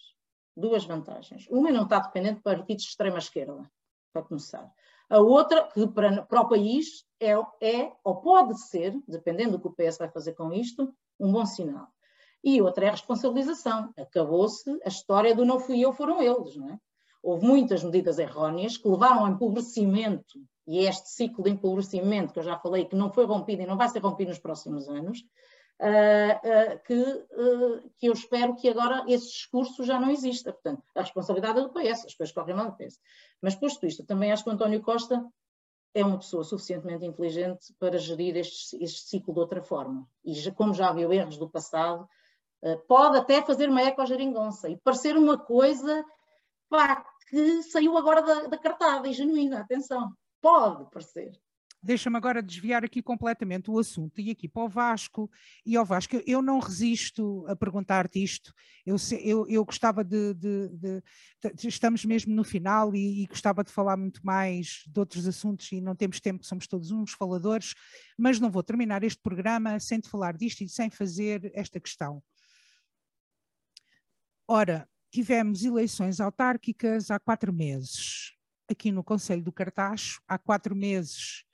Duas 0.56 0.84
vantagens. 0.84 1.48
Uma 1.50 1.72
não 1.72 1.82
está 1.82 1.98
dependente 1.98 2.36
de 2.36 2.42
partidos 2.42 2.84
de 2.84 2.90
extrema-esquerda, 2.90 3.68
para 4.12 4.22
começar. 4.22 4.70
A 5.10 5.18
outra, 5.18 5.64
que 5.64 5.84
para, 5.88 6.24
para 6.26 6.42
o 6.42 6.48
país 6.48 7.04
é, 7.20 7.32
é, 7.60 7.92
ou 8.04 8.20
pode 8.20 8.56
ser, 8.68 8.96
dependendo 9.08 9.58
do 9.58 9.60
que 9.60 9.66
o 9.66 9.74
PS 9.74 9.98
vai 9.98 10.12
fazer 10.12 10.34
com 10.34 10.52
isto, 10.52 10.94
um 11.18 11.32
bom 11.32 11.44
sinal. 11.44 11.88
E 12.42 12.60
outra 12.60 12.86
é 12.86 12.88
a 12.88 12.92
responsabilização. 12.92 13.92
Acabou-se 13.96 14.70
a 14.84 14.88
história 14.88 15.34
do 15.34 15.44
não 15.44 15.60
fui 15.60 15.80
eu, 15.80 15.92
foram 15.92 16.20
eles, 16.20 16.56
não 16.56 16.70
é? 16.70 16.78
houve 17.22 17.46
muitas 17.46 17.84
medidas 17.84 18.18
erróneas 18.18 18.76
que 18.76 18.88
levaram 18.88 19.20
ao 19.20 19.28
empobrecimento, 19.28 20.40
e 20.66 20.80
é 20.80 20.88
este 20.88 21.08
ciclo 21.10 21.44
de 21.44 21.50
empobrecimento 21.50 22.32
que 22.32 22.38
eu 22.40 22.42
já 22.42 22.58
falei, 22.58 22.84
que 22.84 22.96
não 22.96 23.12
foi 23.12 23.24
rompido 23.24 23.62
e 23.62 23.66
não 23.66 23.76
vai 23.76 23.88
ser 23.88 24.00
rompido 24.00 24.30
nos 24.30 24.40
próximos 24.40 24.88
anos, 24.88 25.20
uh, 25.80 26.78
que, 26.84 26.94
uh, 26.94 27.90
que 27.96 28.06
eu 28.06 28.12
espero 28.12 28.56
que 28.56 28.68
agora 28.68 29.04
esse 29.08 29.28
discurso 29.28 29.84
já 29.84 30.00
não 30.00 30.10
exista. 30.10 30.52
Portanto, 30.52 30.82
a 30.94 31.00
responsabilidade 31.00 31.60
é 31.60 31.62
do 31.62 31.70
PS, 31.70 32.06
as 32.06 32.14
coisas 32.14 32.34
correm 32.34 32.56
mal 32.56 32.70
do 32.70 32.76
PS. 32.76 32.98
Mas 33.40 33.54
posto 33.54 33.86
isto, 33.86 34.04
também 34.04 34.32
acho 34.32 34.42
que 34.42 34.50
o 34.50 34.52
António 34.52 34.82
Costa 34.82 35.24
é 35.94 36.04
uma 36.04 36.18
pessoa 36.18 36.42
suficientemente 36.42 37.04
inteligente 37.04 37.74
para 37.78 37.98
gerir 37.98 38.36
este, 38.36 38.82
este 38.82 39.08
ciclo 39.08 39.34
de 39.34 39.40
outra 39.40 39.62
forma. 39.62 40.08
E 40.24 40.50
como 40.52 40.74
já 40.74 40.92
viu 40.92 41.12
erros 41.12 41.36
do 41.36 41.50
passado, 41.50 42.08
pode 42.88 43.18
até 43.18 43.42
fazer 43.42 43.68
uma 43.68 43.82
eco-geringonça 43.82 44.68
e 44.68 44.76
parecer 44.76 45.16
uma 45.16 45.38
coisa 45.38 46.04
pá, 46.68 47.04
que 47.28 47.62
saiu 47.64 47.96
agora 47.96 48.22
da, 48.22 48.46
da 48.46 48.58
cartada 48.58 49.08
e 49.08 49.12
genuína, 49.12 49.60
atenção, 49.60 50.12
pode 50.40 50.88
parecer 50.90 51.32
deixa-me 51.82 52.16
agora 52.16 52.40
desviar 52.40 52.84
aqui 52.84 53.02
completamente 53.02 53.70
o 53.70 53.78
assunto 53.78 54.20
e 54.20 54.30
aqui 54.30 54.48
para 54.48 54.62
o 54.62 54.68
Vasco 54.68 55.28
e 55.66 55.76
ao 55.76 55.84
Vasco. 55.84 56.22
Eu 56.24 56.40
não 56.40 56.60
resisto 56.60 57.44
a 57.48 57.56
perguntar-te 57.56 58.22
isto. 58.22 58.54
Eu, 58.86 58.96
eu, 59.20 59.46
eu 59.48 59.64
gostava 59.64 60.04
de, 60.04 60.32
de, 60.34 60.68
de, 60.68 61.02
de, 61.54 61.68
Estamos 61.68 62.04
mesmo 62.04 62.34
no 62.34 62.44
final 62.44 62.94
e, 62.94 63.24
e, 63.24 63.26
gostava 63.26 63.64
de 63.64 63.72
falar 63.72 63.96
muito 63.96 64.24
mais 64.24 64.84
de 64.86 65.00
outros 65.00 65.26
assuntos 65.26 65.70
e 65.72 65.80
não 65.80 65.96
temos 65.96 66.20
tempo, 66.20 66.44
somos 66.44 66.68
todos 66.68 66.92
uns 66.92 67.12
faladores, 67.12 67.74
mas 68.16 68.38
não 68.38 68.50
vou 68.50 68.62
terminar 68.62 69.02
este 69.02 69.20
programa 69.20 69.80
sem 69.80 69.98
te 69.98 70.08
falar 70.08 70.36
disto 70.36 70.62
e 70.62 70.68
sem 70.68 70.88
fazer 70.88 71.50
esta 71.52 71.80
questão. 71.80 72.22
Ora, 74.54 74.86
tivemos 75.10 75.64
eleições 75.64 76.20
autárquicas 76.20 77.10
há 77.10 77.18
quatro 77.18 77.50
meses. 77.50 78.34
Aqui 78.70 78.92
no 78.92 79.02
Conselho 79.02 79.42
do 79.42 79.50
Cartacho, 79.50 80.20
há 80.28 80.36
quatro 80.36 80.76
meses 80.76 81.46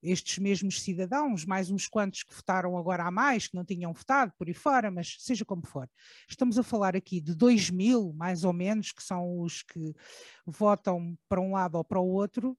estes 0.00 0.38
mesmos 0.38 0.80
cidadãos, 0.80 1.44
mais 1.44 1.68
uns 1.68 1.88
quantos 1.88 2.22
que 2.22 2.32
votaram 2.32 2.78
agora 2.78 3.02
a 3.02 3.10
mais, 3.10 3.48
que 3.48 3.56
não 3.56 3.64
tinham 3.64 3.92
votado 3.92 4.32
por 4.38 4.46
aí 4.46 4.54
fora, 4.54 4.88
mas 4.88 5.16
seja 5.18 5.44
como 5.44 5.66
for. 5.66 5.90
Estamos 6.30 6.56
a 6.56 6.62
falar 6.62 6.94
aqui 6.94 7.20
de 7.20 7.34
2 7.34 7.70
mil, 7.70 8.12
mais 8.12 8.44
ou 8.44 8.52
menos, 8.52 8.92
que 8.92 9.02
são 9.02 9.40
os 9.40 9.64
que 9.64 9.92
votam 10.46 11.18
para 11.28 11.40
um 11.40 11.54
lado 11.54 11.74
ou 11.74 11.82
para 11.82 11.98
o 11.98 12.06
outro. 12.06 12.56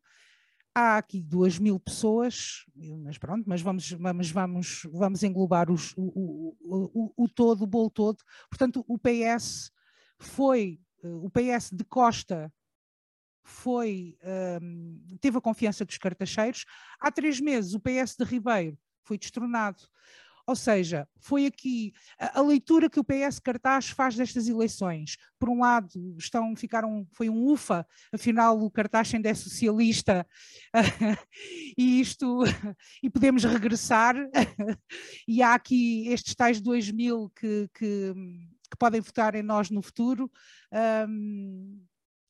Há 0.74 0.98
aqui 0.98 1.22
2 1.22 1.58
mil 1.58 1.80
pessoas, 1.80 2.66
mas 3.02 3.18
pronto, 3.18 3.46
mas 3.48 3.62
vamos, 3.62 3.92
vamos, 3.92 4.30
vamos, 4.30 4.82
vamos 4.92 5.24
englobar 5.24 5.72
os, 5.72 5.94
o, 5.96 6.04
o, 6.04 6.58
o, 6.94 7.24
o 7.24 7.30
todo, 7.30 7.62
o 7.62 7.68
bolo 7.68 7.90
todo. 7.90 8.22
Portanto, 8.50 8.84
o 8.86 9.00
PS 9.00 9.74
foi, 10.20 10.80
eh, 11.04 11.08
o 11.08 11.30
PS 11.30 11.72
de 11.72 11.84
Costa 11.84 12.52
foi, 13.44 14.18
um, 14.62 15.18
teve 15.22 15.38
a 15.38 15.42
confiança 15.42 15.86
dos 15.86 15.98
cartacheiros. 15.98 16.66
Há 17.00 17.12
três 17.12 17.40
meses 17.40 17.74
o 17.74 17.80
PS 17.80 18.16
de 18.18 18.26
Ribeiro 18.26 18.78
foi 19.04 19.18
destronado. 19.18 19.84
Ou 20.48 20.56
seja, 20.56 21.08
foi 21.18 21.48
aqui 21.48 21.92
a, 22.20 22.40
a, 22.40 22.42
leitura 22.42 22.88
que 22.88 23.00
o 23.00 23.04
PS 23.04 23.40
Cartaz 23.40 23.90
faz 23.90 24.16
destas 24.16 24.48
eleições. 24.48 25.18
Por 25.40 25.50
um 25.50 25.60
lado, 25.60 25.90
estão, 26.20 26.56
ficaram, 26.56 27.08
foi 27.14 27.30
um 27.30 27.48
ufa, 27.48 27.86
afinal 28.14 28.60
o 28.62 28.70
Cartaz 28.70 29.12
ainda 29.14 29.28
é 29.28 29.34
socialista 29.34 30.26
e 31.76 32.00
isto, 32.00 32.44
e 33.02 33.10
podemos 33.10 33.44
regressar. 33.44 34.16
e 35.28 35.42
há 35.42 35.56
aqui 35.56 36.08
estes 36.10 36.36
tais 36.36 36.62
2 36.62 36.92
mil 36.92 37.32
que, 37.32 37.68
que, 37.74 38.14
que 38.70 38.78
podem 38.78 39.02
votar 39.02 39.36
em 39.36 39.44
nós 39.44 39.70
no 39.70 39.82
futuro. 39.82 40.32
Um, 41.08 41.86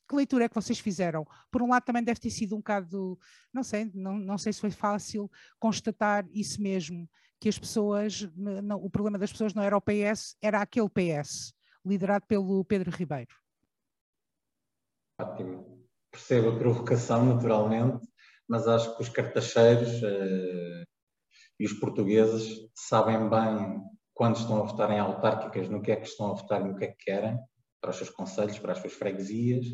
que 0.07 0.15
leitura 0.15 0.45
é 0.45 0.49
que 0.49 0.55
vocês 0.55 0.79
fizeram? 0.79 1.25
Por 1.51 1.61
um 1.61 1.69
lado 1.69 1.83
também 1.83 2.03
deve 2.03 2.19
ter 2.19 2.29
sido 2.29 2.55
um 2.55 2.59
bocado, 2.59 3.17
não 3.51 3.63
sei, 3.63 3.91
não, 3.93 4.17
não 4.17 4.37
sei 4.37 4.53
se 4.53 4.61
foi 4.61 4.71
fácil 4.71 5.29
constatar 5.59 6.25
isso 6.31 6.61
mesmo, 6.61 7.09
que 7.39 7.49
as 7.49 7.57
pessoas, 7.57 8.29
não, 8.35 8.77
o 8.77 8.89
problema 8.89 9.17
das 9.17 9.31
pessoas 9.31 9.53
não 9.53 9.63
era 9.63 9.75
o 9.75 9.81
PS, 9.81 10.37
era 10.41 10.61
aquele 10.61 10.89
PS, 10.89 11.53
liderado 11.83 12.25
pelo 12.27 12.63
Pedro 12.65 12.91
Ribeiro. 12.91 13.35
Ótimo. 15.19 15.85
Percebo 16.11 16.49
a 16.49 16.57
provocação, 16.57 17.25
naturalmente, 17.25 18.07
mas 18.47 18.67
acho 18.67 18.95
que 18.95 19.01
os 19.01 19.09
cartacheiros 19.09 20.01
uh, 20.01 20.85
e 21.59 21.65
os 21.65 21.73
portugueses 21.73 22.69
sabem 22.73 23.29
bem 23.29 23.81
quando 24.15 24.37
estão 24.37 24.63
a 24.63 24.65
votar 24.65 24.89
em 24.91 24.99
autárquicas, 24.99 25.69
no 25.69 25.81
que 25.81 25.91
é 25.91 25.97
que 25.97 26.07
estão 26.07 26.31
a 26.31 26.33
votar 26.33 26.61
e 26.61 26.69
no 26.69 26.75
que 26.75 26.85
é 26.85 26.87
que 26.87 27.03
querem 27.03 27.37
para 27.81 27.91
os 27.91 27.97
seus 27.97 28.09
conselhos, 28.09 28.57
para 28.57 28.71
as 28.71 28.79
suas 28.79 28.93
freguesias 28.93 29.65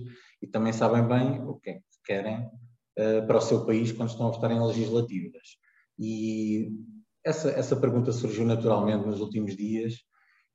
e 0.42 0.48
também 0.48 0.74
sabem 0.74 1.08
bem 1.08 1.40
o 1.48 1.60
que 1.60 1.70
é 1.70 1.74
que 1.76 1.82
querem 2.04 2.40
uh, 2.40 3.26
para 3.28 3.38
o 3.38 3.42
seu 3.42 3.66
país 3.66 3.92
quando 3.92 4.10
estão 4.10 4.28
a 4.28 4.32
votar 4.32 4.52
em 4.52 4.60
legislativas. 4.60 5.48
E 5.98 6.72
essa, 7.24 7.52
essa 7.52 7.76
pergunta 7.76 8.12
surgiu 8.12 8.44
naturalmente 8.44 9.06
nos 9.06 9.22
últimos 9.22 9.56
dias 9.56 9.94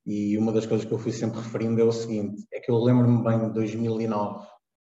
e 0.05 0.37
uma 0.37 0.53
das 0.53 0.67
coisas 0.67 0.85
que 0.85 0.93
eu 0.93 0.99
fui 0.99 1.13
sempre 1.13 1.41
referindo 1.41 1.81
é 1.81 1.85
o 1.85 1.93
seguinte, 1.93 2.45
é 2.53 2.61
que 2.61 2.71
eu 2.71 2.79
lembro-me 2.79 3.23
bem 3.23 3.47
de 3.47 3.55
2009. 3.55 4.47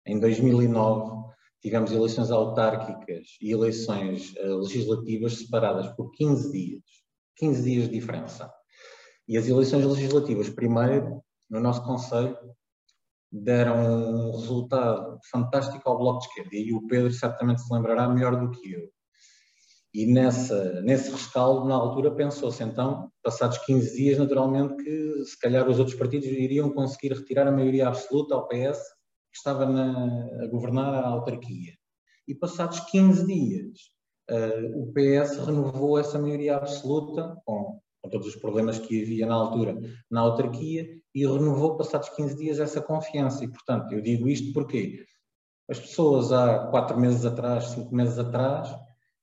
Em 0.05 0.17
2009 0.17 1.27
tivemos 1.61 1.91
eleições 1.91 2.31
autárquicas 2.31 3.27
e 3.41 3.51
eleições 3.51 4.33
uh, 4.38 4.59
legislativas 4.59 5.39
separadas 5.39 5.88
por 5.95 6.09
15 6.11 6.51
dias. 6.53 6.83
15 7.35 7.63
dias 7.63 7.89
de 7.89 7.93
diferença. 7.93 8.57
E 9.28 9.38
as 9.38 9.47
eleições 9.47 9.84
legislativas, 9.84 10.49
primeiro, 10.49 11.21
no 11.49 11.59
nosso 11.59 11.84
Conselho, 11.84 12.38
deram 13.32 13.75
um 13.75 14.32
resultado 14.32 15.19
fantástico 15.30 15.89
ao 15.89 15.97
Bloco 15.97 16.19
de 16.19 16.28
Esquerda. 16.28 16.55
E 16.55 16.73
o 16.73 16.88
Pedro 16.88 17.11
certamente 17.11 17.61
se 17.61 17.73
lembrará 17.73 18.07
melhor 18.07 18.39
do 18.39 18.51
que 18.51 18.71
eu. 18.71 18.89
E 19.93 20.05
nessa, 20.05 20.82
nesse 20.82 21.11
rescaldo, 21.11 21.67
na 21.67 21.75
altura, 21.75 22.13
pensou-se 22.13 22.61
então, 22.63 23.11
passados 23.23 23.57
15 23.59 23.95
dias, 23.95 24.17
naturalmente, 24.17 24.75
que 24.84 25.25
se 25.25 25.39
calhar 25.39 25.67
os 25.67 25.80
outros 25.80 25.97
partidos 25.97 26.28
iriam 26.28 26.69
conseguir 26.69 27.13
retirar 27.13 27.47
a 27.47 27.51
maioria 27.51 27.88
absoluta 27.88 28.36
ao 28.36 28.47
PS, 28.47 28.80
que 29.32 29.38
estava 29.38 29.65
na, 29.65 30.43
a 30.43 30.47
governar 30.47 30.93
a 30.93 31.07
autarquia. 31.07 31.73
E 32.28 32.36
passados 32.36 32.80
15 32.91 33.25
dias, 33.25 33.80
uh, 34.30 34.82
o 34.82 34.93
PS 34.93 35.38
renovou 35.45 35.97
essa 35.97 36.19
maioria 36.19 36.57
absoluta, 36.57 37.36
com 37.45 37.80
com 38.08 38.10
todos 38.10 38.28
os 38.28 38.36
problemas 38.36 38.80
que 38.80 39.03
havia 39.03 39.26
na 39.26 39.36
altura 39.36 39.78
na 40.10 40.22
autarquia, 40.22 40.88
e 41.14 41.26
renovou, 41.26 41.76
passados 41.76 42.10
15 42.10 42.38
dias, 42.38 42.60
essa 42.60 42.82
confiança. 42.82 43.43
E, 43.43 43.47
portanto, 43.47 43.91
eu 43.91 44.01
digo 44.01 44.28
isto 44.28 44.53
porque 44.53 45.05
as 45.70 45.80
pessoas 45.80 46.32
há 46.32 46.68
quatro 46.68 46.97
meses 46.99 47.26
atrás, 47.26 47.66
cinco 47.66 47.93
meses 47.93 48.18
atrás, 48.18 48.74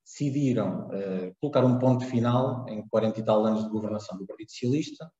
decidiram 0.05 0.89
uh, 0.89 1.35
colocar 1.41 1.65
um 1.65 1.79
ponto 1.79 2.05
final 2.05 2.67
em 2.69 2.87
40 2.89 3.21
e 3.21 3.25
tal 3.25 3.47
anos 3.47 3.65
de 3.65 3.71
governação 3.71 4.19
do 4.19 4.27
Partido 4.27 4.51
Socialista 4.51 5.11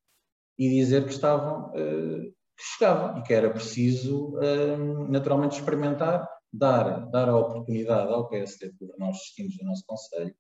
e 0.59 0.69
dizer 0.69 1.05
que 1.05 1.13
estavam, 1.13 1.71
uh, 1.71 2.23
que 2.57 2.65
chegava 2.77 3.19
e 3.19 3.23
que 3.23 3.33
era 3.33 3.51
preciso 3.51 4.37
uh, 4.37 5.09
naturalmente 5.09 5.59
experimentar, 5.59 6.29
dar, 6.53 7.09
dar 7.11 7.29
a 7.31 7.37
oportunidade 7.37 8.13
ao 8.13 8.29
PSD 8.29 8.73
de 8.73 8.79
governar 8.79 9.11
os 9.11 9.19
destinos 9.19 9.57
do 9.57 9.65
nosso 9.65 9.85
Conselho 9.87 10.35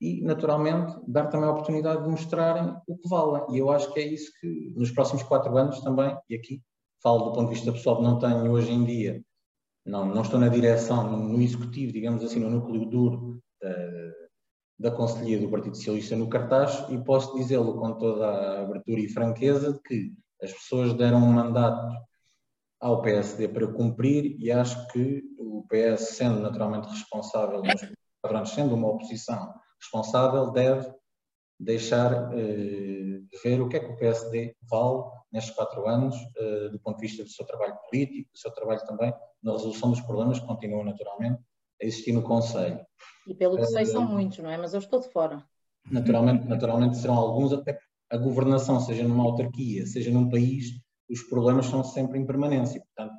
e, 0.00 0.22
naturalmente, 0.22 0.94
dar 1.08 1.26
também 1.26 1.48
a 1.48 1.52
oportunidade 1.52 2.02
de 2.02 2.08
mostrarem 2.08 2.76
o 2.86 2.96
que 2.96 3.08
valem. 3.08 3.42
E 3.54 3.58
eu 3.58 3.70
acho 3.70 3.92
que 3.92 4.00
é 4.00 4.06
isso 4.06 4.30
que, 4.40 4.72
nos 4.76 4.90
próximos 4.90 5.22
quatro 5.22 5.56
anos 5.56 5.80
também, 5.80 6.16
e 6.28 6.34
aqui 6.34 6.62
falo 7.02 7.24
do 7.24 7.32
ponto 7.32 7.48
de 7.48 7.54
vista 7.54 7.72
pessoal, 7.72 8.02
não 8.02 8.18
tenho 8.18 8.50
hoje 8.50 8.72
em 8.72 8.84
dia, 8.84 9.22
não, 9.84 10.04
não 10.06 10.22
estou 10.22 10.38
na 10.38 10.48
direção, 10.48 11.16
no, 11.16 11.40
executivo, 11.40 11.92
digamos 11.92 12.22
assim, 12.24 12.40
no 12.40 12.50
núcleo 12.50 12.84
duro 12.86 13.40
da, 13.60 14.90
da 14.90 14.90
Conselhia 14.90 15.38
do 15.38 15.48
Partido 15.48 15.76
Socialista 15.76 16.16
no 16.16 16.28
cartaz, 16.28 16.84
e 16.90 16.98
posso 16.98 17.34
dizê-lo 17.36 17.78
com 17.78 17.92
toda 17.94 18.26
a 18.26 18.62
abertura 18.62 19.00
e 19.00 19.08
franqueza 19.08 19.72
de 19.72 19.80
que 19.82 20.12
as 20.42 20.52
pessoas 20.52 20.92
deram 20.94 21.18
um 21.18 21.32
mandato 21.32 21.86
ao 22.80 23.00
PSD 23.00 23.48
para 23.48 23.66
cumprir 23.68 24.36
e 24.38 24.52
acho 24.52 24.86
que 24.88 25.22
o 25.38 25.64
PS, 25.68 26.16
sendo 26.16 26.40
naturalmente 26.40 26.88
responsável, 26.88 27.62
sendo 28.44 28.74
uma 28.74 28.88
oposição 28.88 29.54
responsável 29.80 30.50
deve 30.50 30.92
deixar 31.58 32.12
uh, 32.12 33.26
ver 33.42 33.60
o 33.60 33.68
que 33.68 33.76
é 33.76 33.80
que 33.80 33.92
o 33.92 33.96
PSD 33.96 34.54
vale 34.68 35.04
nestes 35.32 35.54
quatro 35.54 35.86
anos, 35.86 36.14
uh, 36.14 36.70
do 36.70 36.78
ponto 36.80 36.96
de 36.96 37.06
vista 37.06 37.24
do 37.24 37.30
seu 37.30 37.46
trabalho 37.46 37.76
político, 37.88 38.30
do 38.32 38.38
seu 38.38 38.50
trabalho 38.52 38.84
também 38.84 39.12
na 39.42 39.52
resolução 39.52 39.90
dos 39.90 40.00
problemas 40.00 40.38
que 40.38 40.46
continuam 40.46 40.84
naturalmente 40.84 41.40
a 41.80 41.84
existir 41.84 42.12
no 42.12 42.22
Conselho. 42.22 42.84
E 43.26 43.34
pelo 43.34 43.56
que 43.56 43.66
sei 43.66 43.84
uh, 43.84 43.86
são 43.86 44.04
muitos, 44.04 44.38
não 44.38 44.50
é? 44.50 44.56
Mas 44.56 44.74
eu 44.74 44.80
estou 44.80 45.00
de 45.00 45.08
fora. 45.08 45.44
Naturalmente, 45.90 46.46
naturalmente 46.46 46.96
serão 46.96 47.14
alguns, 47.14 47.52
até 47.52 47.78
a 48.10 48.16
governação, 48.16 48.80
seja 48.80 49.06
numa 49.06 49.24
autarquia, 49.24 49.86
seja 49.86 50.10
num 50.10 50.28
país, 50.28 50.66
os 51.08 51.22
problemas 51.22 51.66
são 51.66 51.82
sempre 51.82 52.18
em 52.18 52.26
permanência. 52.26 52.80
Portanto, 52.80 53.14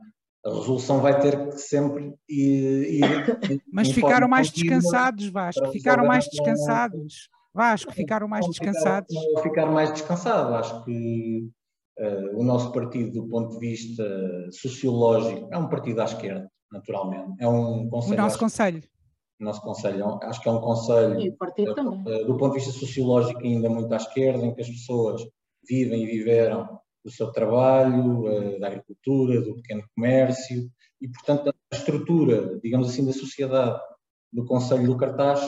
a 0.46 0.50
resolução 0.50 1.02
vai 1.02 1.20
ter 1.20 1.50
que 1.50 1.58
sempre 1.58 2.14
ir. 2.30 3.02
ir 3.02 3.62
Mas 3.72 3.92
ficaram 3.92 4.28
mais 4.28 4.50
descansados, 4.52 5.28
Vasco, 5.28 5.72
ficaram 5.72 6.06
mais 6.06 6.26
descansados. 6.26 7.30
Vasco, 7.54 7.92
ficaram 7.92 8.28
mais 8.28 8.46
descansados. 8.46 9.14
Ficar, 9.16 9.42
ficar 9.42 9.66
mais 9.66 9.92
descansado. 9.92 10.54
Acho 10.56 10.84
que 10.86 11.50
uh, 12.00 12.40
o 12.40 12.44
nosso 12.44 12.72
partido, 12.72 13.12
do 13.12 13.28
ponto 13.28 13.58
de 13.58 13.68
vista 13.68 14.04
sociológico, 14.52 15.50
é 15.52 15.58
um 15.58 15.68
partido 15.68 16.00
à 16.02 16.06
esquerda, 16.06 16.48
naturalmente. 16.72 17.34
É 17.40 17.48
um 17.48 17.90
conselho. 17.90 18.14
O 18.14 18.18
nosso 18.18 18.38
conselho. 18.40 18.84
o 19.40 19.44
nosso 19.44 19.62
Conselho. 19.62 20.20
Acho 20.24 20.42
que 20.42 20.50
é 20.50 20.52
um 20.52 20.62
Conselho, 20.62 21.20
E 21.20 21.30
o 21.30 21.38
partido 21.38 21.74
também. 21.76 22.04
eh, 22.08 22.24
do 22.26 22.38
ponto 22.38 22.54
de 22.54 22.60
vista 22.60 22.72
sociológico, 22.78 23.40
ainda 23.40 23.70
muito 23.70 23.92
à 23.94 23.98
esquerda, 23.98 24.46
em 24.46 24.54
que 24.54 24.62
as 24.62 24.70
pessoas 24.70 25.22
vivem 25.68 26.04
e 26.04 26.06
viveram 26.06 26.80
do 27.08 27.12
seu 27.12 27.32
trabalho, 27.32 28.28
eh, 28.28 28.60
da 28.60 28.68
agricultura, 28.68 29.42
do 29.42 29.56
pequeno 29.56 29.82
comércio, 29.96 30.70
e, 31.00 31.08
portanto, 31.08 31.50
a 31.50 31.76
estrutura, 31.76 32.60
digamos 32.62 32.90
assim, 32.90 33.06
da 33.06 33.14
sociedade 33.14 33.80
do 34.34 34.46
Conselho 34.46 34.86
do 34.86 34.98
Cartaz, 34.98 35.40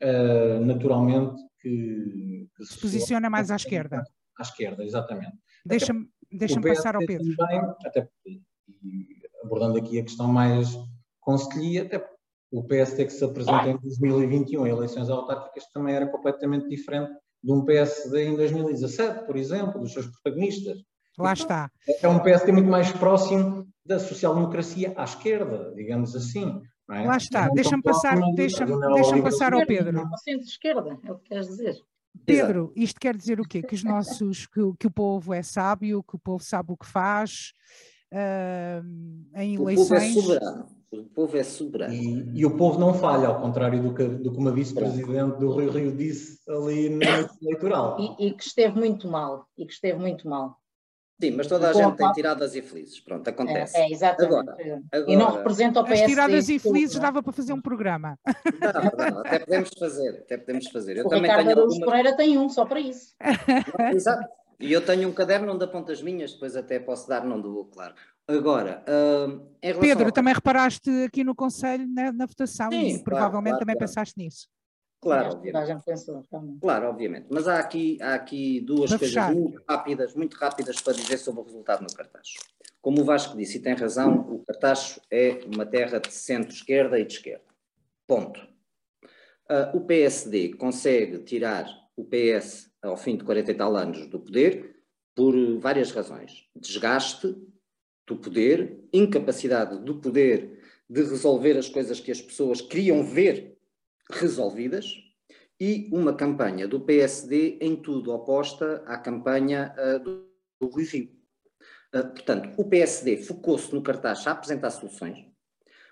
eh, 0.00 0.60
naturalmente, 0.60 1.42
que, 1.60 2.46
que 2.56 2.64
Se 2.64 2.78
posiciona 2.78 3.28
mais 3.28 3.50
à 3.50 3.56
esquerda. 3.56 4.04
À 4.38 4.42
esquerda, 4.42 4.84
exatamente. 4.84 5.36
Deixa-me 5.66 6.08
deixa 6.30 6.60
passar 6.60 6.94
ao 6.94 7.04
Pedro. 7.04 7.34
Também, 7.36 7.60
até 7.84 8.02
porque, 8.02 8.40
e 8.68 9.06
abordando 9.42 9.78
aqui 9.78 9.98
a 9.98 10.04
questão 10.04 10.28
mais 10.28 10.78
conselhia, 11.20 11.82
até 11.82 11.98
porque 11.98 12.14
o 12.52 12.62
PSD 12.62 13.06
que 13.06 13.12
se 13.12 13.24
apresenta 13.24 13.68
em 13.68 13.78
2021 13.78 14.66
em 14.66 14.70
eleições 14.70 15.10
autárquicas 15.10 15.66
também 15.72 15.94
era 15.96 16.06
completamente 16.06 16.68
diferente 16.68 17.12
de 17.44 17.52
um 17.52 17.64
PSD 17.64 18.24
em 18.28 18.36
2017, 18.36 19.26
por 19.26 19.36
exemplo, 19.36 19.80
dos 19.80 19.92
seus 19.92 20.06
protagonistas. 20.06 20.78
Lá 21.18 21.32
está. 21.34 21.70
É 22.02 22.08
um 22.08 22.18
PSD 22.18 22.50
muito 22.52 22.68
mais 22.70 22.90
próximo 22.90 23.68
da 23.86 23.98
social-democracia 23.98 24.94
à 24.96 25.04
esquerda, 25.04 25.72
digamos 25.76 26.16
assim. 26.16 26.60
não 26.88 26.96
é? 26.96 27.06
Lá 27.06 27.16
está. 27.16 27.46
Não 27.46 27.54
Deixa-me 27.54 27.82
tão 27.82 27.92
passar, 27.92 28.18
deixa 28.34 28.64
da 28.66 28.88
deixa 28.94 29.22
passar 29.22 29.52
ao. 29.52 29.64
Pedro. 29.66 30.00
Ao 30.00 30.18
centro-esquerda, 30.18 30.98
é 31.04 31.12
o 31.12 31.18
que 31.18 31.28
queres 31.28 31.46
dizer. 31.48 31.76
Pedro, 32.24 32.72
isto 32.76 32.98
quer 33.00 33.16
dizer 33.16 33.40
o 33.40 33.44
quê? 33.44 33.60
Que 33.62 33.74
os 33.74 33.84
nossos, 33.84 34.46
que, 34.46 34.60
o- 34.60 34.74
que 34.74 34.86
o 34.86 34.90
povo 34.90 35.34
é 35.34 35.42
sábio, 35.42 36.02
que 36.02 36.14
o 36.16 36.18
povo 36.18 36.42
sabe 36.42 36.72
o 36.72 36.76
que 36.76 36.86
faz 36.86 37.52
ah, 38.12 38.80
em 39.36 39.54
O 39.56 39.64
povo 39.64 39.70
é 39.70 39.74
eleições. 39.74 40.14
soberano. 40.14 40.66
O 41.00 41.04
povo 41.04 41.36
é 41.36 41.42
soberano. 41.44 41.92
E, 41.94 42.30
e 42.40 42.46
o 42.46 42.56
povo 42.56 42.78
não 42.78 42.94
falha, 42.94 43.28
ao 43.28 43.40
contrário 43.40 43.82
do 43.82 43.94
que, 43.94 44.04
do 44.04 44.32
que 44.32 44.38
uma 44.38 44.52
vice-presidente 44.52 45.38
do 45.38 45.54
Rio 45.56 45.70
Rio 45.70 45.92
disse 45.96 46.38
ali 46.50 46.88
na 46.90 47.18
noite 47.18 47.34
eleitoral. 47.42 47.96
E, 48.18 48.28
e 48.28 48.32
que 48.32 48.44
esteve 48.44 48.76
muito 48.78 49.08
mal. 49.08 49.46
E 49.58 49.66
que 49.66 49.72
esteve 49.72 49.98
muito 49.98 50.28
mal. 50.28 50.56
Sim, 51.22 51.30
mas 51.30 51.46
toda 51.46 51.70
a 51.70 51.72
Com 51.72 51.78
a 51.78 51.82
gente 51.84 51.96
tem 51.96 52.12
tiradas 52.12 52.56
e 52.56 52.60
felizes. 52.62 52.98
Pronto, 53.00 53.28
acontece. 53.28 53.76
É, 53.76 53.82
é, 53.82 53.90
exatamente. 53.92 54.34
Agora- 54.50 54.56
e 55.08 55.16
não 55.16 55.26
agora- 55.26 55.38
representa 55.38 55.78
o 55.78 55.82
As 55.84 55.88
PSD. 55.90 56.08
tiradas 56.08 56.48
e 56.48 56.58
felizes 56.58 56.96
não 56.96 57.02
é? 57.02 57.06
dava 57.06 57.22
para 57.22 57.32
fazer 57.32 57.52
um 57.52 57.60
programa. 57.62 58.18
Dá, 58.58 58.72
dá, 58.72 59.20
até 59.20 59.38
podemos 59.38 59.70
fazer, 59.78 60.10
até 60.24 60.36
podemos 60.36 60.66
fazer. 60.70 60.96
Eu 60.96 61.06
O 61.06 61.08
também 61.08 61.22
Ricardo 61.30 61.46
tenho 61.46 61.50
Araújo 61.58 61.74
algumas... 61.74 61.90
Pereira 61.90 62.16
tem 62.16 62.36
um 62.36 62.48
só 62.48 62.64
para 62.66 62.80
isso. 62.80 63.14
Exato. 63.94 64.28
E 64.58 64.72
eu 64.72 64.84
tenho 64.84 65.08
um 65.08 65.12
caderno 65.12 65.52
onde 65.52 65.64
aponto 65.64 65.92
as 65.92 66.02
minhas, 66.02 66.32
depois 66.32 66.56
até 66.56 66.78
posso 66.80 67.08
dar, 67.08 67.24
não 67.24 67.40
dou, 67.40 67.64
claro. 67.66 67.94
Agora, 68.26 68.82
em 69.62 69.66
relação 69.68 69.80
Pedro, 69.80 70.04
ao- 70.06 70.12
também 70.12 70.32
reparaste 70.34 70.90
aqui 71.04 71.22
no 71.22 71.34
Conselho 71.34 71.86
na, 71.86 72.10
na 72.12 72.26
votação 72.26 72.70
Sim, 72.70 72.78
e 72.86 72.90
claro, 72.92 73.04
provavelmente 73.04 73.50
claro, 73.52 73.58
também 73.60 73.76
claro. 73.76 73.88
pensaste 73.88 74.14
nisso. 74.18 74.48
Claro, 75.00 75.34
obviamente. 75.34 75.84
pensou. 75.84 76.22
Claro, 76.62 76.88
obviamente. 76.88 77.26
Mas 77.30 77.46
há 77.46 77.58
aqui, 77.58 77.98
há 78.00 78.14
aqui 78.14 78.60
duas 78.62 78.88
Para 78.88 78.98
coisas 79.00 79.14
fechar. 79.14 79.34
muito 79.34 79.62
rápidas, 79.68 80.14
muito 80.14 80.34
rápidas 80.38 80.80
para 80.80 80.94
dizer 80.94 81.18
sobre 81.18 81.42
o 81.42 81.44
resultado 81.44 81.82
no 81.82 81.92
Cartacho. 81.94 82.38
Como 82.80 83.02
o 83.02 83.04
Vasco 83.04 83.36
disse, 83.36 83.58
e 83.58 83.60
tem 83.60 83.74
razão, 83.74 84.20
o 84.20 84.42
Cartacho 84.42 85.00
é 85.10 85.40
uma 85.54 85.66
terra 85.66 85.98
de 85.98 86.10
centro-esquerda 86.12 86.98
e 86.98 87.04
de 87.04 87.12
esquerda. 87.12 87.44
Ponto. 88.06 88.40
Ah, 89.46 89.72
o 89.74 89.80
PSD 89.82 90.54
consegue 90.54 91.18
tirar 91.18 91.66
o 91.94 92.04
PS 92.04 92.70
ao 92.82 92.96
fim 92.96 93.16
de 93.18 93.24
40 93.24 93.50
e 93.50 93.54
tal 93.54 93.76
anos 93.76 94.06
do 94.06 94.18
poder 94.18 94.74
por 95.14 95.34
várias 95.58 95.90
razões. 95.92 96.46
Desgaste 96.56 97.36
do 98.06 98.16
poder, 98.16 98.78
incapacidade 98.92 99.78
do 99.78 99.96
poder 99.96 100.60
de 100.88 101.02
resolver 101.02 101.56
as 101.56 101.68
coisas 101.68 102.00
que 102.00 102.10
as 102.10 102.20
pessoas 102.20 102.60
queriam 102.60 103.02
ver 103.02 103.56
resolvidas 104.10 104.94
e 105.58 105.88
uma 105.92 106.14
campanha 106.14 106.68
do 106.68 106.80
PSD 106.80 107.58
em 107.60 107.76
tudo 107.76 108.12
oposta 108.12 108.82
à 108.86 108.98
campanha 108.98 109.74
ah, 109.76 109.98
do, 109.98 110.28
Rui 110.62 110.84
Rio. 110.84 111.10
Ah, 111.92 112.02
portanto, 112.02 112.52
o 112.58 112.68
PSD 112.68 113.18
focou-se 113.18 113.74
no 113.74 113.82
cartaz 113.82 114.26
a 114.26 114.32
apresentar 114.32 114.70
soluções, 114.70 115.18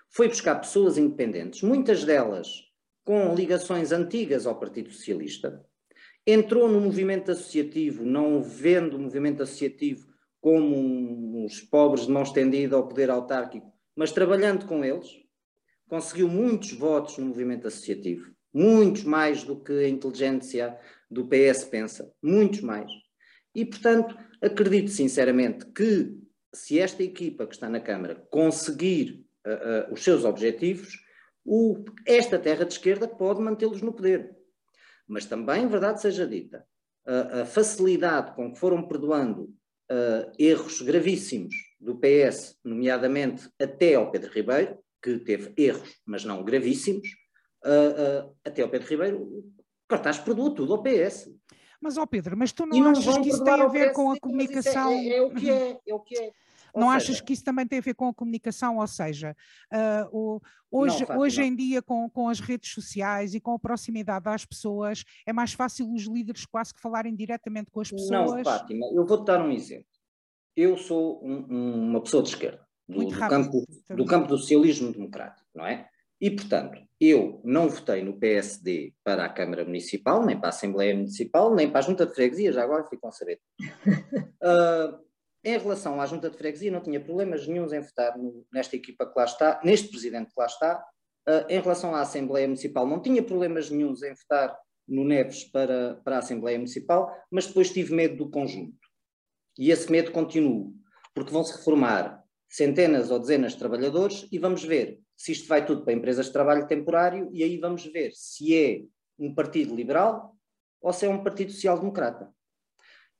foi 0.09 0.27
buscar 0.27 0.55
pessoas 0.55 0.97
independentes, 0.97 1.63
muitas 1.63 2.03
delas 2.03 2.47
com 3.03 3.33
ligações 3.33 3.91
antigas 3.91 4.45
ao 4.45 4.59
Partido 4.59 4.91
Socialista, 4.91 5.65
entrou 6.25 6.69
no 6.69 6.79
movimento 6.79 7.31
associativo, 7.31 8.05
não 8.05 8.41
vendo 8.41 8.95
o 8.95 8.99
movimento 8.99 9.43
associativo 9.43 10.12
como 10.43 11.45
uns 11.45 11.61
pobres 11.61 12.05
de 12.05 12.11
mão 12.11 12.21
estendida 12.23 12.75
ao 12.75 12.85
poder 12.85 13.09
autárquico, 13.09 13.71
mas 13.95 14.11
trabalhando 14.11 14.65
com 14.65 14.83
eles, 14.83 15.07
conseguiu 15.87 16.27
muitos 16.27 16.73
votos 16.73 17.17
no 17.17 17.27
movimento 17.27 17.65
associativo, 17.65 18.29
muitos 18.53 19.05
mais 19.05 19.45
do 19.45 19.55
que 19.63 19.71
a 19.71 19.87
inteligência 19.87 20.77
do 21.09 21.25
PS 21.29 21.63
pensa, 21.69 22.11
muitos 22.21 22.59
mais. 22.59 22.91
E, 23.55 23.63
portanto, 23.63 24.17
acredito 24.41 24.91
sinceramente 24.91 25.65
que 25.67 26.13
se 26.53 26.77
esta 26.77 27.01
equipa 27.01 27.47
que 27.47 27.53
está 27.53 27.69
na 27.69 27.79
Câmara 27.79 28.15
conseguir 28.29 29.25
ah, 29.45 29.49
ah, 29.87 29.93
os 29.93 30.03
seus 30.03 30.25
objetivos, 30.25 30.93
o- 31.45 31.85
esta 32.05 32.37
terra 32.37 32.65
de 32.65 32.73
esquerda 32.73 33.07
pode 33.07 33.39
mantê-los 33.41 33.81
no 33.81 33.93
poder. 33.93 34.35
Mas 35.07 35.25
também, 35.25 35.67
verdade 35.69 36.01
seja 36.01 36.27
dita, 36.27 36.65
a, 37.05 37.43
a 37.43 37.45
facilidade 37.45 38.35
com 38.35 38.51
que 38.51 38.59
foram 38.59 38.85
perdoando 38.85 39.55
ah, 39.89 40.31
erros 40.37 40.81
gravíssimos 40.81 41.55
do 41.79 41.95
PS, 41.95 42.57
nomeadamente 42.63 43.49
até 43.59 43.95
ao 43.95 44.09
Pedro 44.11 44.31
Ribeiro, 44.31 44.77
que 45.01 45.19
teve 45.19 45.53
erros, 45.57 45.97
mas 46.05 46.23
não 46.23 46.43
gravíssimos, 46.43 47.07
ah, 47.63 47.69
ah, 47.69 48.29
até 48.45 48.61
ao 48.61 48.69
Pedro 48.69 48.87
Ribeiro, 48.87 49.21
o 49.21 49.53
cartaz 49.87 50.17
perdoou 50.17 50.53
tudo 50.53 50.73
ao 50.73 50.83
PS. 50.83 51.29
Mas, 51.81 51.97
ó 51.97 52.05
Pedro, 52.05 52.37
mas 52.37 52.53
tu 52.53 52.63
E 52.63 52.67
não 52.67 52.79
não 52.79 52.91
achas 52.91 53.17
que 53.17 53.27
isso 53.27 53.43
tem 53.43 53.53
a 53.53 53.67
ver 53.67 53.91
com 53.91 54.11
a 54.11 54.13
isso 54.13 54.21
comunicação? 54.21 54.91
É, 54.93 55.07
é, 55.07 55.17
é 55.17 55.21
o 55.21 55.29
que 55.31 55.49
é, 55.49 55.79
é 55.85 55.93
o 55.93 55.99
que 55.99 56.17
é. 56.17 56.31
Não 56.75 56.87
seja, 56.87 56.97
achas 56.97 57.21
que 57.21 57.33
isso 57.33 57.43
também 57.43 57.67
tem 57.67 57.79
a 57.79 57.81
ver 57.81 57.93
com 57.93 58.07
a 58.07 58.13
comunicação? 58.13 58.77
Ou 58.77 58.87
seja, 58.87 59.35
ah, 59.71 60.07
o- 60.11 60.39
hoje, 60.71 60.99
Fátima, 60.99 61.19
hoje 61.19 61.41
não. 61.41 61.47
em 61.47 61.55
dia, 61.55 61.81
com, 61.81 62.09
com 62.09 62.27
as 62.29 62.39
redes 62.39 62.71
sociais 62.73 63.33
e 63.33 63.39
com 63.39 63.53
a 63.53 63.59
proximidade 63.59 64.27
às 64.29 64.45
pessoas, 64.45 65.03
é 65.25 65.31
mais 65.33 65.53
fácil 65.53 65.91
os 65.93 66.03
líderes 66.03 66.45
quase 66.45 66.73
que 66.73 66.81
falarem 66.81 67.15
diretamente 67.15 67.69
com 67.71 67.81
as 67.81 67.91
pessoas. 67.91 68.09
Não, 68.09 68.43
Fátima, 68.43 68.85
eu 68.93 69.05
vou-te 69.05 69.25
dar 69.25 69.41
um 69.41 69.51
exemplo. 69.51 69.85
Eu 70.55 70.77
sou 70.77 71.23
um- 71.23 71.45
um- 71.49 71.89
uma 71.89 72.01
pessoa 72.01 72.21
de 72.23 72.29
esquerda, 72.29 72.65
do, 72.87 73.05
do 73.05 73.17
campo, 73.17 73.65
do 73.95 74.05
campo 74.05 74.27
do 74.27 74.37
socialismo 74.37 74.91
democrático, 74.91 75.47
não 75.55 75.65
é? 75.65 75.87
E, 76.21 76.29
portanto, 76.31 76.79
eu 77.01 77.41
não 77.43 77.67
votei 77.67 78.01
no 78.01 78.17
PSD 78.17 78.93
para 79.03 79.25
a 79.25 79.29
Câmara 79.29 79.65
Municipal, 79.65 80.25
nem 80.25 80.37
para 80.37 80.47
a 80.47 80.49
Assembleia 80.49 80.95
Municipal, 80.95 81.53
nem 81.53 81.69
para 81.69 81.79
a 81.79 81.81
Junta 81.81 82.05
de 82.05 82.13
Freguesia, 82.13 82.53
já 82.53 82.63
agora 82.63 82.85
ficam 82.87 83.09
a 83.09 83.11
saber. 83.11 83.39
Ah, 84.41 84.99
em 85.43 85.57
relação 85.57 85.99
à 85.99 86.05
Junta 86.05 86.29
de 86.29 86.37
Freguesia, 86.37 86.71
não 86.71 86.81
tinha 86.81 87.03
problemas 87.03 87.45
nenhums 87.47 87.73
em 87.73 87.81
votar 87.81 88.17
no- 88.17 88.45
nesta 88.51 88.75
equipa 88.75 89.05
que 89.05 89.17
lá 89.17 89.25
está, 89.25 89.59
neste 89.63 89.89
presidente 89.89 90.27
que 90.33 90.39
lá 90.39 90.45
está. 90.45 90.83
Ah, 91.25 91.45
em 91.49 91.59
relação 91.59 91.93
à 91.95 92.01
Assembleia 92.01 92.47
Municipal, 92.47 92.87
não 92.87 93.01
tinha 93.01 93.23
problemas 93.23 93.69
nenhums 93.69 94.03
em 94.03 94.13
votar 94.13 94.57
no 94.87 95.03
Neves 95.03 95.45
para, 95.45 95.95
para 96.03 96.17
a 96.17 96.19
Assembleia 96.19 96.57
Municipal, 96.57 97.09
mas 97.31 97.47
depois 97.47 97.71
tive 97.71 97.93
medo 97.93 98.17
do 98.17 98.29
conjunto. 98.29 98.77
E 99.57 99.71
esse 99.71 99.89
medo 99.91 100.11
continua, 100.11 100.71
porque 101.13 101.31
vão 101.31 101.43
se 101.43 101.55
reformar 101.57 102.23
centenas 102.49 103.09
ou 103.09 103.19
dezenas 103.19 103.53
de 103.53 103.59
trabalhadores 103.59 104.27
e 104.31 104.37
vamos 104.37 104.63
ver 104.63 104.99
se 105.15 105.31
isto 105.31 105.47
vai 105.47 105.65
tudo 105.65 105.83
para 105.83 105.93
empresas 105.93 106.27
de 106.27 106.33
trabalho 106.33 106.67
temporário 106.67 107.29
e 107.31 107.43
aí 107.43 107.57
vamos 107.57 107.85
ver 107.85 108.11
se 108.13 108.55
é 108.55 108.83
um 109.17 109.33
partido 109.33 109.75
liberal 109.75 110.35
ou 110.81 110.91
se 110.91 111.05
é 111.05 111.09
um 111.09 111.23
partido 111.23 111.51
social-democrata. 111.51 112.33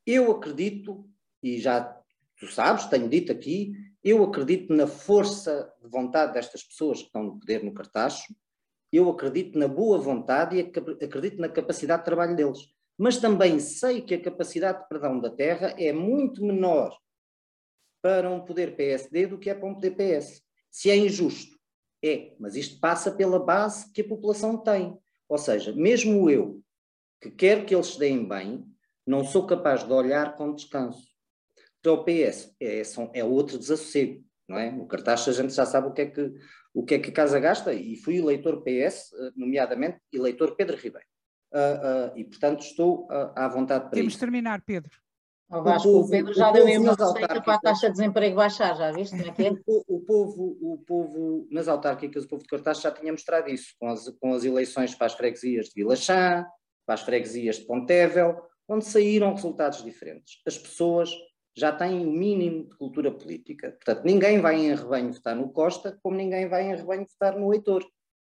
Eu 0.06 0.32
acredito, 0.32 1.10
e 1.42 1.60
já 1.60 1.98
tu 2.40 2.48
sabes, 2.48 2.86
tenho 2.86 3.10
dito 3.10 3.32
aqui, 3.32 3.74
eu 4.04 4.24
acredito 4.24 4.74
na 4.74 4.86
força 4.88 5.72
de 5.82 5.90
vontade 5.90 6.34
destas 6.34 6.64
pessoas 6.64 7.00
que 7.00 7.06
estão 7.06 7.24
no 7.24 7.40
poder 7.40 7.64
no 7.64 7.74
cartacho, 7.74 8.36
eu 8.92 9.10
acredito 9.10 9.58
na 9.58 9.68
boa 9.68 9.98
vontade 9.98 10.58
e 10.58 10.60
ac- 10.62 11.04
acredito 11.04 11.40
na 11.42 11.50
capacidade 11.50 12.02
de 12.02 12.06
trabalho 12.06 12.36
deles. 12.36 12.60
Mas 12.98 13.18
também 13.18 13.60
sei 13.60 14.02
que 14.02 14.14
a 14.14 14.22
capacidade 14.22 14.84
de 14.84 14.88
perdão 14.88 15.20
da 15.20 15.30
terra 15.30 15.74
é 15.80 15.92
muito 15.92 16.46
menor 16.46 16.96
para 18.02 18.30
um 18.30 18.42
poder 18.42 18.76
PSD 18.76 19.28
do 19.28 19.40
que 19.40 19.50
é 19.50 19.56
para 19.56 19.68
um 19.68 19.74
poder 19.74 19.92
PS. 19.92 20.44
Se 20.70 20.90
é 20.90 20.98
injusto, 20.98 21.58
é, 22.04 22.36
mas 22.40 22.56
isto 22.56 22.80
passa 22.80 23.12
pela 23.12 23.40
base 23.40 23.92
que 23.94 24.02
a 24.02 24.08
população 24.08 24.58
tem. 24.58 24.98
Ou 25.28 25.38
seja, 25.38 25.72
mesmo 25.74 26.30
eu, 26.30 26.62
que 27.22 27.32
quero 27.32 27.66
que 27.66 27.74
eles 27.74 27.88
se 27.88 28.00
deem 28.00 28.28
bem, 28.28 28.66
não 29.08 29.24
sou 29.24 29.48
capaz 29.48 29.84
de 29.86 29.94
olhar 29.94 30.36
com 30.36 30.54
descanso. 30.54 31.13
Então 31.84 31.96
o 31.96 32.06
PS 32.06 32.56
é, 32.62 32.82
são- 32.86 33.12
é 33.14 33.26
outro 33.26 33.60
desassossego, 33.60 34.24
não 34.48 34.58
é? 34.58 34.72
No 34.72 34.88
cartaz 34.88 35.28
a 35.28 35.34
gente 35.34 35.54
já 35.54 35.66
sabe 35.66 35.90
o 35.90 35.92
que 35.92 36.04
é 36.04 36.06
que, 36.06 36.34
o 36.74 36.86
que, 36.86 36.96
é 36.96 37.00
que 37.00 37.10
a 37.10 37.14
casa 37.14 37.38
gasta 37.42 37.74
e 37.74 37.98
fui 37.98 38.20
eleitor 38.20 38.64
PS, 38.64 39.12
eh, 39.14 39.32
nomeadamente 39.36 40.00
eleitor 40.10 40.56
Pedro 40.56 40.78
Ribeiro. 40.78 41.06
Ah, 41.54 41.60
ah, 41.60 42.14
e 42.16 42.24
portanto 42.24 42.62
estou 42.62 43.06
ah, 43.12 43.34
à 43.36 43.48
vontade 43.50 43.84
para 43.84 43.92
Temos 43.92 44.14
isso. 44.14 44.16
de 44.16 44.20
terminar, 44.22 44.62
Pedro. 44.62 44.98
O, 45.52 45.62
Vasco, 45.62 45.90
o, 45.90 45.92
povo, 45.92 46.08
o 46.08 46.10
Pedro 46.10 46.34
já 46.34 46.50
o 46.50 46.54
deu 46.54 46.66
uma 46.66 46.96
receita 46.96 47.42
para 47.42 47.54
a 47.54 47.60
taxa 47.60 47.88
de 47.88 47.92
desemprego 47.98 48.38
baixar, 48.38 48.76
já 48.78 48.92
viste 48.94 49.18
como 49.18 49.30
é 49.30 49.34
que 49.34 49.44
é? 49.44 49.52
O, 49.68 49.98
o, 49.98 50.00
povo, 50.00 50.58
o 50.62 50.78
povo 50.88 51.48
nas 51.52 51.68
autárquicas, 51.68 52.24
o 52.24 52.28
povo 52.30 52.44
de 52.44 52.48
Cartaz 52.48 52.80
já 52.80 52.92
tinha 52.92 53.12
mostrado 53.12 53.50
isso, 53.50 53.76
com 53.78 53.90
as, 53.90 54.08
com 54.22 54.34
as 54.34 54.46
eleições 54.46 54.96
para 54.96 55.08
as 55.08 55.14
freguesias 55.14 55.66
de 55.66 55.74
Vila 55.76 55.98
Chã, 55.98 56.46
para 56.86 56.96
as 56.96 57.02
freguesias 57.02 57.58
de 57.58 57.66
Pontevel, 57.66 58.42
onde 58.70 58.86
saíram 58.86 59.36
resultados 59.36 59.84
diferentes. 59.84 60.42
As 60.48 60.58
pessoas 60.58 61.12
já 61.56 61.72
têm 61.72 62.06
o 62.06 62.12
mínimo 62.12 62.70
de 62.70 62.76
cultura 62.76 63.12
política. 63.12 63.72
Portanto, 63.72 64.04
ninguém 64.04 64.40
vai 64.40 64.56
em 64.56 64.76
rebanho 64.76 65.14
votar 65.14 65.36
no 65.36 65.50
Costa, 65.50 65.98
como 66.02 66.18
ninguém 66.18 66.48
vai 66.48 66.64
em 66.64 66.76
rebanho 66.76 67.06
votar 67.06 67.38
no 67.38 67.54
Heitor. 67.54 67.86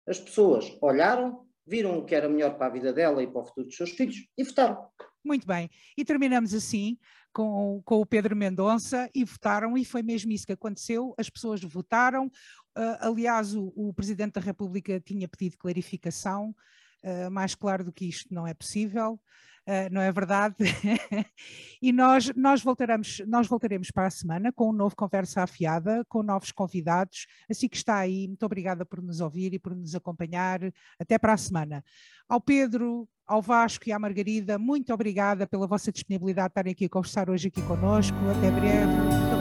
As 0.07 0.19
pessoas 0.19 0.77
olharam, 0.81 1.47
viram 1.67 1.99
o 1.99 2.05
que 2.05 2.15
era 2.15 2.29
melhor 2.29 2.57
para 2.57 2.67
a 2.67 2.71
vida 2.71 2.93
dela 2.93 3.23
e 3.23 3.27
para 3.27 3.41
o 3.41 3.45
futuro 3.45 3.67
dos 3.67 3.77
seus 3.77 3.91
filhos 3.91 4.17
e 4.37 4.43
votaram. 4.43 4.89
Muito 5.25 5.47
bem. 5.47 5.71
E 5.97 6.05
terminamos 6.05 6.53
assim 6.53 6.99
com, 7.33 7.81
com 7.85 8.01
o 8.01 8.07
Pedro 8.07 8.37
Mendonça 8.37 9.09
e 9.15 9.25
votaram, 9.25 9.79
e 9.79 9.85
foi 9.85 10.03
mesmo 10.03 10.33
isso 10.33 10.47
que 10.47 10.53
aconteceu. 10.53 11.15
As 11.17 11.31
pessoas 11.31 11.63
votaram. 11.63 12.27
Uh, 12.77 12.97
aliás, 13.01 13.55
o, 13.55 13.73
o, 13.77 13.95
Presidente 13.95 14.35
da 14.35 14.41
República 14.41 15.01
tinha 15.01 15.29
pedido 15.29 15.57
clarificação. 15.57 16.55
Uh, 17.05 17.31
mais 17.31 17.55
claro 17.55 17.85
do 17.85 17.93
que 17.93 18.09
isto 18.09 18.33
não 18.33 18.47
é 18.47 18.55
possível. 18.55 19.19
Uh, 19.67 19.87
não 19.93 20.01
é 20.01 20.11
verdade? 20.11 20.57
e 21.81 21.93
nós, 21.93 22.33
nós, 22.35 22.63
voltaremos, 22.63 23.23
nós 23.29 23.47
voltaremos 23.47 23.93
para 23.93 24.07
a 24.07 24.11
semana 24.11 24.53
com 24.53 24.71
um 24.71 24.73
novo 24.73 24.97
Conversa 24.97 25.43
Afiada, 25.43 26.05
com 26.09 26.23
novos 26.23 26.51
convidados. 26.51 27.27
Assim 27.49 27.69
que 27.69 27.77
está 27.77 27.97
aí, 27.99 28.27
muito 28.27 28.45
obrigada 28.45 28.85
por 28.85 29.01
nos 29.01 29.21
ouvir 29.21 29.55
e 29.55 29.59
por 29.61 29.75
nos 29.75 29.95
acompanhar. 29.95 30.61
Até 30.99 31.17
para 31.17 31.33
a 31.33 31.37
semana. 31.37 31.85
Ao 32.29 32.41
Pedro, 32.41 33.09
ao 33.25 33.41
Vasco 33.41 33.89
e 33.89 33.93
à 33.93 33.99
Margarida, 33.99 34.59
muito 34.59 34.93
obrigada 34.93 35.47
pela 35.47 35.67
vossa 35.67 35.93
disponibilidade 35.93 36.49
de 36.49 36.51
estarem 36.51 36.73
aqui 36.73 36.85
a 36.87 36.89
conversar 36.89 37.31
hoje 37.31 37.49
aqui 37.49 37.63
conosco. 37.63 38.17
Até 38.37 38.51
breve. 38.51 39.32